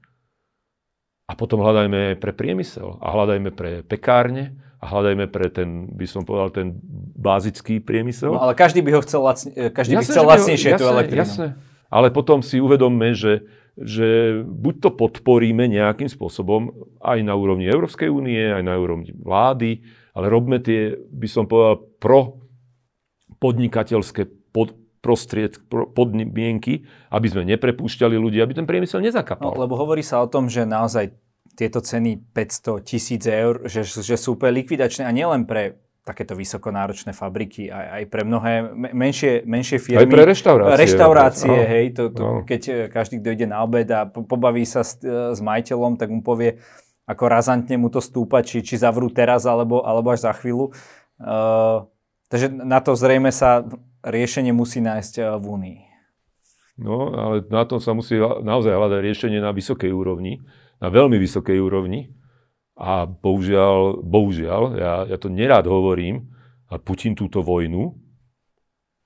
A 1.24 1.32
potom 1.32 1.64
hľadajme 1.64 2.20
pre 2.20 2.36
priemysel 2.36 3.00
a 3.00 3.06
hľadajme 3.16 3.50
pre 3.56 3.80
pekárne 3.80 4.60
a 4.76 4.84
hľadajme 4.92 5.24
pre 5.32 5.48
ten, 5.48 5.88
by 5.88 6.04
som 6.04 6.28
povedal, 6.28 6.52
ten 6.52 6.76
bázický 7.16 7.80
priemysel. 7.80 8.36
No 8.36 8.44
ale 8.44 8.52
každý 8.52 8.84
by 8.84 8.92
ho 8.92 9.00
chcel, 9.00 9.24
lacne, 9.24 9.72
každý 9.72 9.96
jasne, 9.96 10.04
by 10.04 10.12
chcel 10.12 10.24
lacnejšie 10.28 10.70
tú 10.76 10.84
elektrínu. 10.84 11.24
Jasne. 11.24 11.48
Ale 11.88 12.12
potom 12.12 12.44
si 12.44 12.60
uvedomme, 12.60 13.16
že, 13.16 13.48
že 13.80 14.40
buď 14.44 14.74
to 14.84 14.90
podporíme 14.92 15.64
nejakým 15.64 16.12
spôsobom 16.12 16.92
aj 17.00 17.24
na 17.24 17.32
úrovni 17.32 17.64
Európskej 17.72 18.12
únie, 18.12 18.44
aj 18.44 18.60
na 18.60 18.76
úrovni 18.76 19.16
vlády, 19.16 19.80
ale 20.12 20.26
robme 20.28 20.60
tie, 20.60 20.92
by 20.92 21.28
som 21.30 21.48
povedal, 21.48 21.80
pro 21.96 22.44
podnikateľské 23.40 24.52
pod, 24.52 24.76
prostried, 25.04 25.60
podmienky, 25.68 26.88
aby 27.12 27.26
sme 27.28 27.44
neprepúšťali 27.44 28.16
ľudí, 28.16 28.40
aby 28.40 28.56
ten 28.56 28.64
priemysel 28.64 29.04
nezakapal. 29.04 29.52
No, 29.52 29.60
lebo 29.60 29.76
hovorí 29.76 30.00
sa 30.00 30.24
o 30.24 30.26
tom, 30.32 30.48
že 30.48 30.64
naozaj 30.64 31.12
tieto 31.52 31.84
ceny 31.84 32.32
500 32.32 32.88
tisíc 32.88 33.22
eur, 33.28 33.68
že, 33.68 33.84
že 33.84 34.16
sú 34.16 34.40
úplne 34.40 34.64
likvidačné 34.64 35.04
a 35.04 35.12
nielen 35.12 35.44
pre 35.44 35.84
takéto 36.04 36.36
vysokonáročné 36.36 37.16
fabriky, 37.16 37.72
aj, 37.72 37.86
aj 37.96 38.02
pre 38.12 38.22
mnohé 38.28 38.52
menšie, 38.92 39.40
menšie 39.48 39.80
firmy. 39.80 40.04
Aj 40.04 40.08
pre 40.12 40.24
reštaurácie. 40.28 40.80
Reštaurácie, 40.84 41.48
no, 41.48 41.64
hej, 41.64 41.86
to, 41.96 42.02
to, 42.12 42.20
no. 42.20 42.32
keď 42.44 42.60
eh, 42.68 42.76
každý, 42.92 43.24
kto 43.24 43.28
ide 43.32 43.46
na 43.48 43.64
obed 43.64 43.88
a 43.88 44.04
pobaví 44.04 44.68
sa 44.68 44.84
s, 44.84 45.00
eh, 45.00 45.32
s 45.32 45.40
majiteľom, 45.40 45.96
tak 45.96 46.12
mu 46.12 46.20
povie, 46.20 46.60
ako 47.08 47.24
razantne 47.24 47.80
mu 47.80 47.88
to 47.88 48.04
stúpa, 48.04 48.44
či, 48.44 48.60
či 48.60 48.76
zavrú 48.76 49.08
teraz 49.08 49.48
alebo, 49.48 49.80
alebo 49.80 50.12
až 50.12 50.28
za 50.28 50.32
chvíľu. 50.36 50.72
Uh, 51.20 51.84
takže 52.32 52.48
na 52.48 52.80
to 52.80 52.96
zrejme 52.96 53.28
sa 53.28 53.60
riešenie 54.04 54.52
musí 54.52 54.84
nájsť 54.84 55.14
uh, 55.24 55.26
v 55.40 55.44
Únii. 55.48 55.80
No, 56.74 57.14
ale 57.14 57.46
na 57.48 57.62
tom 57.64 57.78
sa 57.78 57.94
musí 57.94 58.18
naozaj 58.18 58.74
hľadať 58.74 59.00
riešenie 59.00 59.38
na 59.38 59.54
vysokej 59.54 59.94
úrovni, 59.94 60.42
na 60.82 60.90
veľmi 60.90 61.16
vysokej 61.22 61.58
úrovni. 61.62 62.10
A 62.74 63.06
bohužiaľ, 63.06 64.02
bohužiaľ, 64.02 64.62
ja, 64.74 64.92
ja 65.06 65.16
to 65.22 65.30
nerád 65.30 65.70
hovorím, 65.70 66.34
a 66.66 66.82
Putin 66.82 67.14
túto 67.14 67.38
vojnu 67.46 67.94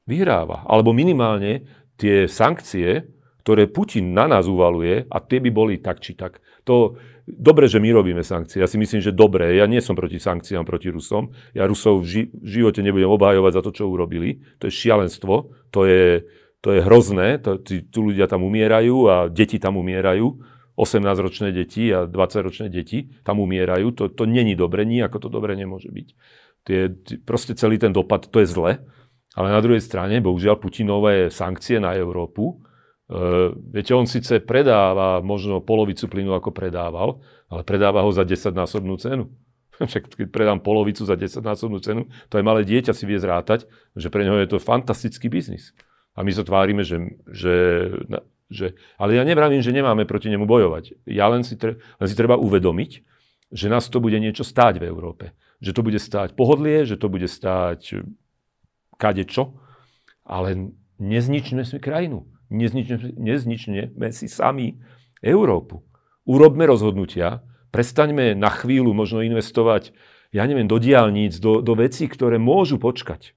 vyhráva. 0.09 0.65
Alebo 0.65 0.97
minimálne 0.97 1.69
tie 2.01 2.25
sankcie, 2.25 3.05
ktoré 3.45 3.69
Putin 3.69 4.17
na 4.17 4.25
nás 4.25 4.49
uvaluje, 4.49 5.05
a 5.05 5.21
tie 5.21 5.37
by 5.45 5.51
boli 5.53 5.75
tak 5.85 6.01
či 6.01 6.17
tak. 6.17 6.41
To, 6.65 6.97
dobre, 7.29 7.69
že 7.69 7.77
my 7.77 7.93
robíme 7.93 8.25
sankcie. 8.25 8.65
Ja 8.65 8.69
si 8.71 8.81
myslím, 8.81 9.05
že 9.05 9.13
dobre. 9.13 9.53
Ja 9.61 9.69
nie 9.69 9.85
som 9.85 9.93
proti 9.93 10.17
sankciám 10.17 10.65
proti 10.65 10.89
Rusom. 10.89 11.37
Ja 11.53 11.69
Rusov 11.69 12.01
v, 12.01 12.07
ži- 12.07 12.31
v 12.33 12.49
živote 12.49 12.81
nebudem 12.81 13.13
obhajovať 13.13 13.53
za 13.53 13.63
to, 13.63 13.71
čo 13.77 13.85
urobili. 13.93 14.41
To 14.63 14.69
je 14.69 14.73
šialenstvo. 14.73 15.35
To 15.77 15.81
je, 15.85 16.25
to 16.65 16.69
je 16.73 16.81
hrozné. 16.81 17.37
To, 17.45 17.61
tí, 17.61 17.85
tí 17.85 17.99
ľudia 18.01 18.25
tam 18.31 18.47
umierajú 18.49 18.97
a 19.09 19.15
deti 19.29 19.61
tam 19.61 19.77
umierajú. 19.77 20.57
18-ročné 20.79 21.51
deti 21.51 21.91
a 21.91 22.07
20-ročné 22.07 22.71
deti 22.71 23.11
tam 23.27 23.43
umierajú. 23.43 23.93
To, 23.99 24.03
to 24.09 24.25
není 24.25 24.55
dobre, 24.55 24.87
ako 24.87 25.27
to 25.27 25.29
dobre 25.29 25.59
nemôže 25.59 25.91
byť. 25.91 26.09
Tie, 26.65 26.81
proste 27.27 27.59
celý 27.59 27.77
ten 27.83 27.91
dopad, 27.91 28.31
to 28.31 28.41
je 28.41 28.49
zle. 28.49 28.73
Ale 29.35 29.49
na 29.55 29.61
druhej 29.63 29.83
strane, 29.83 30.23
bohužiaľ, 30.23 30.59
Putinové 30.59 31.31
sankcie 31.31 31.83
na 31.83 31.95
Európu, 31.95 32.63
Uh, 33.09 33.57
viete, 33.73 33.97
on 33.97 34.05
síce 34.05 34.37
predáva 34.45 35.25
možno 35.25 35.65
polovicu 35.65 36.05
plynu, 36.13 36.37
ako 36.37 36.53
predával, 36.53 37.25
ale 37.49 37.65
predáva 37.65 38.05
ho 38.05 38.13
za 38.13 38.21
10-násobnú 38.21 39.01
cenu. 39.01 39.33
Však 39.81 40.13
keď 40.13 40.29
predám 40.29 40.61
polovicu 40.61 41.09
za 41.09 41.17
10-násobnú 41.17 41.81
cenu, 41.81 42.05
to 42.29 42.37
aj 42.37 42.45
malé 42.45 42.69
dieťa 42.69 42.93
si 42.93 43.09
vie 43.09 43.17
zrátať, 43.17 43.65
že 43.97 44.13
pre 44.13 44.29
neho 44.29 44.37
je 44.45 44.53
to 44.53 44.61
fantastický 44.61 45.33
biznis. 45.33 45.73
A 46.13 46.21
my 46.21 46.37
sa 46.37 46.45
tvárime, 46.45 46.85
že, 46.85 47.17
že, 47.33 47.57
že... 48.53 48.77
Ale 49.01 49.17
ja 49.17 49.25
nevravím, 49.25 49.65
že 49.65 49.73
nemáme 49.73 50.05
proti 50.05 50.29
nemu 50.29 50.45
bojovať. 50.45 51.09
Ja 51.09 51.33
len 51.33 51.49
si, 51.49 51.57
tre, 51.57 51.81
len 51.81 52.07
si 52.13 52.19
treba 52.19 52.37
uvedomiť, 52.37 52.91
že 53.49 53.73
nás 53.73 53.89
to 53.89 54.05
bude 54.05 54.21
niečo 54.21 54.45
stáť 54.45 54.85
v 54.85 54.89
Európe. 54.93 55.33
Že 55.65 55.81
to 55.81 55.81
bude 55.81 55.97
stáť 55.97 56.37
pohodlie, 56.37 56.85
že 56.85 57.01
to 57.01 57.09
bude 57.09 57.25
stáť 57.25 58.05
kadečo, 59.01 59.57
ale 60.29 60.77
nezničme 61.01 61.65
si 61.65 61.81
krajinu 61.81 62.29
nezničneme 62.51 64.09
si 64.13 64.27
sami 64.27 64.81
Európu. 65.21 65.85
Urobme 66.29 66.69
rozhodnutia, 66.69 67.41
prestaňme 67.73 68.37
na 68.37 68.53
chvíľu 68.53 68.93
možno 68.93 69.25
investovať, 69.25 69.93
ja 70.33 70.45
neviem, 70.45 70.69
do 70.69 70.77
diálnic, 70.77 71.41
do, 71.41 71.65
do 71.65 71.73
vecí, 71.73 72.05
ktoré 72.05 72.37
môžu 72.37 72.77
počkať. 72.77 73.33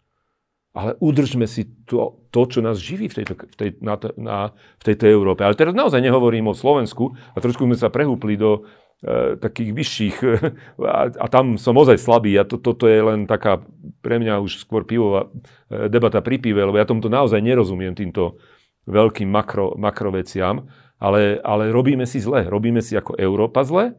Ale 0.71 0.95
udržme 1.03 1.51
si 1.51 1.67
to, 1.83 2.23
to 2.31 2.47
čo 2.47 2.59
nás 2.63 2.79
živí 2.79 3.11
v 3.11 3.23
tejto, 3.23 3.35
v, 3.35 3.55
tej, 3.59 3.69
na, 3.83 3.99
na, 4.15 4.37
v 4.79 4.83
tejto 4.87 5.03
Európe. 5.07 5.43
Ale 5.43 5.59
teraz 5.59 5.75
naozaj 5.75 5.99
nehovorím 5.99 6.51
o 6.51 6.55
Slovensku 6.55 7.11
a 7.35 7.37
trošku 7.43 7.67
sme 7.67 7.75
sa 7.75 7.91
prehúpli 7.91 8.39
do 8.39 8.63
e, 9.03 9.35
takých 9.35 9.71
vyšších 9.75 10.15
a, 10.87 11.11
a 11.11 11.25
tam 11.27 11.59
som 11.59 11.75
ozaj 11.75 11.99
slabý 11.99 12.39
a 12.39 12.47
to, 12.47 12.55
toto 12.55 12.87
je 12.87 13.03
len 13.03 13.27
taká 13.27 13.59
pre 13.99 14.15
mňa 14.15 14.39
už 14.39 14.63
skôr 14.63 14.87
pivová 14.87 15.27
e, 15.67 15.91
debata 15.91 16.23
pri 16.23 16.39
pive, 16.39 16.63
lebo 16.63 16.79
ja 16.79 16.87
tomto 16.87 17.11
naozaj 17.11 17.43
nerozumiem 17.43 17.91
týmto, 17.91 18.39
veľkým 18.85 19.29
makro, 19.29 19.77
makroveciam, 19.77 20.69
ale, 21.01 21.41
ale 21.41 21.73
robíme 21.73 22.05
si 22.05 22.21
zle. 22.21 22.45
Robíme 22.45 22.81
si 22.81 22.93
ako 22.93 23.17
Európa 23.17 23.65
zle. 23.65 23.97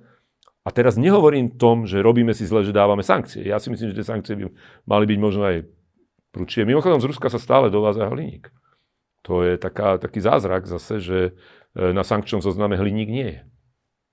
A 0.62 0.70
teraz 0.70 0.94
nehovorím 0.94 1.58
tom, 1.58 1.90
že 1.90 1.98
robíme 1.98 2.30
si 2.30 2.46
zle, 2.46 2.62
že 2.62 2.70
dávame 2.70 3.02
sankcie. 3.02 3.42
Ja 3.42 3.58
si 3.58 3.66
myslím, 3.74 3.90
že 3.90 3.98
tie 3.98 4.10
sankcie 4.14 4.34
by 4.38 4.44
mali 4.86 5.04
byť 5.10 5.18
možno 5.18 5.42
aj 5.42 5.66
prúčie. 6.30 6.62
Mimochodom, 6.62 7.02
z 7.02 7.10
Ruska 7.10 7.26
sa 7.26 7.42
stále 7.42 7.66
dováza 7.66 8.06
hliník. 8.06 8.54
To 9.26 9.42
je 9.42 9.58
taká, 9.58 9.98
taký 9.98 10.22
zázrak 10.22 10.70
zase, 10.70 11.02
že 11.02 11.18
e, 11.74 11.90
na 11.90 12.06
sankčnom 12.06 12.38
zozname 12.42 12.78
hliník 12.78 13.10
nie 13.10 13.28
je. 13.38 13.40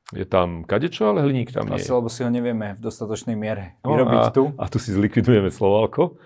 Je 0.10 0.26
tam 0.26 0.66
kadečo, 0.66 1.14
ale 1.14 1.22
hliník 1.22 1.54
tam 1.54 1.70
nie 1.70 1.78
Asi, 1.78 1.94
je. 1.94 1.98
lebo 1.98 2.10
si 2.10 2.26
ho 2.26 2.30
nevieme 2.34 2.74
v 2.74 2.82
dostatočnej 2.82 3.38
miere 3.38 3.78
vyrobiť 3.86 4.22
no 4.26 4.26
a, 4.26 4.34
tu. 4.34 4.44
A 4.58 4.66
tu 4.66 4.82
si 4.82 4.90
zlikvidujeme 4.90 5.54
Slovalko. 5.54 6.18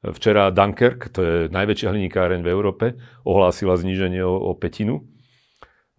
Včera 0.00 0.48
Dunkirk, 0.48 1.12
to 1.12 1.20
je 1.20 1.36
najväčšia 1.52 1.92
hliníkáreň 1.92 2.40
v 2.40 2.48
Európe, 2.48 2.96
ohlásila 3.20 3.76
zníženie 3.76 4.24
o, 4.24 4.32
o 4.32 4.52
petinu 4.56 5.04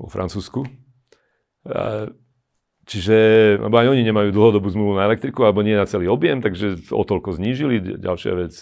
vo 0.02 0.10
Francúzsku. 0.10 0.66
Čiže, 2.82 3.18
lebo 3.62 3.78
aj 3.78 3.94
oni 3.94 4.02
nemajú 4.02 4.34
dlhodobú 4.34 4.66
zmluvu 4.74 4.98
na 4.98 5.06
elektriku, 5.06 5.46
alebo 5.46 5.62
nie 5.62 5.78
na 5.78 5.86
celý 5.86 6.10
objem, 6.10 6.42
takže 6.42 6.90
o 6.90 7.06
toľko 7.06 7.38
znížili. 7.38 7.78
Ďalšia 8.02 8.34
vec, 8.34 8.54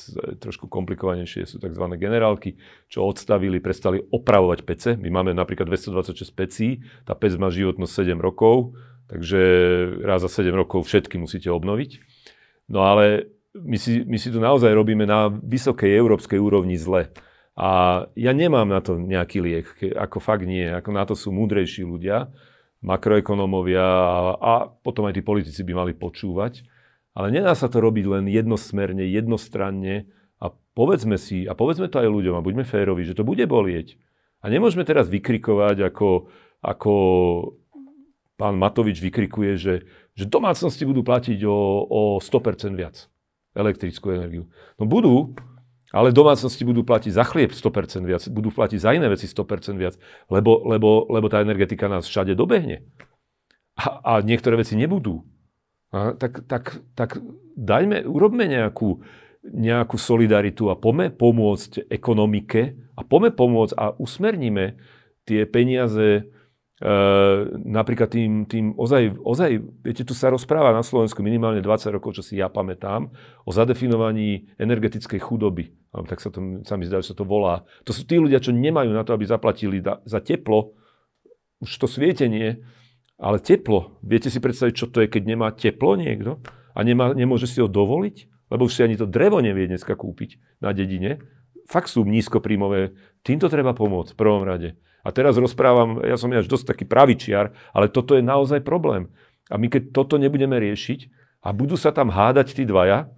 trošku 0.44 0.68
komplikovanejšie, 0.68 1.48
sú 1.48 1.58
tzv. 1.58 1.86
generálky, 1.96 2.60
čo 2.92 3.08
odstavili, 3.08 3.64
prestali 3.64 4.04
opravovať 4.12 4.60
pece. 4.68 4.90
My 5.00 5.08
máme 5.08 5.32
napríklad 5.32 5.72
226 5.72 6.36
pecí, 6.36 6.84
tá 7.08 7.16
pec 7.16 7.32
má 7.40 7.48
životnosť 7.48 8.12
7 8.12 8.20
rokov, 8.20 8.76
takže 9.08 9.40
raz 10.04 10.20
za 10.20 10.30
7 10.30 10.52
rokov 10.52 10.84
všetky 10.84 11.16
musíte 11.16 11.48
obnoviť. 11.48 12.04
No 12.68 12.84
ale 12.86 13.39
my 13.56 13.78
si, 13.78 14.06
my 14.06 14.18
si 14.22 14.30
tu 14.30 14.38
naozaj 14.38 14.70
robíme 14.70 15.10
na 15.10 15.30
vysokej 15.30 15.90
európskej 15.90 16.38
úrovni 16.38 16.78
zle. 16.78 17.10
A 17.60 18.06
ja 18.16 18.32
nemám 18.32 18.70
na 18.70 18.80
to 18.80 18.96
nejaký 18.96 19.44
liek, 19.44 19.68
ako 19.98 20.22
fakt 20.22 20.48
nie. 20.48 20.64
Ako 20.64 20.96
na 20.96 21.04
to 21.04 21.18
sú 21.18 21.34
múdrejší 21.34 21.84
ľudia, 21.84 22.32
makroekonómovia 22.80 23.84
a, 23.84 24.18
a 24.40 24.54
potom 24.70 25.10
aj 25.10 25.20
tí 25.20 25.22
politici 25.26 25.62
by 25.66 25.74
mali 25.76 25.94
počúvať. 25.98 26.64
Ale 27.18 27.34
nedá 27.34 27.52
sa 27.58 27.68
to 27.68 27.84
robiť 27.84 28.06
len 28.08 28.26
jednosmerne, 28.32 29.04
jednostranne 29.04 30.08
a 30.40 30.56
povedzme 30.78 31.20
si, 31.20 31.44
a 31.50 31.58
povedzme 31.58 31.92
to 31.92 32.00
aj 32.00 32.08
ľuďom 32.08 32.40
a 32.40 32.46
buďme 32.46 32.64
férovi, 32.64 33.04
že 33.04 33.18
to 33.18 33.28
bude 33.28 33.44
bolieť. 33.44 34.00
A 34.40 34.48
nemôžeme 34.48 34.88
teraz 34.88 35.12
vykrikovať, 35.12 35.84
ako, 35.84 36.32
ako 36.64 36.94
pán 38.40 38.56
Matovič 38.56 39.04
vykrikuje, 39.04 39.60
že, 39.60 39.84
že 40.16 40.32
domácnosti 40.32 40.88
budú 40.88 41.04
platiť 41.04 41.44
o, 41.44 41.84
o 41.92 42.02
100% 42.24 42.72
viac 42.72 43.12
elektrickú 43.58 44.14
energiu. 44.14 44.50
No 44.78 44.86
budú, 44.86 45.34
ale 45.90 46.14
domácnosti 46.14 46.62
budú 46.62 46.86
platiť 46.86 47.12
za 47.14 47.26
chlieb 47.26 47.50
100% 47.50 48.06
viac, 48.06 48.22
budú 48.30 48.54
platiť 48.54 48.80
za 48.80 48.94
iné 48.94 49.10
veci 49.10 49.26
100% 49.26 49.74
viac, 49.78 49.98
lebo, 50.30 50.62
lebo, 50.66 51.10
lebo 51.10 51.28
tá 51.30 51.42
energetika 51.42 51.90
nás 51.90 52.06
všade 52.06 52.38
dobehne. 52.38 52.86
A, 53.74 54.02
a 54.04 54.14
niektoré 54.22 54.60
veci 54.60 54.78
nebudú. 54.78 55.26
A, 55.90 56.14
tak, 56.14 56.46
tak, 56.46 56.86
tak 56.94 57.18
dajme, 57.58 58.06
urobme 58.06 58.46
nejakú, 58.46 59.02
nejakú 59.42 59.98
solidaritu 59.98 60.70
a 60.70 60.78
poďme 60.78 61.10
pomôcť 61.10 61.90
ekonomike 61.90 62.78
a 62.94 63.02
poďme 63.02 63.32
pomôcť 63.34 63.74
a 63.74 63.96
usmerníme 63.98 64.78
tie 65.26 65.50
peniaze 65.50 66.30
E, 66.80 66.94
napríklad 67.68 68.08
tým, 68.08 68.48
tým 68.48 68.72
ozaj, 68.80 69.20
ozaj, 69.20 69.60
viete, 69.84 70.08
tu 70.08 70.16
sa 70.16 70.32
rozpráva 70.32 70.72
na 70.72 70.80
Slovensku 70.80 71.20
minimálne 71.20 71.60
20 71.60 71.92
rokov, 71.92 72.16
čo 72.16 72.24
si 72.24 72.40
ja 72.40 72.48
pamätám, 72.48 73.12
o 73.44 73.52
zadefinovaní 73.52 74.48
energetickej 74.56 75.20
chudoby. 75.20 75.76
Tak 75.92 76.24
sa, 76.24 76.32
to, 76.32 76.64
sa 76.64 76.80
mi 76.80 76.88
zdá, 76.88 77.04
že 77.04 77.12
sa 77.12 77.20
to 77.20 77.28
volá. 77.28 77.68
To 77.84 77.92
sú 77.92 78.08
tí 78.08 78.16
ľudia, 78.16 78.40
čo 78.40 78.56
nemajú 78.56 78.96
na 78.96 79.04
to, 79.04 79.12
aby 79.12 79.28
zaplatili 79.28 79.84
za 79.84 80.20
teplo, 80.24 80.80
už 81.60 81.72
to 81.76 81.88
svietenie, 81.92 82.64
ale 83.20 83.44
teplo. 83.44 84.00
Viete 84.00 84.32
si 84.32 84.40
predstaviť, 84.40 84.74
čo 84.74 84.88
to 84.88 85.04
je, 85.04 85.12
keď 85.12 85.24
nemá 85.28 85.52
teplo 85.52 86.00
niekto 86.00 86.40
a 86.72 86.80
nemá, 86.88 87.12
nemôže 87.12 87.52
si 87.52 87.60
ho 87.60 87.68
dovoliť? 87.68 88.48
Lebo 88.50 88.66
už 88.66 88.80
si 88.80 88.82
ani 88.82 88.96
to 88.98 89.06
drevo 89.06 89.44
nevie 89.44 89.70
dneska 89.70 89.94
kúpiť 89.94 90.64
na 90.64 90.74
dedine. 90.74 91.22
Fakt 91.70 91.92
sú 91.92 92.02
nízkopríjmové. 92.02 92.98
Týmto 93.22 93.46
treba 93.46 93.78
pomôcť 93.78 94.16
v 94.16 94.20
prvom 94.20 94.42
rade. 94.42 94.80
A 95.10 95.16
teraz 95.16 95.42
rozprávam, 95.42 96.06
ja 96.06 96.22
som 96.22 96.30
až 96.30 96.46
dosť 96.46 96.78
taký 96.78 96.86
pravičiar, 96.86 97.58
ale 97.74 97.90
toto 97.90 98.14
je 98.14 98.22
naozaj 98.22 98.62
problém. 98.62 99.10
A 99.50 99.58
my 99.58 99.66
keď 99.66 99.90
toto 99.90 100.22
nebudeme 100.22 100.62
riešiť 100.62 101.10
a 101.42 101.50
budú 101.50 101.74
sa 101.74 101.90
tam 101.90 102.14
hádať 102.14 102.54
tí 102.54 102.64
dvaja, 102.70 103.10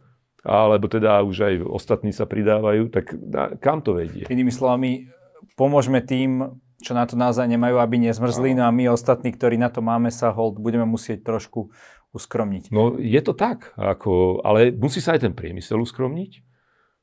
alebo 0.48 0.88
teda 0.88 1.20
už 1.28 1.38
aj 1.44 1.54
ostatní 1.68 2.16
sa 2.16 2.24
pridávajú, 2.24 2.88
tak 2.88 3.12
na, 3.20 3.52
kam 3.60 3.84
to 3.84 4.00
vedie? 4.00 4.24
Inými 4.32 4.56
slovami, 4.56 5.12
pomôžeme 5.60 6.00
tým, 6.00 6.56
čo 6.82 6.98
na 6.98 7.06
to 7.06 7.14
naozaj 7.14 7.46
nemajú, 7.46 7.78
aby 7.78 8.02
nezmrzli, 8.10 8.58
no 8.58 8.66
a 8.66 8.72
my 8.74 8.90
ostatní, 8.90 9.36
ktorí 9.36 9.60
na 9.60 9.70
to 9.70 9.86
máme, 9.86 10.10
sa 10.10 10.34
hold 10.34 10.58
budeme 10.58 10.88
musieť 10.88 11.22
trošku 11.28 11.70
uskromniť. 12.16 12.74
No 12.74 12.98
je 12.98 13.22
to 13.22 13.38
tak, 13.38 13.72
ako, 13.78 14.42
ale 14.42 14.74
musí 14.74 14.98
sa 15.00 15.14
aj 15.14 15.30
ten 15.30 15.34
priemysel 15.38 15.78
uskromniť, 15.78 16.32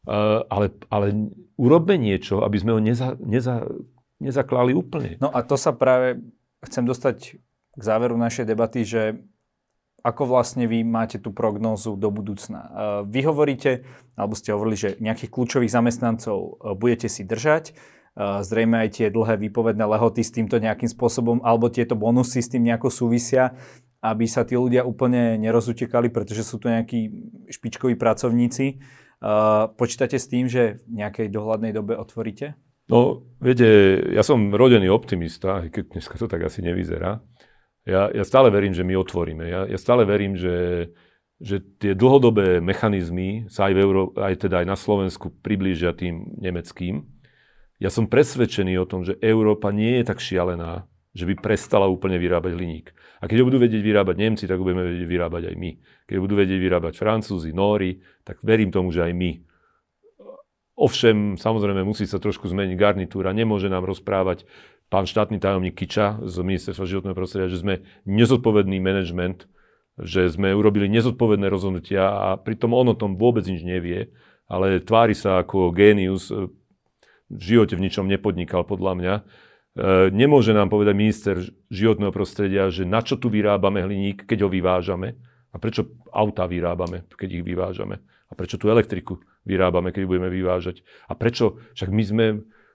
uh, 0.09 0.43
ale, 0.51 0.75
ale 0.91 1.31
urobme 1.55 1.95
niečo, 1.95 2.43
aby 2.43 2.57
sme 2.59 2.75
ho 2.75 2.81
neza, 2.83 3.15
neza, 3.23 3.65
nezaklali 4.19 4.75
úplne. 4.75 5.17
No 5.23 5.31
a 5.31 5.43
to 5.47 5.55
sa 5.55 5.71
práve 5.75 6.23
chcem 6.67 6.83
dostať 6.83 7.39
k 7.79 7.81
záveru 7.83 8.19
našej 8.19 8.45
debaty, 8.47 8.83
že 8.83 9.23
ako 10.03 10.31
vlastne 10.31 10.71
vy 10.71 10.87
máte 10.87 11.19
tú 11.19 11.35
prognózu 11.35 11.99
do 11.99 12.11
budúcna. 12.15 12.71
Vy 13.07 13.27
hovoríte, 13.27 13.83
alebo 14.15 14.39
ste 14.39 14.55
hovorili, 14.55 14.79
že 14.79 14.91
nejakých 15.03 15.31
kľúčových 15.31 15.75
zamestnancov 15.75 16.39
e, 16.39 16.51
budete 16.79 17.11
si 17.11 17.27
držať, 17.27 17.65
e, 17.71 17.73
zrejme 18.47 18.79
aj 18.87 18.89
tie 18.95 19.07
dlhé 19.11 19.35
výpovedné 19.43 19.83
lehoty 19.83 20.23
s 20.23 20.31
týmto 20.31 20.63
nejakým 20.63 20.87
spôsobom, 20.87 21.43
alebo 21.43 21.67
tieto 21.67 21.99
bonusy 21.99 22.39
s 22.39 22.51
tým 22.51 22.63
nejako 22.71 22.95
súvisia, 22.95 23.59
aby 23.99 24.31
sa 24.31 24.47
tí 24.47 24.55
ľudia 24.55 24.87
úplne 24.87 25.35
nerozutekali, 25.43 26.15
pretože 26.15 26.47
sú 26.47 26.63
to 26.63 26.71
nejakí 26.71 27.11
špičkoví 27.51 27.99
pracovníci. 27.99 28.67
E, 28.71 28.75
počítate 29.75 30.15
s 30.15 30.31
tým, 30.31 30.47
že 30.47 30.79
v 30.87 31.03
nejakej 31.03 31.27
dohľadnej 31.27 31.75
dobe 31.75 31.99
otvoríte? 31.99 32.55
No, 32.89 33.21
viete, 33.37 34.01
ja 34.17 34.25
som 34.25 34.49
rodený 34.49 34.89
optimista, 34.89 35.61
aj 35.61 35.69
keď 35.77 35.85
dneska 35.93 36.17
to 36.17 36.27
tak 36.27 36.41
asi 36.49 36.65
nevyzerá. 36.65 37.21
Ja, 37.85 38.09
ja 38.13 38.25
stále 38.25 38.49
verím, 38.49 38.73
že 38.73 38.85
my 38.85 38.97
otvoríme. 38.97 39.45
Ja, 39.49 39.61
ja 39.69 39.79
stále 39.81 40.09
verím, 40.09 40.37
že, 40.37 40.89
že 41.41 41.61
tie 41.81 41.93
dlhodobé 41.93 42.61
mechanizmy 42.65 43.49
sa 43.49 43.69
aj, 43.69 43.73
v 43.77 43.81
Euró- 43.81 44.13
aj 44.17 44.49
teda 44.49 44.65
aj 44.65 44.67
na 44.69 44.77
Slovensku 44.77 45.33
priblížia 45.41 45.97
tým 45.97 46.37
nemeckým. 46.41 47.05
Ja 47.79 47.93
som 47.93 48.11
presvedčený 48.11 48.77
o 48.81 48.89
tom, 48.89 49.05
že 49.05 49.21
Európa 49.21 49.73
nie 49.73 50.01
je 50.01 50.05
tak 50.09 50.19
šialená, 50.21 50.89
že 51.17 51.25
by 51.29 51.35
prestala 51.41 51.89
úplne 51.89 52.21
vyrábať 52.21 52.53
hliník. 52.57 52.93
A 53.21 53.29
keď 53.31 53.41
ho 53.41 53.49
budú 53.49 53.59
vedieť 53.63 53.81
vyrábať 53.81 54.17
Nemci, 54.17 54.45
tak 54.45 54.61
ho 54.61 54.67
budeme 54.67 54.85
vedieť 54.85 55.09
vyrábať 55.09 55.43
aj 55.53 55.55
my. 55.57 55.71
Keď 56.09 56.15
ho 56.19 56.25
budú 56.25 56.35
vedieť 56.41 56.61
vyrábať 56.61 56.95
Francúzi, 56.99 57.53
Nóri, 57.53 58.01
tak 58.25 58.41
verím 58.45 58.69
tomu, 58.69 58.93
že 58.93 59.05
aj 59.05 59.13
my. 59.13 59.33
Ovšem, 60.79 61.35
samozrejme, 61.35 61.83
musí 61.83 62.07
sa 62.07 62.23
trošku 62.23 62.47
zmeniť 62.47 62.79
garnitúra. 62.79 63.35
Nemôže 63.35 63.67
nám 63.67 63.83
rozprávať 63.83 64.47
pán 64.87 65.11
štátny 65.11 65.43
tajomník 65.43 65.75
Kiča 65.75 66.23
z 66.23 66.39
Ministerstva 66.39 66.87
životného 66.87 67.19
prostredia, 67.19 67.51
že 67.51 67.59
sme 67.59 67.75
nezodpovedný 68.07 68.79
manažment, 68.79 69.51
že 69.99 70.31
sme 70.31 70.55
urobili 70.55 70.87
nezodpovedné 70.87 71.51
rozhodnutia 71.51 72.07
a 72.07 72.29
pritom 72.39 72.79
on 72.79 72.95
o 72.95 72.97
tom 72.97 73.19
vôbec 73.19 73.43
nič 73.43 73.67
nevie, 73.67 74.15
ale 74.47 74.79
tvári 74.79 75.19
sa 75.19 75.43
ako 75.43 75.75
génius, 75.75 76.31
v 77.29 77.41
živote 77.43 77.75
v 77.75 77.85
ničom 77.85 78.07
nepodnikal 78.07 78.63
podľa 78.63 78.93
mňa. 78.95 79.15
E, 79.19 79.23
nemôže 80.15 80.55
nám 80.55 80.71
povedať 80.71 80.95
minister 80.95 81.37
životného 81.69 82.15
prostredia, 82.15 82.71
že 82.71 82.87
na 82.87 83.03
čo 83.03 83.19
tu 83.19 83.29
vyrábame 83.29 83.83
hliník, 83.83 84.25
keď 84.25 84.47
ho 84.47 84.49
vyvážame 84.49 85.19
a 85.51 85.59
prečo 85.59 85.91
auta 86.15 86.47
vyrábame, 86.49 87.05
keď 87.19 87.43
ich 87.43 87.45
vyvážame 87.45 87.99
a 88.29 88.33
prečo 88.37 88.61
tú 88.61 88.69
elektriku 88.69 89.25
vyrábame, 89.49 89.93
keď 89.93 90.05
budeme 90.05 90.29
vyvážať. 90.29 90.85
A 91.09 91.17
prečo? 91.17 91.61
Však 91.73 91.89
my 91.89 92.03
sme 92.05 92.27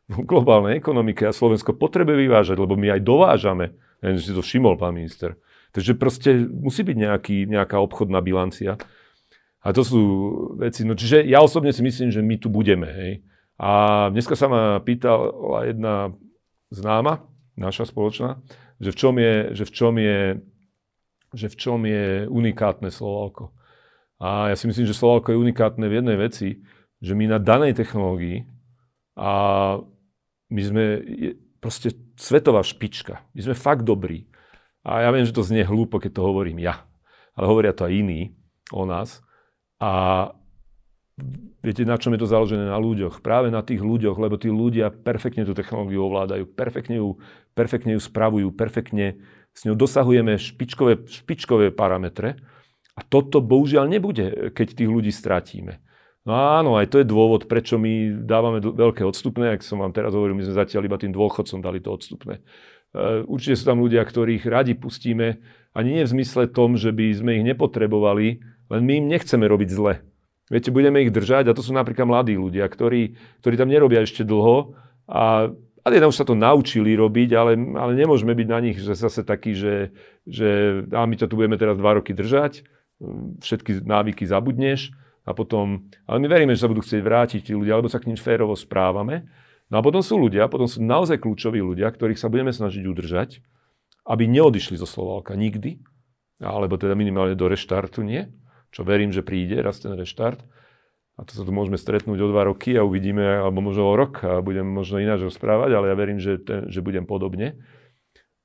v 0.09 0.15
globálnej 0.27 0.75
ekonomike 0.77 1.23
a 1.29 1.35
Slovensko 1.35 1.77
potrebuje 1.77 2.17
vyvážať, 2.27 2.57
lebo 2.59 2.75
my 2.75 2.97
aj 2.97 3.01
dovážame. 3.05 3.77
Neviem, 4.03 4.17
že 4.19 4.27
si 4.29 4.35
to 4.35 4.43
všimol, 4.43 4.75
pán 4.75 4.97
minister. 4.97 5.39
Takže 5.71 5.95
proste 5.95 6.43
musí 6.43 6.83
byť 6.83 6.97
nejaký, 6.97 7.37
nejaká 7.49 7.79
obchodná 7.79 8.19
bilancia. 8.19 8.75
A 9.63 9.71
to 9.71 9.81
sú 9.81 10.01
veci, 10.59 10.83
no 10.83 10.93
čiže 10.93 11.23
ja 11.23 11.39
osobne 11.39 11.71
si 11.71 11.79
myslím, 11.81 12.11
že 12.11 12.19
my 12.19 12.35
tu 12.35 12.51
budeme. 12.51 12.89
Hej. 12.91 13.13
A 13.55 13.71
dneska 14.11 14.35
sa 14.35 14.51
ma 14.51 14.83
pýtala 14.83 15.63
jedna 15.71 16.11
známa, 16.67 17.23
naša 17.55 17.87
spoločná, 17.87 18.41
že 18.81 18.91
v 18.91 18.97
čom 18.97 19.13
je, 19.15 19.35
že 19.55 19.63
v 19.63 19.71
čom 19.71 19.93
je, 19.95 20.19
že 21.31 21.47
v 21.47 21.55
čom 21.55 21.79
je 21.85 22.27
unikátne 22.27 22.89
Slovalko. 22.89 23.53
A 24.23 24.47
ja 24.47 24.55
si 24.55 24.71
myslím, 24.71 24.87
že 24.87 24.95
Slovalko 24.95 25.35
je 25.35 25.41
unikátne 25.43 25.83
v 25.83 25.99
jednej 25.99 26.15
veci, 26.15 26.63
že 27.03 27.11
my 27.11 27.27
na 27.27 27.43
danej 27.43 27.75
technológii 27.75 28.47
a 29.19 29.31
my 30.47 30.61
sme 30.63 30.83
proste 31.59 31.91
svetová 32.15 32.63
špička. 32.63 33.19
My 33.35 33.41
sme 33.43 33.55
fakt 33.59 33.83
dobrí. 33.83 34.31
A 34.87 35.03
ja 35.03 35.09
viem, 35.11 35.27
že 35.27 35.35
to 35.35 35.43
znie 35.43 35.67
hlúpo, 35.67 35.99
keď 35.99 36.19
to 36.19 36.27
hovorím 36.27 36.63
ja. 36.63 36.87
Ale 37.35 37.51
hovoria 37.51 37.75
to 37.75 37.83
aj 37.83 37.93
iní 37.99 38.31
o 38.71 38.87
nás. 38.87 39.19
A 39.83 40.31
viete, 41.59 41.83
na 41.83 41.99
čom 41.99 42.15
je 42.15 42.23
to 42.23 42.31
založené? 42.31 42.71
Na 42.71 42.79
ľuďoch. 42.79 43.19
Práve 43.19 43.51
na 43.51 43.59
tých 43.59 43.83
ľuďoch, 43.83 44.15
lebo 44.15 44.39
tí 44.39 44.47
ľudia 44.47 44.87
perfektne 44.87 45.43
tú 45.43 45.51
technológiu 45.51 46.07
ovládajú, 46.07 46.47
perfektne 46.55 47.03
ju, 47.03 47.19
perfektne 47.51 47.99
ju 47.99 48.01
spravujú, 48.03 48.55
perfektne 48.55 49.19
s 49.51 49.67
ňou 49.67 49.75
dosahujeme 49.75 50.39
špičkové, 50.39 51.03
špičkové 51.11 51.75
parametre. 51.75 52.39
A 52.93 53.01
toto 53.01 53.41
bohužiaľ 53.41 53.89
nebude, 53.89 54.53
keď 54.53 54.77
tých 54.77 54.89
ľudí 54.89 55.09
stratíme. 55.09 55.81
No 56.23 56.31
áno, 56.37 56.79
aj 56.79 56.87
to 56.87 57.01
je 57.03 57.09
dôvod, 57.09 57.51
prečo 57.51 57.75
my 57.75 58.23
dávame 58.23 58.63
veľké 58.63 59.03
odstupné, 59.03 59.51
ak 59.51 59.65
som 59.65 59.83
vám 59.83 59.91
teraz 59.91 60.15
hovoril, 60.15 60.39
my 60.39 60.47
sme 60.47 60.55
zatiaľ 60.55 60.87
iba 60.87 60.95
tým 60.95 61.11
dôchodcom 61.11 61.59
dali 61.59 61.83
to 61.83 61.91
odstupné. 61.91 62.39
E, 62.39 63.27
určite 63.27 63.59
sú 63.59 63.65
tam 63.67 63.83
ľudia, 63.83 63.99
ktorých 64.07 64.47
radi 64.47 64.71
pustíme, 64.71 65.43
ani 65.75 65.99
nie 65.99 66.03
v 66.07 66.13
zmysle 66.15 66.47
tom, 66.47 66.79
že 66.79 66.95
by 66.95 67.11
sme 67.11 67.31
ich 67.41 67.43
nepotrebovali, 67.43 68.39
len 68.71 68.81
my 68.87 69.03
im 69.03 69.11
nechceme 69.11 69.43
robiť 69.43 69.69
zle. 69.73 69.99
Viete, 70.47 70.71
budeme 70.71 71.03
ich 71.03 71.11
držať 71.11 71.51
a 71.51 71.55
to 71.57 71.65
sú 71.65 71.75
napríklad 71.75 72.07
mladí 72.07 72.39
ľudia, 72.39 72.71
ktorí, 72.71 73.19
ktorí 73.43 73.55
tam 73.59 73.67
nerobia 73.67 74.05
ešte 74.05 74.23
dlho 74.23 74.79
a 75.09 75.51
a 75.83 75.91
teda 75.91 76.07
už 76.07 76.15
sa 76.15 76.23
to 76.23 76.31
naučili 76.31 76.95
robiť, 76.95 77.29
ale, 77.35 77.59
ale 77.75 77.91
nemôžeme 77.91 78.31
byť 78.31 78.47
na 78.47 78.59
nich 78.63 78.79
že 78.79 78.95
zase 78.95 79.27
takí, 79.27 79.51
že, 79.51 79.91
že 80.23 80.79
a 80.95 81.03
my 81.03 81.19
to 81.19 81.27
tu 81.27 81.35
budeme 81.35 81.59
teraz 81.59 81.75
dva 81.75 81.99
roky 81.99 82.15
držať 82.15 82.63
všetky 83.41 83.83
návyky 83.83 84.23
zabudneš 84.27 84.93
a 85.23 85.31
potom, 85.31 85.87
ale 86.03 86.17
my 86.19 86.27
veríme, 86.27 86.51
že 86.55 86.67
sa 86.67 86.71
budú 86.71 86.83
chcieť 86.83 87.01
vrátiť 87.01 87.39
tí 87.47 87.53
ľudia, 87.55 87.79
alebo 87.79 87.87
sa 87.87 87.99
k 87.99 88.11
ním 88.11 88.19
férovo 88.19 88.53
správame. 88.59 89.27
No 89.71 89.79
a 89.79 89.81
potom 89.81 90.03
sú 90.03 90.19
ľudia, 90.19 90.51
potom 90.51 90.67
sú 90.67 90.83
naozaj 90.83 91.23
kľúčoví 91.23 91.63
ľudia, 91.63 91.87
ktorých 91.89 92.19
sa 92.19 92.27
budeme 92.27 92.51
snažiť 92.51 92.83
udržať, 92.83 93.39
aby 94.03 94.27
neodišli 94.27 94.75
zo 94.75 94.85
Slovalka 94.85 95.33
nikdy, 95.39 95.79
alebo 96.43 96.75
teda 96.75 96.93
minimálne 96.93 97.39
do 97.39 97.47
reštartu 97.47 98.03
nie, 98.03 98.27
čo 98.75 98.83
verím, 98.83 99.15
že 99.15 99.23
príde 99.23 99.63
raz 99.63 99.79
ten 99.79 99.95
reštart. 99.95 100.43
A 101.13 101.29
to 101.29 101.37
sa 101.37 101.45
tu 101.45 101.53
môžeme 101.53 101.77
stretnúť 101.77 102.25
o 102.25 102.27
dva 102.33 102.49
roky 102.49 102.73
a 102.73 102.81
uvidíme, 102.81 103.21
alebo 103.21 103.61
možno 103.61 103.85
o 103.85 103.93
rok 103.93 104.25
a 104.25 104.41
budem 104.41 104.65
možno 104.65 104.97
ináč 104.97 105.21
rozprávať, 105.21 105.77
ale 105.77 105.93
ja 105.93 105.95
verím, 105.95 106.17
že, 106.17 106.41
ten, 106.41 106.65
že 106.73 106.81
budem 106.81 107.05
podobne 107.05 107.61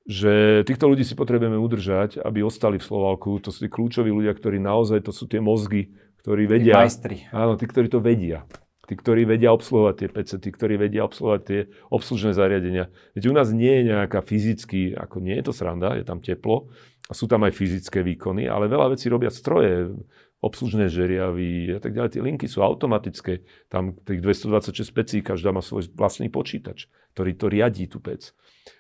že 0.08 0.64
týchto 0.64 0.88
ľudí 0.88 1.04
si 1.04 1.12
potrebujeme 1.12 1.60
udržať, 1.60 2.24
aby 2.24 2.40
ostali 2.40 2.80
v 2.80 2.86
Slovalku. 2.88 3.36
To 3.44 3.52
sú 3.52 3.60
tí 3.60 3.68
kľúčoví 3.68 4.08
ľudia, 4.08 4.32
ktorí 4.32 4.56
naozaj, 4.56 5.04
to 5.04 5.12
sú 5.12 5.28
tie 5.28 5.36
mozgy, 5.36 5.92
ktorí 6.24 6.48
vedia. 6.48 6.80
Tí 6.80 6.88
majstri. 6.88 7.16
Áno, 7.28 7.60
tí, 7.60 7.68
ktorí 7.68 7.92
to 7.92 8.00
vedia. 8.00 8.48
tí, 8.88 8.96
ktorí 8.96 9.28
vedia 9.28 9.52
obsluhovať 9.52 9.94
tie 10.00 10.08
PC, 10.08 10.30
tí, 10.40 10.48
ktorí 10.48 10.80
vedia 10.80 11.04
obsluhovať 11.04 11.40
tie 11.44 11.60
obslužné 11.92 12.32
zariadenia. 12.32 12.88
Veď 13.12 13.28
u 13.28 13.34
nás 13.36 13.52
nie 13.52 13.68
je 13.68 13.92
nejaká 13.92 14.24
fyzicky, 14.24 14.96
ako 14.96 15.20
nie 15.20 15.36
je 15.36 15.44
to 15.44 15.52
sranda, 15.52 15.92
je 16.00 16.08
tam 16.08 16.24
teplo 16.24 16.72
a 17.04 17.12
sú 17.12 17.28
tam 17.28 17.44
aj 17.44 17.52
fyzické 17.52 18.00
výkony, 18.00 18.48
ale 18.48 18.72
veľa 18.72 18.96
vecí 18.96 19.12
robia 19.12 19.28
stroje, 19.28 19.92
obslužné 20.40 20.88
žeriavy 20.88 21.76
a 21.76 21.80
tak 21.84 21.92
ďalej. 21.92 22.10
Tie 22.16 22.22
linky 22.24 22.46
sú 22.48 22.64
automatické. 22.64 23.44
Tam 23.68 23.92
tých 23.92 24.24
226 24.24 24.96
pecí, 24.96 25.16
každá 25.20 25.52
má 25.52 25.60
svoj 25.60 25.90
vlastný 25.92 26.32
počítač, 26.32 26.88
ktorý 27.12 27.32
to 27.36 27.46
riadí 27.52 27.90
tú 27.90 28.00
pec. 28.00 28.32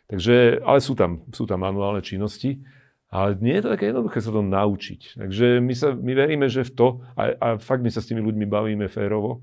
Takže, 0.08 0.64
ale 0.64 0.78
sú 0.80 0.96
tam, 0.96 1.24
sú 1.30 1.44
tam 1.44 1.62
manuálne 1.62 2.00
činnosti. 2.00 2.64
Ale 3.08 3.40
nie 3.40 3.56
je 3.56 3.64
to 3.64 3.72
také 3.72 3.88
jednoduché 3.88 4.20
sa 4.20 4.28
to 4.28 4.44
naučiť. 4.44 5.16
Takže 5.16 5.64
my, 5.64 5.74
sa, 5.74 5.96
my 5.96 6.12
veríme, 6.12 6.44
že 6.52 6.68
v 6.68 6.72
to, 6.76 6.86
a, 7.16 7.32
a 7.40 7.48
fakt 7.56 7.80
my 7.80 7.88
sa 7.88 8.04
s 8.04 8.08
tými 8.12 8.20
ľuďmi 8.20 8.44
bavíme 8.44 8.84
férovo, 8.84 9.40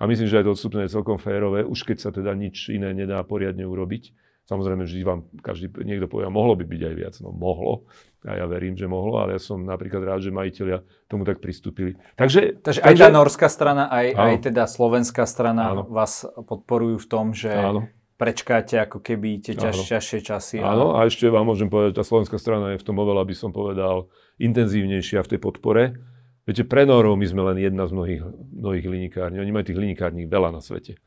a 0.00 0.08
myslím, 0.08 0.32
že 0.32 0.40
aj 0.40 0.44
to 0.48 0.54
odstupné 0.56 0.88
je 0.88 0.96
celkom 0.96 1.20
férové, 1.20 1.60
už 1.60 1.84
keď 1.84 1.98
sa 2.00 2.08
teda 2.08 2.32
nič 2.32 2.72
iné 2.72 2.96
nedá 2.96 3.20
poriadne 3.20 3.68
urobiť. 3.68 4.16
Samozrejme, 4.48 4.82
vždy 4.88 5.04
vám 5.04 5.28
každý, 5.44 5.68
niekto 5.84 6.08
povie, 6.08 6.26
mohlo 6.32 6.56
by 6.56 6.64
byť 6.64 6.82
aj 6.88 6.94
viac. 6.96 7.14
No 7.20 7.36
mohlo. 7.36 7.84
A 8.24 8.40
ja 8.40 8.48
verím, 8.48 8.74
že 8.80 8.88
mohlo, 8.88 9.20
ale 9.20 9.36
ja 9.36 9.40
som 9.40 9.60
napríklad 9.60 10.00
rád, 10.02 10.24
že 10.24 10.32
majiteľia 10.32 10.82
tomu 11.04 11.28
tak 11.28 11.44
pristúpili. 11.44 12.00
Takže, 12.16 12.64
takže 12.64 12.80
aj 12.80 12.96
tá 12.96 13.12
norská 13.12 13.46
strana, 13.52 13.92
aj, 13.92 14.06
aj 14.16 14.34
teda 14.50 14.64
slovenská 14.64 15.28
strana 15.28 15.76
áno. 15.76 15.84
vás 15.86 16.24
podporujú 16.24 16.96
v 16.96 17.06
tom, 17.06 17.36
že 17.36 17.52
áno 17.52 17.84
prečkáte 18.20 18.76
ako 18.76 19.00
keby 19.00 19.40
tie 19.40 19.56
ťaž, 19.56 19.80
ťažšie 19.80 20.20
časy. 20.20 20.56
Áno, 20.60 20.92
a 20.92 21.08
ešte 21.08 21.24
vám 21.32 21.48
môžem 21.48 21.72
povedať, 21.72 21.96
tá 21.96 22.04
slovenská 22.04 22.36
strana 22.36 22.76
je 22.76 22.80
v 22.80 22.84
tom 22.84 23.00
oveľa, 23.00 23.24
by 23.24 23.32
som 23.32 23.48
povedal, 23.48 24.12
intenzívnejšia 24.36 25.24
v 25.24 25.30
tej 25.32 25.40
podpore. 25.40 25.96
Viete, 26.44 26.68
pre 26.68 26.84
Norov 26.84 27.16
my 27.16 27.24
sme 27.24 27.40
len 27.48 27.56
jedna 27.64 27.88
z 27.88 27.96
mnohých, 27.96 28.22
mnohých 28.60 28.86
linikární. 28.92 29.40
Oni 29.40 29.52
majú 29.56 29.64
tých 29.64 29.80
linikární 29.80 30.28
veľa 30.28 30.52
na 30.52 30.60
svete. 30.60 31.00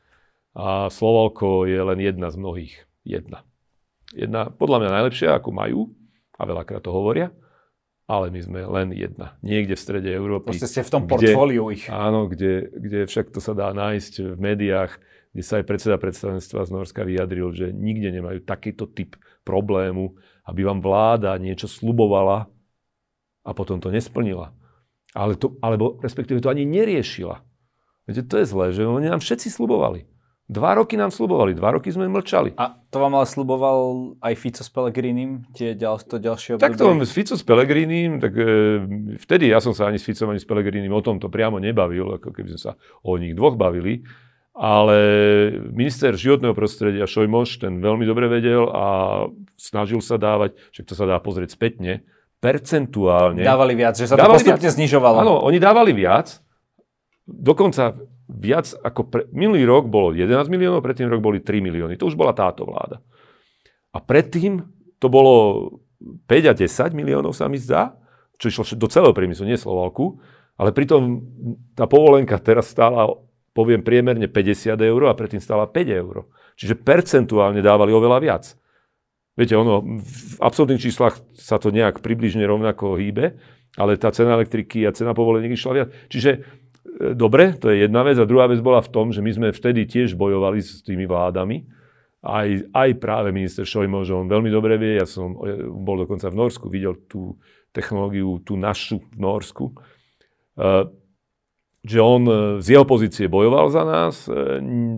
A 0.58 0.90
Slovalko 0.90 1.70
je 1.70 1.78
len 1.78 1.98
jedna 2.02 2.34
z 2.34 2.36
mnohých. 2.42 2.74
Jedna. 3.06 3.46
Jedna, 4.10 4.50
podľa 4.50 4.82
mňa 4.82 4.90
najlepšia, 4.98 5.38
ako 5.38 5.50
majú, 5.54 5.80
a 6.34 6.42
veľakrát 6.42 6.82
to 6.82 6.90
hovoria, 6.90 7.30
ale 8.10 8.28
my 8.28 8.40
sme 8.42 8.60
len 8.66 8.90
jedna. 8.92 9.38
Niekde 9.40 9.78
v 9.78 9.82
strede 9.82 10.10
Európy. 10.10 10.54
Proste 10.54 10.70
ste 10.70 10.82
v 10.82 10.90
tom 10.92 11.02
portfóliu 11.06 11.70
ich. 11.70 11.86
Áno, 11.88 12.26
kde, 12.26 12.68
kde 12.74 13.06
však 13.06 13.32
to 13.32 13.40
sa 13.40 13.56
dá 13.56 13.72
nájsť 13.72 14.34
v 14.34 14.38
médiách 14.38 14.92
kde 15.34 15.42
sa 15.42 15.58
aj 15.58 15.66
predseda 15.66 15.98
predstavenstva 15.98 16.62
z 16.62 16.70
Norska 16.70 17.02
vyjadril, 17.02 17.50
že 17.50 17.74
nikde 17.74 18.14
nemajú 18.14 18.46
takýto 18.46 18.86
typ 18.86 19.18
problému, 19.42 20.14
aby 20.46 20.62
vám 20.62 20.78
vláda 20.78 21.34
niečo 21.42 21.66
slubovala 21.66 22.46
a 23.42 23.50
potom 23.50 23.82
to 23.82 23.90
nesplnila. 23.90 24.54
Ale 25.10 25.34
to, 25.34 25.58
alebo 25.58 25.98
respektíve 25.98 26.38
to 26.38 26.50
ani 26.50 26.62
neriešila. 26.62 27.42
Viete, 28.06 28.22
to 28.22 28.38
je 28.38 28.46
zlé, 28.46 28.70
že 28.70 28.86
oni 28.86 29.10
nám 29.10 29.18
všetci 29.18 29.50
slubovali. 29.50 30.06
Dva 30.44 30.76
roky 30.76 31.00
nám 31.00 31.08
slubovali, 31.08 31.56
dva 31.56 31.72
roky 31.72 31.88
sme 31.88 32.04
mlčali. 32.04 32.52
A 32.60 32.76
to 32.92 33.00
vám 33.00 33.16
ale 33.16 33.24
sluboval 33.24 34.12
aj 34.20 34.36
Fico 34.36 34.60
s 34.60 34.68
Pelegrínim, 34.68 35.48
tie 35.56 35.72
ďal, 35.72 35.96
to 36.04 36.20
ďalšie 36.20 36.60
obdobie? 36.60 36.68
Tak 36.68 36.76
to 36.76 36.92
s 37.00 37.16
Fico 37.16 37.32
s 37.32 37.40
Pelegrínim, 37.40 38.20
tak 38.20 38.36
e, 38.36 38.44
vtedy 39.16 39.48
ja 39.48 39.64
som 39.64 39.72
sa 39.72 39.88
ani 39.88 39.96
s 39.96 40.04
Ficom, 40.04 40.28
ani 40.28 40.36
s 40.36 40.44
Pelegrínim 40.44 40.92
o 40.92 41.00
tomto 41.00 41.32
priamo 41.32 41.56
nebavil, 41.56 42.20
ako 42.20 42.28
keby 42.28 42.52
sme 42.52 42.60
sa 42.60 42.72
o 43.00 43.16
nich 43.16 43.32
dvoch 43.32 43.56
bavili. 43.56 44.04
Ale 44.54 44.98
minister 45.74 46.14
životného 46.14 46.54
prostredia 46.54 47.10
Šojmoš 47.10 47.58
ten 47.58 47.82
veľmi 47.82 48.06
dobre 48.06 48.30
vedel 48.30 48.70
a 48.70 48.86
snažil 49.58 49.98
sa 49.98 50.14
dávať, 50.14 50.54
však 50.70 50.86
to 50.86 50.94
sa 50.94 51.10
dá 51.10 51.18
pozrieť 51.18 51.58
spätne, 51.58 52.06
percentuálne. 52.38 53.42
Dávali 53.42 53.74
viac, 53.74 53.98
že 53.98 54.06
sa 54.06 54.14
to 54.14 54.30
postupne 54.30 54.62
viac. 54.62 54.76
znižovalo. 54.78 55.26
Áno, 55.26 55.42
oni 55.42 55.58
dávali 55.58 55.90
viac, 55.90 56.38
dokonca 57.26 57.98
viac 58.30 58.70
ako 58.78 59.00
pre, 59.10 59.22
minulý 59.34 59.66
rok 59.66 59.90
bolo 59.90 60.14
11 60.14 60.46
miliónov, 60.46 60.86
predtým 60.86 61.10
rok 61.10 61.18
boli 61.18 61.42
3 61.42 61.58
milióny. 61.58 61.98
To 61.98 62.06
už 62.06 62.14
bola 62.14 62.30
táto 62.30 62.62
vláda. 62.62 63.02
A 63.90 63.98
predtým 63.98 64.62
to 65.02 65.10
bolo 65.10 65.34
5 66.30 66.50
a 66.50 66.54
10 66.54 66.94
miliónov 66.94 67.34
sa 67.34 67.50
mi 67.50 67.58
zdá, 67.58 67.96
čo 68.38 68.50
išlo 68.50 68.64
do 68.76 68.86
celého 68.86 69.14
priemyslu, 69.16 69.48
nie 69.48 69.58
Slovalku, 69.58 70.20
ale 70.54 70.70
pritom 70.70 71.22
tá 71.74 71.88
povolenka 71.88 72.38
teraz 72.38 72.70
stála 72.70 73.10
poviem 73.54 73.86
priemerne 73.86 74.26
50 74.26 74.74
eur 74.82 75.00
a 75.06 75.14
predtým 75.14 75.38
stala 75.38 75.70
5 75.70 76.02
eur. 76.02 76.26
Čiže 76.58 76.82
percentuálne 76.82 77.62
dávali 77.62 77.94
oveľa 77.94 78.18
viac. 78.18 78.44
Viete, 79.34 79.58
ono, 79.58 79.82
v 79.82 80.36
absolútnych 80.38 80.82
číslach 80.82 81.18
sa 81.34 81.58
to 81.58 81.74
nejak 81.74 82.02
približne 82.02 82.42
rovnako 82.46 82.98
hýbe, 82.98 83.34
ale 83.74 83.98
tá 83.98 84.14
cena 84.14 84.38
elektriky 84.38 84.86
a 84.86 84.94
cena 84.94 85.10
povoleniek 85.10 85.54
išla 85.54 85.72
viac. 85.74 85.88
Čiže 86.06 86.30
e, 86.30 86.38
dobre, 87.18 87.58
to 87.58 87.70
je 87.70 87.86
jedna 87.86 88.06
vec. 88.06 88.14
A 88.18 88.30
druhá 88.30 88.46
vec 88.46 88.62
bola 88.62 88.78
v 88.78 88.90
tom, 88.94 89.10
že 89.10 89.18
my 89.18 89.30
sme 89.34 89.48
vtedy 89.50 89.90
tiež 89.90 90.14
bojovali 90.14 90.62
s 90.62 90.86
tými 90.86 91.10
vládami. 91.10 91.66
Aj, 92.24 92.48
aj 92.72 92.90
práve 93.02 93.34
minister 93.34 93.66
Šojmo, 93.66 94.06
že 94.06 94.14
on 94.14 94.30
veľmi 94.30 94.48
dobre 94.54 94.78
vie, 94.78 95.02
ja 95.02 95.06
som 95.06 95.34
e, 95.42 95.66
bol 95.66 96.06
dokonca 96.06 96.30
v 96.30 96.38
Norsku, 96.38 96.70
videl 96.70 96.94
tú 97.10 97.34
technológiu, 97.74 98.38
tú 98.46 98.54
našu 98.54 99.02
v 99.10 99.18
Norsku. 99.18 99.74
Uh, 100.54 100.86
že 101.84 102.00
on 102.00 102.22
e, 102.24 102.34
z 102.64 102.80
jeho 102.80 102.88
pozície 102.88 103.28
bojoval 103.28 103.68
za 103.68 103.84
nás. 103.84 104.24
E, 104.24 104.32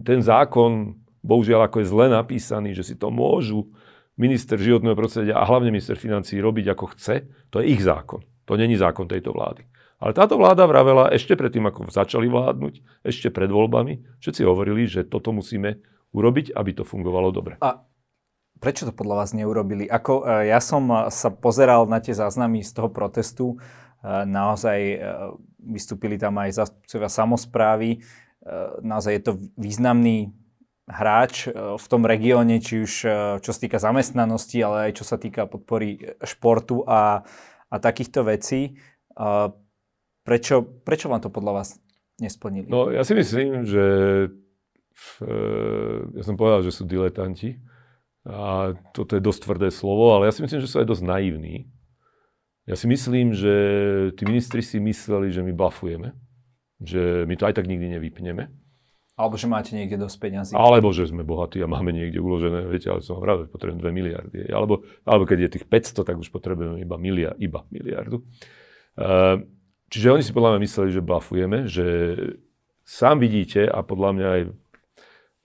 ten 0.07 0.22
zákon, 0.22 0.95
bohužiaľ, 1.20 1.66
ako 1.66 1.82
je 1.82 1.91
zle 1.91 2.07
napísaný, 2.07 2.78
že 2.78 2.87
si 2.87 2.95
to 2.95 3.11
môžu 3.11 3.66
minister 4.16 4.57
životného 4.57 4.97
prostredia 4.97 5.34
a 5.37 5.45
hlavne 5.45 5.74
minister 5.74 5.99
financí 5.99 6.39
robiť 6.39 6.72
ako 6.72 6.95
chce, 6.95 7.26
to 7.51 7.61
je 7.61 7.74
ich 7.74 7.82
zákon. 7.82 8.22
To 8.47 8.55
není 8.55 8.78
zákon 8.78 9.11
tejto 9.11 9.34
vlády. 9.34 9.66
Ale 9.99 10.14
táto 10.14 10.39
vláda 10.39 10.68
vravela 10.68 11.11
ešte 11.11 11.34
predtým, 11.34 11.66
ako 11.66 11.91
začali 11.91 12.30
vládnuť, 12.30 13.03
ešte 13.03 13.28
pred 13.32 13.51
voľbami, 13.51 14.20
všetci 14.22 14.43
hovorili, 14.47 14.87
že 14.87 15.09
toto 15.09 15.34
musíme 15.34 15.82
urobiť, 16.14 16.55
aby 16.55 16.70
to 16.76 16.84
fungovalo 16.87 17.34
dobre. 17.34 17.59
A 17.64 17.82
prečo 18.61 18.87
to 18.89 18.93
podľa 18.95 19.24
vás 19.24 19.30
neurobili? 19.34 19.89
Ako, 19.89 20.22
e, 20.22 20.53
ja 20.53 20.62
som 20.62 20.87
sa 21.11 21.28
pozeral 21.34 21.89
na 21.91 21.99
tie 21.99 22.14
záznamy 22.14 22.62
z 22.62 22.72
toho 22.76 22.89
protestu 22.93 23.57
naozaj 24.27 24.79
e, 24.79 24.99
vystúpili 25.59 26.15
tam 26.15 26.39
aj 26.39 26.63
zastupcovia 26.63 27.11
samozprávy. 27.11 27.89
E, 27.97 27.99
naozaj 28.87 29.13
je 29.19 29.23
to 29.23 29.33
významný 29.59 30.31
hráč 30.87 31.51
e, 31.51 31.53
v 31.75 31.87
tom 31.91 32.07
regióne, 32.07 32.63
či 32.63 32.87
už 32.87 32.93
čo 33.43 33.51
sa 33.51 33.59
týka 33.59 33.83
zamestnanosti, 33.83 34.63
ale 34.63 34.91
aj 34.91 35.03
čo 35.03 35.05
sa 35.05 35.19
týka 35.19 35.51
podpory 35.51 36.19
športu 36.23 36.87
a, 36.87 37.27
a 37.67 37.77
takýchto 37.83 38.23
vecí. 38.23 38.79
Prečo, 40.27 40.57
prečo 40.83 41.07
vám 41.09 41.23
to 41.23 41.31
podľa 41.31 41.53
vás 41.63 41.69
nesplnili? 42.21 42.69
No, 42.69 42.91
ja 42.91 43.07
si 43.07 43.15
myslím, 43.15 43.65
že 43.65 43.85
v, 44.93 45.09
ja 46.13 46.23
som 46.27 46.37
povedal, 46.37 46.67
že 46.67 46.75
sú 46.75 46.85
diletanti 46.85 47.57
a 48.27 48.75
toto 48.91 49.15
je 49.15 49.23
dosť 49.23 49.41
tvrdé 49.47 49.69
slovo, 49.71 50.19
ale 50.19 50.27
ja 50.29 50.35
si 50.35 50.43
myslím, 50.43 50.59
že 50.59 50.69
sú 50.69 50.83
aj 50.83 50.91
dosť 50.91 51.05
naivní. 51.07 51.71
Ja 52.67 52.75
si 52.75 52.91
myslím, 52.91 53.31
že 53.31 53.55
tí 54.19 54.27
ministri 54.27 54.59
si 54.59 54.83
mysleli, 54.83 55.31
že 55.31 55.47
my 55.47 55.55
blafujeme, 55.55 56.19
že 56.83 57.23
my 57.23 57.35
to 57.39 57.47
aj 57.47 57.55
tak 57.62 57.71
nikdy 57.71 57.95
nevypneme. 57.95 58.51
Alebo 59.17 59.41
že 59.41 59.49
máte 59.49 59.73
niekde 59.73 59.97
dosť 59.97 60.17
peňazí. 60.21 60.53
Alebo 60.53 60.93
že 60.93 61.09
sme 61.09 61.25
bohatí 61.25 61.62
a 61.62 61.71
máme 61.71 61.89
niekde 61.89 62.21
uložené, 62.21 62.69
viete, 62.69 62.93
ale 62.93 63.01
som 63.01 63.17
hovoril, 63.17 63.49
potrebujem 63.49 63.81
2 63.81 63.89
miliardy. 63.97 64.39
Alebo, 64.53 64.85
alebo 65.09 65.25
keď 65.25 65.49
je 65.49 65.51
tých 65.57 65.67
500, 65.73 66.05
tak 66.05 66.21
už 66.21 66.29
potrebujeme 66.29 66.85
iba, 66.85 67.01
miliard, 67.01 67.39
iba 67.41 67.64
miliardu. 67.73 68.21
Uh, 68.99 69.41
čiže 69.89 70.12
oni 70.12 70.21
si 70.27 70.37
podľa 70.37 70.59
mňa 70.59 70.61
mysleli, 70.69 70.89
že 70.93 71.01
blafujeme, 71.01 71.59
že 71.64 71.87
sám 72.85 73.25
vidíte 73.25 73.64
a 73.64 73.81
podľa 73.81 74.11
mňa 74.12 74.29
aj 74.29 74.43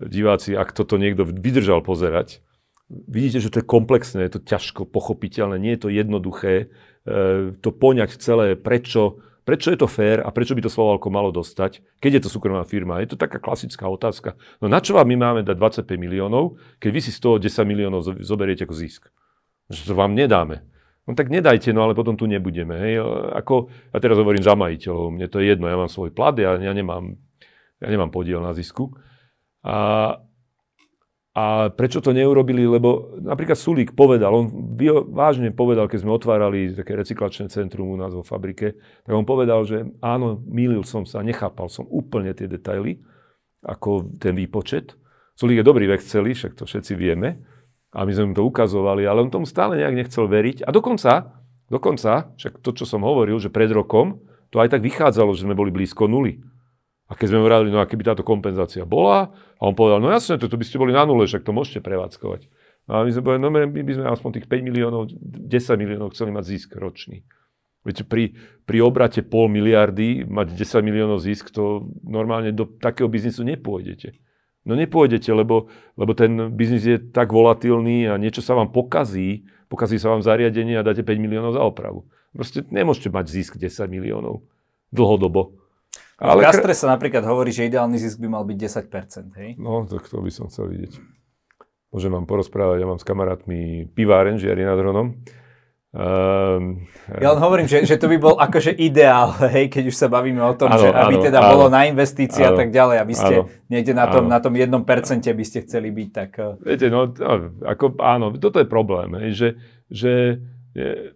diváci, 0.09 0.57
ak 0.57 0.73
toto 0.75 0.99
niekto 0.99 1.23
vydržal 1.23 1.79
pozerať, 1.79 2.43
vidíte, 2.89 3.39
že 3.39 3.51
to 3.55 3.63
je 3.63 3.71
komplexné, 3.71 4.27
je 4.27 4.35
to 4.35 4.41
ťažko 4.43 4.83
pochopiteľné, 4.83 5.55
nie 5.61 5.79
je 5.79 5.81
to 5.87 5.89
jednoduché 5.93 6.73
to 7.61 7.69
poňať 7.73 8.21
celé, 8.21 8.53
prečo, 8.53 9.21
prečo 9.41 9.73
je 9.73 9.79
to 9.81 9.89
fér 9.89 10.21
a 10.21 10.29
prečo 10.29 10.53
by 10.53 10.61
to 10.61 10.69
Slovalko 10.69 11.09
malo 11.09 11.33
dostať, 11.33 11.81
keď 11.97 12.11
je 12.17 12.21
to 12.27 12.29
súkromná 12.29 12.61
firma. 12.61 13.01
Je 13.01 13.13
to 13.13 13.17
taká 13.17 13.41
klasická 13.41 13.89
otázka. 13.89 14.37
No 14.61 14.69
na 14.69 14.77
čo 14.77 14.93
vám 14.93 15.09
my 15.09 15.17
máme 15.17 15.41
dať 15.41 15.57
25 15.85 15.97
miliónov, 15.97 16.61
keď 16.77 16.89
vy 16.93 17.01
si 17.01 17.11
z 17.11 17.19
toho 17.19 17.35
10 17.41 17.49
miliónov 17.65 18.05
zoberiete 18.21 18.69
ako 18.69 18.75
zisk? 18.77 19.09
Že 19.71 19.81
to 19.91 19.93
vám 19.97 20.13
nedáme. 20.13 20.61
No 21.09 21.17
tak 21.17 21.33
nedajte, 21.33 21.73
no 21.73 21.81
ale 21.81 21.97
potom 21.97 22.13
tu 22.13 22.29
nebudeme. 22.29 22.77
Hej. 22.77 23.01
Ako, 23.41 23.73
ja 23.89 23.97
teraz 23.97 24.21
hovorím 24.21 24.45
za 24.45 24.53
majiteľov, 24.53 25.09
mne 25.09 25.27
to 25.27 25.41
je 25.41 25.49
jedno, 25.49 25.65
ja 25.65 25.77
mám 25.79 25.89
svoj 25.89 26.13
plat, 26.13 26.37
ja, 26.37 26.61
ja, 26.61 26.71
nemám, 26.77 27.17
ja 27.81 27.87
nemám 27.89 28.13
podiel 28.13 28.37
na 28.37 28.53
zisku. 28.53 28.93
A, 29.65 30.21
a 31.31 31.71
prečo 31.71 32.03
to 32.03 32.11
neurobili? 32.11 32.67
Lebo 32.67 33.15
napríklad 33.23 33.55
Sulík 33.55 33.95
povedal, 33.95 34.35
on 34.35 34.51
vážne 35.15 35.55
povedal, 35.55 35.87
keď 35.87 35.99
sme 36.03 36.11
otvárali 36.11 36.75
také 36.75 36.99
recyklačné 36.99 37.47
centrum 37.47 37.87
u 37.87 37.95
nás 37.95 38.11
vo 38.11 38.23
fabrike, 38.23 38.75
tak 39.07 39.13
on 39.15 39.23
povedal, 39.23 39.63
že 39.63 39.87
áno, 40.03 40.43
mýlil 40.43 40.83
som 40.83 41.07
sa, 41.07 41.23
nechápal 41.23 41.71
som 41.71 41.87
úplne 41.87 42.35
tie 42.35 42.51
detaily, 42.51 42.99
ako 43.63 44.19
ten 44.19 44.35
výpočet. 44.35 44.99
Sulík 45.39 45.63
je 45.63 45.69
dobrý 45.69 45.87
v 45.87 45.95
Exceli, 45.95 46.35
však 46.35 46.59
to 46.59 46.67
všetci 46.67 46.93
vieme. 46.99 47.47
A 47.91 48.07
my 48.07 48.11
sme 48.11 48.31
mu 48.31 48.33
to 48.35 48.43
ukazovali, 48.47 49.03
ale 49.03 49.23
on 49.23 49.31
tomu 49.31 49.47
stále 49.47 49.79
nejak 49.79 50.07
nechcel 50.07 50.27
veriť. 50.27 50.63
A 50.63 50.69
dokonca, 50.71 51.43
dokonca, 51.67 52.31
však 52.39 52.63
to, 52.63 52.71
čo 52.75 52.87
som 52.87 53.03
hovoril, 53.03 53.35
že 53.39 53.51
pred 53.51 53.67
rokom, 53.71 54.23
to 54.51 54.59
aj 54.59 54.75
tak 54.75 54.83
vychádzalo, 54.83 55.31
že 55.35 55.47
sme 55.47 55.55
boli 55.55 55.71
blízko 55.71 56.07
nuly. 56.11 56.43
A 57.11 57.19
keď 57.19 57.27
sme 57.35 57.43
hovorili, 57.43 57.75
no 57.75 57.83
a 57.83 57.89
keby 57.89 58.07
táto 58.07 58.23
kompenzácia 58.23 58.87
bola, 58.87 59.35
a 59.59 59.61
on 59.67 59.75
povedal, 59.75 59.99
no 59.99 60.07
jasne, 60.07 60.39
to, 60.39 60.47
to 60.47 60.55
by 60.55 60.63
ste 60.63 60.79
boli 60.79 60.95
na 60.95 61.03
nule, 61.03 61.27
však 61.27 61.43
to 61.43 61.51
môžete 61.51 61.83
prevádzkovať. 61.83 62.47
A 62.87 63.03
my 63.03 63.11
sme 63.11 63.21
povedali, 63.27 63.43
no 63.43 63.51
my 63.51 63.83
by 63.83 63.93
sme 63.99 64.05
aspoň 64.07 64.29
tých 64.39 64.47
5 64.47 64.63
miliónov, 64.63 65.11
10 65.11 65.51
miliónov 65.75 66.15
chceli 66.15 66.31
mať 66.31 66.43
zisk 66.47 66.79
ročný. 66.79 67.27
Viete, 67.83 68.07
pri, 68.07 68.39
pri 68.63 68.77
obrate 68.79 69.27
pol 69.27 69.51
miliardy 69.51 70.23
mať 70.23 70.55
10 70.55 70.87
miliónov 70.87 71.19
zisk, 71.19 71.51
to 71.51 71.83
normálne 72.05 72.55
do 72.55 72.63
takého 72.63 73.11
biznisu 73.11 73.43
nepôjdete. 73.43 74.15
No 74.63 74.77
nepôjdete, 74.77 75.33
lebo, 75.33 75.67
lebo 75.97 76.13
ten 76.13 76.53
biznis 76.53 76.85
je 76.85 76.97
tak 77.01 77.33
volatilný 77.33 78.07
a 78.07 78.15
niečo 78.21 78.45
sa 78.45 78.53
vám 78.53 78.69
pokazí, 78.69 79.49
pokazí 79.67 79.97
sa 79.97 80.13
vám 80.13 80.21
zariadenie 80.23 80.77
a 80.77 80.85
dáte 80.85 81.03
5 81.03 81.17
miliónov 81.17 81.57
za 81.57 81.65
opravu. 81.65 82.07
Proste 82.31 82.63
nemôžete 82.71 83.11
mať 83.11 83.25
zisk 83.27 83.57
10 83.57 83.89
miliónov 83.89 84.45
dlhodobo. 84.93 85.60
Ale 86.21 86.37
v 86.37 86.45
gastre 86.45 86.77
sa 86.77 86.93
napríklad 86.93 87.25
hovorí, 87.25 87.49
že 87.49 87.65
ideálny 87.65 87.97
zisk 87.97 88.21
by 88.21 88.29
mal 88.29 88.45
byť 88.45 88.57
10%, 88.61 89.41
hej? 89.41 89.49
No, 89.57 89.89
tak 89.89 90.05
to 90.05 90.21
by 90.21 90.29
som 90.29 90.53
chcel 90.53 90.69
vidieť. 90.69 91.01
Môžem 91.89 92.13
vám 92.13 92.29
porozprávať, 92.29 92.85
ja 92.85 92.87
mám 92.87 93.01
s 93.01 93.05
kamarátmi 93.05 93.89
piváren, 93.91 94.37
žiari 94.37 94.61
nad 94.61 94.77
Hronom. 94.77 95.17
Um, 95.91 96.87
ja 97.19 97.35
len 97.35 97.41
hovorím, 97.43 97.67
že, 97.67 97.83
že 97.83 97.99
to 97.99 98.07
by 98.07 98.15
bol 98.15 98.39
akože 98.39 98.71
ideál, 98.79 99.35
hej, 99.51 99.67
keď 99.67 99.91
už 99.91 99.95
sa 99.99 100.07
bavíme 100.07 100.39
o 100.39 100.55
tom, 100.55 100.71
áno, 100.71 100.79
že 100.79 100.87
aby 100.87 101.19
áno, 101.19 101.25
teda 101.27 101.39
áno, 101.43 101.49
bolo 101.51 101.65
na 101.67 101.83
investície 101.83 102.47
áno, 102.47 102.55
a 102.55 102.63
tak 102.63 102.71
ďalej 102.71 102.95
a 102.95 103.03
vy 103.03 103.15
ste 103.19 103.35
áno, 103.43 103.51
niekde 103.67 103.91
na 103.91 104.07
tom, 104.07 104.23
áno. 104.23 104.31
na 104.31 104.39
tom 104.39 104.55
jednom 104.55 104.87
percente 104.87 105.27
by 105.27 105.43
ste 105.43 105.67
chceli 105.67 105.91
byť, 105.91 106.09
tak... 106.15 106.31
Eh. 106.39 106.53
Viete, 106.63 106.87
no, 106.87 107.11
ako, 107.67 107.99
áno, 107.99 108.31
toto 108.39 108.63
je 108.63 108.67
problém, 108.71 109.19
hej, 109.19 109.31
že, 109.35 109.49
že 109.91 110.11
je, 110.71 111.11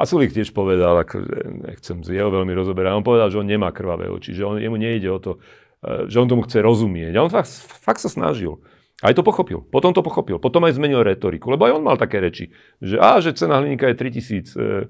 a 0.00 0.08
Sulík 0.08 0.32
tiež 0.32 0.56
povedal, 0.56 1.04
akože 1.04 1.60
nechcem 1.68 2.00
jeho 2.00 2.32
veľmi 2.32 2.56
rozoberať, 2.56 2.96
on 2.96 3.04
povedal, 3.04 3.28
že 3.28 3.36
on 3.36 3.44
nemá 3.44 3.68
krvavé 3.68 4.08
oči, 4.08 4.32
že 4.32 4.48
on, 4.48 4.56
jemu 4.56 4.80
nejde 4.80 5.12
o 5.12 5.20
to, 5.20 5.36
e, 5.84 6.08
že 6.08 6.16
on 6.16 6.24
tomu 6.24 6.40
chce 6.48 6.64
rozumieť. 6.64 7.20
A 7.20 7.28
on 7.28 7.28
fakt, 7.28 7.52
fakt 7.84 8.00
sa 8.00 8.08
snažil. 8.08 8.64
Aj 9.04 9.12
to 9.12 9.20
pochopil. 9.20 9.60
Potom 9.60 9.92
to 9.92 10.00
pochopil. 10.00 10.40
Potom 10.40 10.64
aj 10.64 10.80
zmenil 10.80 11.04
retoriku. 11.04 11.52
Lebo 11.52 11.68
aj 11.68 11.76
on 11.76 11.84
mal 11.84 12.00
také 12.00 12.16
reči, 12.16 12.48
že, 12.80 12.96
á, 12.96 13.20
že 13.20 13.36
cena 13.36 13.60
hliníka 13.60 13.92
je 13.92 13.96
3000, 14.00 14.88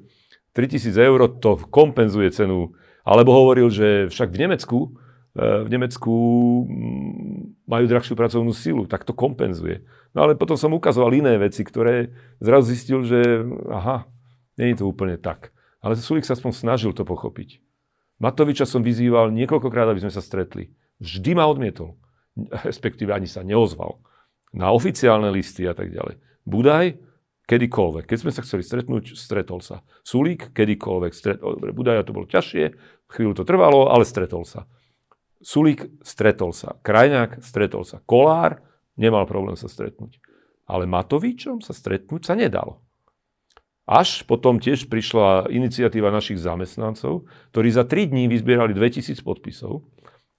3000 0.55 0.95
e, 0.95 1.03
eur, 1.03 1.27
to 1.43 1.59
kompenzuje 1.67 2.31
cenu. 2.31 2.79
Alebo 3.03 3.35
hovoril, 3.35 3.67
že 3.67 4.07
však 4.15 4.31
v 4.31 4.47
Nemecku, 4.47 4.79
e, 5.35 5.67
v 5.67 5.69
Nemecku 5.75 6.15
mm, 6.71 7.67
majú 7.67 7.85
drahšiu 7.91 8.15
pracovnú 8.15 8.55
silu, 8.55 8.87
tak 8.87 9.03
to 9.03 9.11
kompenzuje. 9.11 9.83
No 10.15 10.23
ale 10.23 10.39
potom 10.39 10.55
som 10.55 10.71
ukazoval 10.71 11.19
iné 11.19 11.35
veci, 11.35 11.67
ktoré 11.67 12.15
zrazu 12.39 12.75
zistil, 12.75 13.03
že 13.03 13.43
aha, 13.71 14.07
je 14.61 14.77
to 14.77 14.85
úplne 14.85 15.17
tak. 15.17 15.57
Ale 15.81 15.97
Sulik 15.97 16.29
sa 16.29 16.37
aspoň 16.37 16.53
snažil 16.53 16.93
to 16.93 17.09
pochopiť. 17.09 17.65
Matoviča 18.21 18.69
som 18.69 18.85
vyzýval 18.85 19.33
niekoľkokrát, 19.33 19.89
aby 19.89 20.05
sme 20.05 20.13
sa 20.13 20.21
stretli. 20.21 20.77
Vždy 21.01 21.33
ma 21.33 21.49
odmietol. 21.49 21.97
Respektíve 22.69 23.17
ani 23.17 23.25
sa 23.25 23.41
neozval. 23.41 23.97
Na 24.53 24.77
oficiálne 24.77 25.33
listy 25.33 25.65
a 25.65 25.73
tak 25.73 25.89
ďalej. 25.89 26.21
Budaj, 26.45 27.01
kedykoľvek. 27.49 28.05
Keď 28.05 28.19
sme 28.21 28.31
sa 28.35 28.45
chceli 28.45 28.63
stretnúť, 28.63 29.17
stretol 29.17 29.65
sa. 29.65 29.81
Sulík, 30.05 30.53
kedykoľvek. 30.53 31.13
Dobre, 31.41 31.71
Budaja 31.73 32.05
to 32.05 32.13
bolo 32.13 32.29
ťažšie, 32.29 32.77
chvíľu 33.11 33.33
to 33.33 33.49
trvalo, 33.49 33.89
ale 33.89 34.05
stretol 34.05 34.45
sa. 34.45 34.69
Sulík 35.41 35.89
stretol 36.05 36.53
sa. 36.53 36.77
Krajňák 36.85 37.41
stretol 37.41 37.89
sa. 37.89 38.05
Kolár 38.05 38.61
nemal 39.01 39.25
problém 39.25 39.57
sa 39.57 39.67
stretnúť. 39.67 40.21
Ale 40.69 40.85
Matovičom 40.85 41.65
sa 41.65 41.73
stretnúť 41.73 42.29
sa 42.29 42.37
nedalo. 42.37 42.85
Až 43.91 44.23
potom 44.23 44.63
tiež 44.63 44.87
prišla 44.87 45.51
iniciatíva 45.51 46.15
našich 46.15 46.39
zamestnancov, 46.39 47.27
ktorí 47.51 47.75
za 47.75 47.83
3 47.83 48.15
dní 48.15 48.31
vyzbierali 48.31 48.71
2000 48.71 49.19
podpisov, 49.27 49.83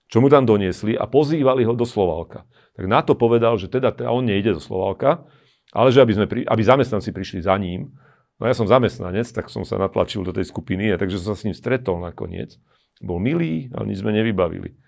čo 0.08 0.18
mu 0.24 0.32
tam 0.32 0.48
doniesli 0.48 0.96
a 0.96 1.04
pozývali 1.04 1.68
ho 1.68 1.76
do 1.76 1.84
Slovalka. 1.84 2.48
Tak 2.80 2.88
na 2.88 3.04
to 3.04 3.12
povedal, 3.20 3.60
že 3.60 3.68
teda, 3.68 3.92
teda 3.92 4.08
on 4.08 4.24
nejde 4.24 4.56
do 4.56 4.64
Slovalka, 4.64 5.28
ale 5.76 5.92
že 5.92 6.00
aby, 6.00 6.14
sme 6.16 6.26
aby 6.48 6.64
zamestnanci 6.64 7.12
prišli 7.12 7.44
za 7.44 7.60
ním. 7.60 7.92
No 8.40 8.48
ja 8.48 8.56
som 8.56 8.72
zamestnanec, 8.72 9.28
tak 9.36 9.52
som 9.52 9.68
sa 9.68 9.76
natlačil 9.76 10.24
do 10.24 10.32
tej 10.32 10.48
skupiny, 10.48 10.96
a 10.96 10.96
takže 10.96 11.20
som 11.20 11.36
sa 11.36 11.44
s 11.44 11.44
ním 11.44 11.56
stretol 11.56 12.00
nakoniec. 12.00 12.56
Bol 13.04 13.20
milý, 13.20 13.68
ale 13.76 13.92
nič 13.92 14.00
sme 14.00 14.16
nevybavili. 14.16 14.80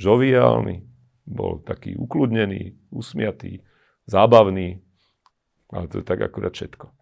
Žoviálny, 0.00 0.88
bol 1.28 1.60
taký 1.60 2.00
ukludnený, 2.00 2.80
usmiatý, 2.88 3.60
zábavný, 4.08 4.80
ale 5.68 5.84
to 5.92 6.00
je 6.00 6.04
tak 6.08 6.24
akurát 6.24 6.56
všetko. 6.56 6.95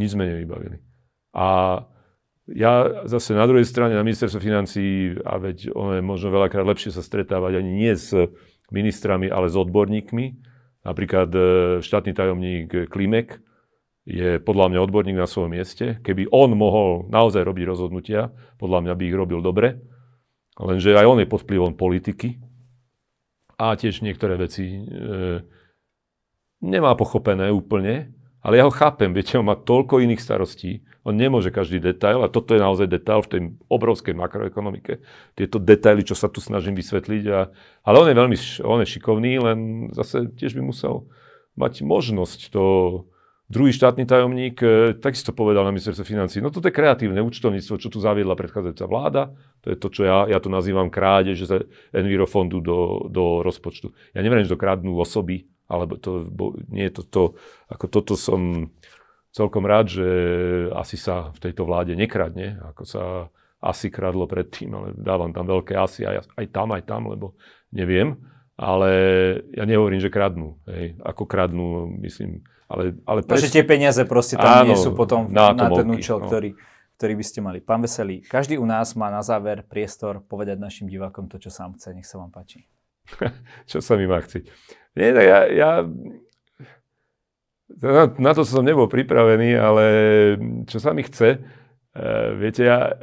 Nič 0.00 0.16
sme 0.16 0.24
nevybavili. 0.24 0.80
A 1.36 1.80
ja 2.48 3.04
zase 3.04 3.36
na 3.36 3.44
druhej 3.44 3.68
strane 3.68 3.92
na 3.92 4.02
ministerstvo 4.02 4.40
financí, 4.40 5.12
a 5.22 5.36
veď 5.36 5.70
ono 5.76 6.00
je 6.00 6.02
možno 6.02 6.32
veľakrát 6.32 6.64
lepšie 6.64 6.90
sa 6.90 7.04
stretávať 7.04 7.60
ani 7.60 7.70
nie 7.84 7.92
s 7.92 8.16
ministrami, 8.72 9.28
ale 9.28 9.52
s 9.52 9.56
odborníkmi. 9.60 10.26
Napríklad 10.80 11.30
e, 11.30 11.40
štátny 11.84 12.16
tajomník 12.16 12.88
Klimek 12.88 13.44
je 14.08 14.40
podľa 14.40 14.72
mňa 14.72 14.80
odborník 14.80 15.18
na 15.20 15.28
svojom 15.28 15.52
mieste. 15.52 16.00
Keby 16.00 16.32
on 16.32 16.56
mohol 16.56 17.06
naozaj 17.12 17.44
robiť 17.44 17.64
rozhodnutia, 17.68 18.32
podľa 18.56 18.88
mňa 18.88 18.92
by 18.96 19.02
ich 19.04 19.18
robil 19.18 19.44
dobre. 19.44 19.76
Lenže 20.56 20.96
aj 20.96 21.06
on 21.06 21.20
je 21.20 21.28
pod 21.28 21.44
vplyvom 21.44 21.76
politiky 21.76 22.40
a 23.60 23.76
tiež 23.76 24.00
niektoré 24.00 24.40
veci 24.40 24.64
e, 24.72 24.80
nemá 26.64 26.96
pochopené 26.96 27.52
úplne. 27.52 28.16
Ale 28.40 28.56
ja 28.56 28.64
ho 28.64 28.72
chápem, 28.72 29.12
viete, 29.12 29.36
on 29.36 29.44
má 29.44 29.52
toľko 29.52 30.00
iných 30.00 30.24
starostí, 30.24 30.80
on 31.04 31.12
nemôže 31.12 31.52
každý 31.52 31.76
detail, 31.76 32.24
a 32.24 32.32
toto 32.32 32.56
je 32.56 32.60
naozaj 32.60 32.88
detail 32.88 33.20
v 33.20 33.30
tej 33.30 33.40
obrovskej 33.68 34.16
makroekonomike. 34.16 35.04
Tieto 35.36 35.60
detaily, 35.60 36.04
čo 36.04 36.16
sa 36.16 36.32
tu 36.32 36.40
snažím 36.40 36.72
vysvetliť. 36.72 37.24
A, 37.28 37.52
ale 37.84 37.96
on 38.00 38.08
je 38.08 38.16
veľmi 38.16 38.36
on 38.64 38.80
je 38.80 38.88
šikovný, 38.96 39.32
len 39.40 39.58
zase 39.92 40.32
tiež 40.40 40.56
by 40.56 40.62
musel 40.64 41.08
mať 41.56 41.84
možnosť 41.84 42.52
to... 42.52 42.64
Druhý 43.50 43.74
štátny 43.74 44.06
tajomník 44.06 44.62
e, 44.62 44.94
takisto 44.94 45.34
povedal 45.34 45.66
na 45.66 45.74
ministerstve 45.74 46.06
financí, 46.06 46.38
no 46.38 46.54
toto 46.54 46.70
je 46.70 46.78
kreatívne 46.78 47.18
účtovníctvo, 47.18 47.82
čo 47.82 47.90
tu 47.90 47.98
zaviedla 47.98 48.38
predchádzajúca 48.38 48.86
vláda, 48.86 49.34
to 49.58 49.74
je 49.74 49.76
to, 49.76 49.90
čo 49.90 50.02
ja, 50.06 50.30
ja 50.30 50.38
to 50.38 50.46
nazývam 50.46 50.86
krádež 50.86 51.50
z 51.50 51.66
Envirofondu 51.90 52.62
do, 52.62 53.10
do 53.10 53.42
rozpočtu. 53.42 53.90
Ja 54.14 54.22
neviem, 54.22 54.46
že 54.46 54.54
to 54.54 54.62
kradnú 54.62 54.94
osoby, 55.02 55.50
alebo 55.70 55.94
to, 55.94 56.26
bo, 56.26 56.58
nie 56.66 56.90
je 56.90 57.00
to 57.00 57.02
to, 57.06 57.22
ako 57.70 57.86
toto 57.86 58.14
som 58.18 58.74
celkom 59.30 59.62
rád, 59.62 59.86
že 59.94 60.08
asi 60.74 60.98
sa 60.98 61.30
v 61.30 61.38
tejto 61.38 61.62
vláde 61.62 61.94
nekradne, 61.94 62.58
ako 62.74 62.82
sa 62.82 63.02
asi 63.60 63.92
kradlo 63.92 64.24
predtým, 64.24 64.72
ale 64.72 64.88
dávam 64.96 65.30
tam 65.30 65.46
veľké 65.46 65.76
asi 65.76 66.02
aj, 66.02 66.32
aj 66.34 66.46
tam, 66.50 66.72
aj 66.74 66.82
tam, 66.88 67.12
lebo 67.12 67.36
neviem. 67.70 68.16
Ale 68.60 68.90
ja 69.56 69.64
nehovorím, 69.64 70.04
že 70.04 70.12
kradnú. 70.12 70.60
Hej. 70.68 71.00
Ako 71.00 71.24
kradnú, 71.24 71.88
myslím. 72.04 72.44
Ale, 72.68 72.96
ale 73.08 73.24
pres... 73.24 73.48
tie 73.48 73.64
peniaze 73.64 74.04
proste 74.04 74.36
tam 74.36 74.64
Áno, 74.64 74.72
nie 74.72 74.76
sú 74.76 74.92
potom 74.92 75.32
na, 75.32 75.56
na 75.56 75.72
ten 75.72 75.88
účel, 75.88 76.20
no. 76.20 76.28
ktorý, 76.28 76.52
ktorý 77.00 77.14
by 77.16 77.24
ste 77.24 77.40
mali. 77.40 77.58
Pán 77.64 77.80
Veselý, 77.80 78.20
každý 78.20 78.60
u 78.60 78.68
nás 78.68 78.92
má 78.96 79.08
na 79.08 79.24
záver 79.24 79.64
priestor 79.64 80.20
povedať 80.20 80.60
našim 80.60 80.88
divákom 80.88 81.28
to, 81.32 81.40
čo 81.40 81.48
sám 81.48 81.80
chce. 81.80 81.96
Nech 81.96 82.04
sa 82.04 82.20
vám 82.20 82.32
páči. 82.32 82.68
čo 83.70 83.80
sa 83.80 83.96
mi 83.96 84.04
má 84.04 84.20
chcieť. 84.20 84.44
Nie, 84.98 85.14
tak 85.14 85.24
ja, 85.26 85.40
ja 85.46 85.70
na, 87.78 88.10
na 88.10 88.32
to 88.34 88.42
som 88.42 88.66
nebol 88.66 88.90
pripravený, 88.90 89.54
ale 89.54 89.84
čo 90.66 90.82
sa 90.82 90.90
mi 90.90 91.06
chce, 91.06 91.38
uh, 91.38 92.34
viete, 92.34 92.66
ja, 92.66 92.98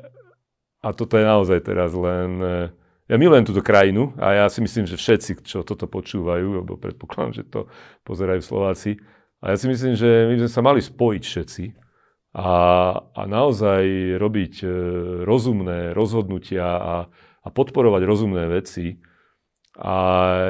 a 0.83 0.87
toto 0.91 1.15
je 1.15 1.25
naozaj 1.25 1.63
teraz 1.63 1.95
len, 1.95 2.29
uh, 2.43 2.67
ja 3.07 3.15
milujem 3.15 3.47
túto 3.47 3.63
krajinu 3.63 4.11
a 4.19 4.43
ja 4.43 4.45
si 4.51 4.59
myslím, 4.59 4.83
že 4.83 4.99
všetci, 4.99 5.47
čo 5.47 5.63
toto 5.63 5.87
počúvajú, 5.87 6.61
lebo 6.61 6.75
predpokladám, 6.75 7.33
že 7.39 7.43
to 7.47 7.71
pozerajú 8.03 8.43
Slováci, 8.43 8.99
a 9.39 9.53
ja 9.53 9.57
si 9.57 9.69
myslím, 9.69 9.93
že 9.93 10.27
my 10.27 10.35
sme 10.43 10.49
sa 10.49 10.61
mali 10.65 10.81
spojiť 10.81 11.23
všetci 11.23 11.65
a, 12.35 12.51
a 12.99 13.21
naozaj 13.23 14.17
robiť 14.19 14.53
uh, 14.61 14.71
rozumné 15.23 15.95
rozhodnutia 15.95 16.67
a, 16.67 16.95
a 17.41 17.47
podporovať 17.47 18.01
rozumné 18.03 18.51
veci. 18.51 18.99
A 19.77 19.93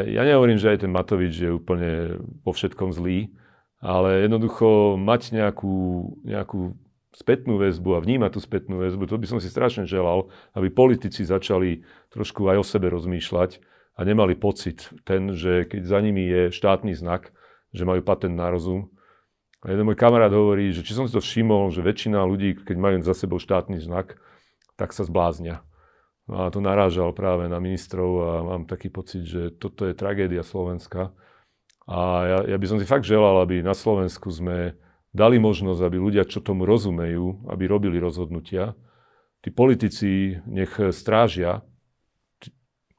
ja 0.08 0.24
nehovorím, 0.24 0.56
že 0.56 0.72
aj 0.72 0.88
ten 0.88 0.92
Matovič 0.92 1.36
je 1.36 1.52
úplne 1.52 2.16
vo 2.48 2.56
všetkom 2.56 2.96
zlý, 2.96 3.36
ale 3.84 4.24
jednoducho 4.24 4.96
mať 4.96 5.36
nejakú, 5.36 5.76
nejakú 6.24 6.80
spätnú 7.12 7.60
väzbu 7.60 8.00
a 8.00 8.04
vnímať 8.04 8.32
tú 8.38 8.40
spätnú 8.40 8.80
väzbu, 8.80 9.04
to 9.04 9.20
by 9.20 9.28
som 9.28 9.40
si 9.44 9.52
strašne 9.52 9.84
želal, 9.84 10.32
aby 10.56 10.72
politici 10.72 11.28
začali 11.28 11.84
trošku 12.14 12.48
aj 12.48 12.58
o 12.62 12.66
sebe 12.66 12.88
rozmýšľať 12.88 13.60
a 13.98 14.06
nemali 14.08 14.38
pocit 14.38 14.88
ten, 15.04 15.36
že 15.36 15.68
keď 15.68 15.82
za 15.84 16.00
nimi 16.00 16.24
je 16.24 16.42
štátny 16.56 16.96
znak, 16.96 17.36
že 17.76 17.84
majú 17.84 18.00
patent 18.06 18.38
na 18.38 18.48
rozum. 18.48 18.88
A 19.66 19.76
jeden 19.76 19.90
môj 19.90 20.00
kamarát 20.00 20.32
hovorí, 20.32 20.72
že 20.72 20.86
či 20.86 20.96
som 20.96 21.04
si 21.04 21.12
to 21.12 21.20
všimol, 21.20 21.74
že 21.74 21.84
väčšina 21.84 22.22
ľudí, 22.24 22.64
keď 22.64 22.78
majú 22.80 22.96
za 23.04 23.12
sebou 23.12 23.42
štátny 23.42 23.82
znak, 23.82 24.16
tak 24.80 24.96
sa 24.96 25.04
zbláznia. 25.04 25.67
No 26.28 26.44
a 26.44 26.52
to 26.52 26.60
narážal 26.60 27.16
práve 27.16 27.48
na 27.48 27.64
ministrov 27.64 28.10
a 28.20 28.32
mám 28.44 28.68
taký 28.68 28.92
pocit, 28.92 29.24
že 29.24 29.56
toto 29.56 29.88
je 29.88 29.96
tragédia 29.96 30.44
Slovenska. 30.44 31.16
A 31.88 32.00
ja, 32.28 32.40
ja 32.52 32.58
by 32.60 32.66
som 32.68 32.78
si 32.78 32.86
fakt 32.86 33.08
želal, 33.08 33.40
aby 33.40 33.64
na 33.64 33.72
Slovensku 33.72 34.28
sme 34.28 34.76
dali 35.16 35.40
možnosť, 35.40 35.82
aby 35.88 35.98
ľudia, 35.98 36.28
čo 36.28 36.44
tomu 36.44 36.68
rozumejú, 36.68 37.48
aby 37.48 37.64
robili 37.64 37.96
rozhodnutia. 37.96 38.76
Tí 39.40 39.56
politici 39.56 40.36
nech 40.44 40.76
strážia 40.92 41.64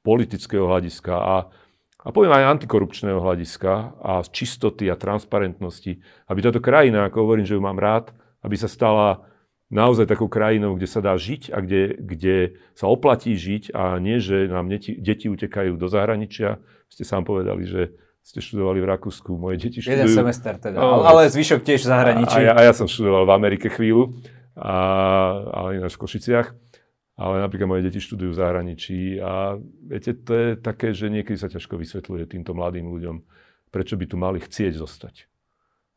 politického 0.00 0.64
hľadiska 0.64 1.12
a, 1.12 1.36
a 2.00 2.08
poviem 2.08 2.32
aj 2.32 2.56
antikorupčného 2.56 3.20
hľadiska 3.20 4.00
a 4.00 4.24
čistoty 4.24 4.88
a 4.88 4.96
transparentnosti, 4.96 6.00
aby 6.32 6.38
táto 6.40 6.64
krajina, 6.64 7.04
ako 7.04 7.28
hovorím, 7.28 7.44
že 7.44 7.52
ju 7.52 7.60
mám 7.60 7.76
rád, 7.76 8.16
aby 8.40 8.56
sa 8.56 8.72
stala 8.72 9.28
naozaj 9.68 10.08
takou 10.08 10.28
krajinou, 10.28 10.76
kde 10.76 10.88
sa 10.88 11.00
dá 11.04 11.12
žiť 11.16 11.52
a 11.52 11.60
kde, 11.60 11.96
kde 12.00 12.36
sa 12.72 12.88
oplatí 12.88 13.36
žiť 13.36 13.76
a 13.76 14.00
nie, 14.00 14.20
že 14.20 14.48
nám 14.48 14.68
deti, 14.72 14.96
deti 14.96 15.28
utekajú 15.28 15.76
do 15.76 15.86
zahraničia. 15.88 16.60
Ste 16.88 17.04
sám 17.04 17.28
povedali, 17.28 17.68
že 17.68 17.92
ste 18.24 18.40
študovali 18.44 18.80
v 18.84 18.88
Rakúsku, 18.88 19.36
moje 19.36 19.68
deti 19.68 19.80
študujú... 19.80 20.04
Jeden 20.04 20.08
semester 20.12 20.54
teda, 20.56 20.76
no, 20.76 21.04
ale 21.04 21.32
zvyšok 21.32 21.64
tiež 21.64 21.84
v 21.84 21.88
zahraničí. 21.88 22.40
A, 22.40 22.40
a, 22.40 22.46
ja, 22.48 22.52
a 22.56 22.60
ja 22.64 22.72
som 22.76 22.84
študoval 22.84 23.24
v 23.24 23.32
Amerike 23.32 23.68
chvíľu, 23.72 24.16
a, 24.56 24.76
ale 25.48 25.80
ináč 25.80 25.96
v 25.96 26.02
Košiciach. 26.04 26.48
Ale 27.18 27.42
napríklad 27.42 27.66
moje 27.66 27.82
deti 27.82 27.98
študujú 27.98 28.30
v 28.30 28.38
zahraničí 28.38 29.18
a 29.18 29.58
viete, 29.90 30.14
to 30.14 30.30
je 30.38 30.48
také, 30.54 30.94
že 30.94 31.10
niekedy 31.10 31.34
sa 31.34 31.50
ťažko 31.50 31.74
vysvetľuje 31.74 32.30
týmto 32.30 32.54
mladým 32.54 32.86
ľuďom, 32.86 33.26
prečo 33.74 33.98
by 33.98 34.06
tu 34.06 34.14
mali 34.14 34.38
chcieť 34.38 34.78
zostať. 34.78 35.26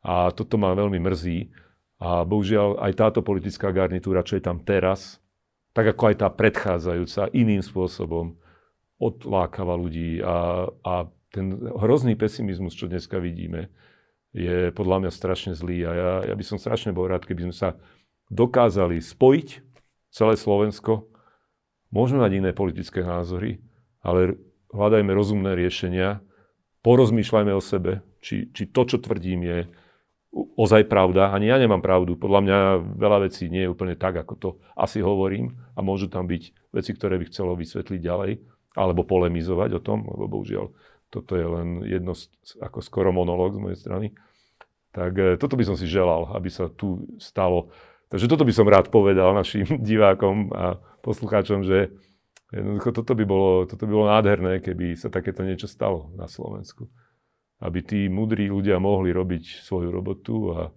A 0.02 0.34
toto 0.34 0.58
ma 0.58 0.74
veľmi 0.74 0.98
mrzí, 0.98 1.54
a 2.02 2.26
bohužiaľ 2.26 2.82
aj 2.82 2.92
táto 2.98 3.20
politická 3.22 3.70
garnitúra, 3.70 4.26
čo 4.26 4.34
je 4.34 4.42
tam 4.42 4.58
teraz, 4.58 5.22
tak 5.70 5.94
ako 5.94 6.10
aj 6.10 6.16
tá 6.18 6.28
predchádzajúca, 6.34 7.30
iným 7.30 7.62
spôsobom 7.62 8.34
odlákava 8.98 9.78
ľudí 9.78 10.18
a, 10.18 10.66
a 10.82 11.06
ten 11.30 11.54
hrozný 11.78 12.18
pesimizmus, 12.18 12.74
čo 12.74 12.90
dneska 12.90 13.22
vidíme, 13.22 13.70
je 14.34 14.74
podľa 14.74 15.06
mňa 15.06 15.10
strašne 15.14 15.52
zlý 15.54 15.86
a 15.86 15.92
ja, 15.94 16.12
ja 16.26 16.34
by 16.34 16.44
som 16.44 16.58
strašne 16.58 16.90
bol 16.90 17.06
rád, 17.06 17.22
keby 17.22 17.48
sme 17.48 17.54
sa 17.54 17.68
dokázali 18.34 18.98
spojiť 18.98 19.48
celé 20.10 20.34
Slovensko. 20.34 21.06
Môžeme 21.94 22.24
mať 22.24 22.32
iné 22.34 22.50
politické 22.50 23.04
názory, 23.04 23.62
ale 24.02 24.40
hľadajme 24.74 25.12
rozumné 25.14 25.54
riešenia, 25.54 26.24
porozmýšľajme 26.82 27.52
o 27.54 27.62
sebe, 27.62 28.02
či, 28.24 28.50
či 28.50 28.66
to, 28.66 28.88
čo 28.88 28.98
tvrdím, 28.98 29.44
je 29.46 29.58
ozaj 30.32 30.88
pravda. 30.88 31.30
Ani 31.30 31.52
ja 31.52 31.60
nemám 31.60 31.84
pravdu. 31.84 32.16
Podľa 32.16 32.40
mňa 32.40 32.58
veľa 32.96 33.18
vecí 33.28 33.52
nie 33.52 33.68
je 33.68 33.72
úplne 33.72 33.94
tak, 33.94 34.16
ako 34.16 34.34
to 34.36 34.48
asi 34.72 35.04
hovorím. 35.04 35.60
A 35.76 35.84
môžu 35.84 36.08
tam 36.08 36.24
byť 36.24 36.72
veci, 36.72 36.90
ktoré 36.96 37.20
by 37.20 37.28
chcelo 37.28 37.52
vysvetliť 37.56 38.00
ďalej. 38.00 38.32
Alebo 38.72 39.04
polemizovať 39.04 39.76
o 39.76 39.84
tom, 39.84 40.08
lebo 40.08 40.32
bohužiaľ 40.32 40.72
toto 41.12 41.36
je 41.36 41.44
len 41.44 41.84
jedno, 41.84 42.16
ako 42.56 42.80
skoro 42.80 43.12
monológ 43.12 43.52
z 43.52 43.60
mojej 43.60 43.78
strany. 43.78 44.06
Tak 44.96 45.12
e, 45.12 45.28
toto 45.36 45.60
by 45.60 45.64
som 45.68 45.76
si 45.76 45.84
želal, 45.84 46.32
aby 46.32 46.48
sa 46.48 46.72
tu 46.72 47.04
stalo. 47.20 47.68
Takže 48.08 48.32
toto 48.32 48.48
by 48.48 48.52
som 48.56 48.64
rád 48.64 48.88
povedal 48.88 49.36
našim 49.36 49.68
divákom 49.92 50.48
a 50.56 50.80
poslucháčom, 51.04 51.68
že 51.68 51.92
jednoducho 52.48 52.96
toto 52.96 53.12
by 53.12 53.24
bolo, 53.28 53.68
toto 53.68 53.84
by 53.84 53.92
bolo 53.92 54.08
nádherné, 54.08 54.64
keby 54.64 54.96
sa 54.96 55.12
takéto 55.12 55.44
niečo 55.44 55.68
stalo 55.68 56.08
na 56.16 56.24
Slovensku 56.24 56.88
aby 57.62 57.78
tí 57.86 58.00
mudrí 58.10 58.50
ľudia 58.50 58.82
mohli 58.82 59.14
robiť 59.14 59.62
svoju 59.62 59.88
robotu 59.94 60.50
a 60.50 60.68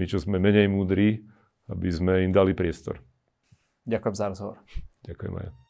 my, 0.00 0.04
čo 0.08 0.16
sme 0.16 0.40
menej 0.40 0.72
múdri, 0.72 1.20
aby 1.68 1.88
sme 1.92 2.24
im 2.24 2.32
dali 2.32 2.56
priestor. 2.56 2.98
Ďakujem 3.84 4.14
za 4.16 4.26
rozhovor. 4.32 4.56
Ďakujem 5.04 5.34
aj. 5.36 5.61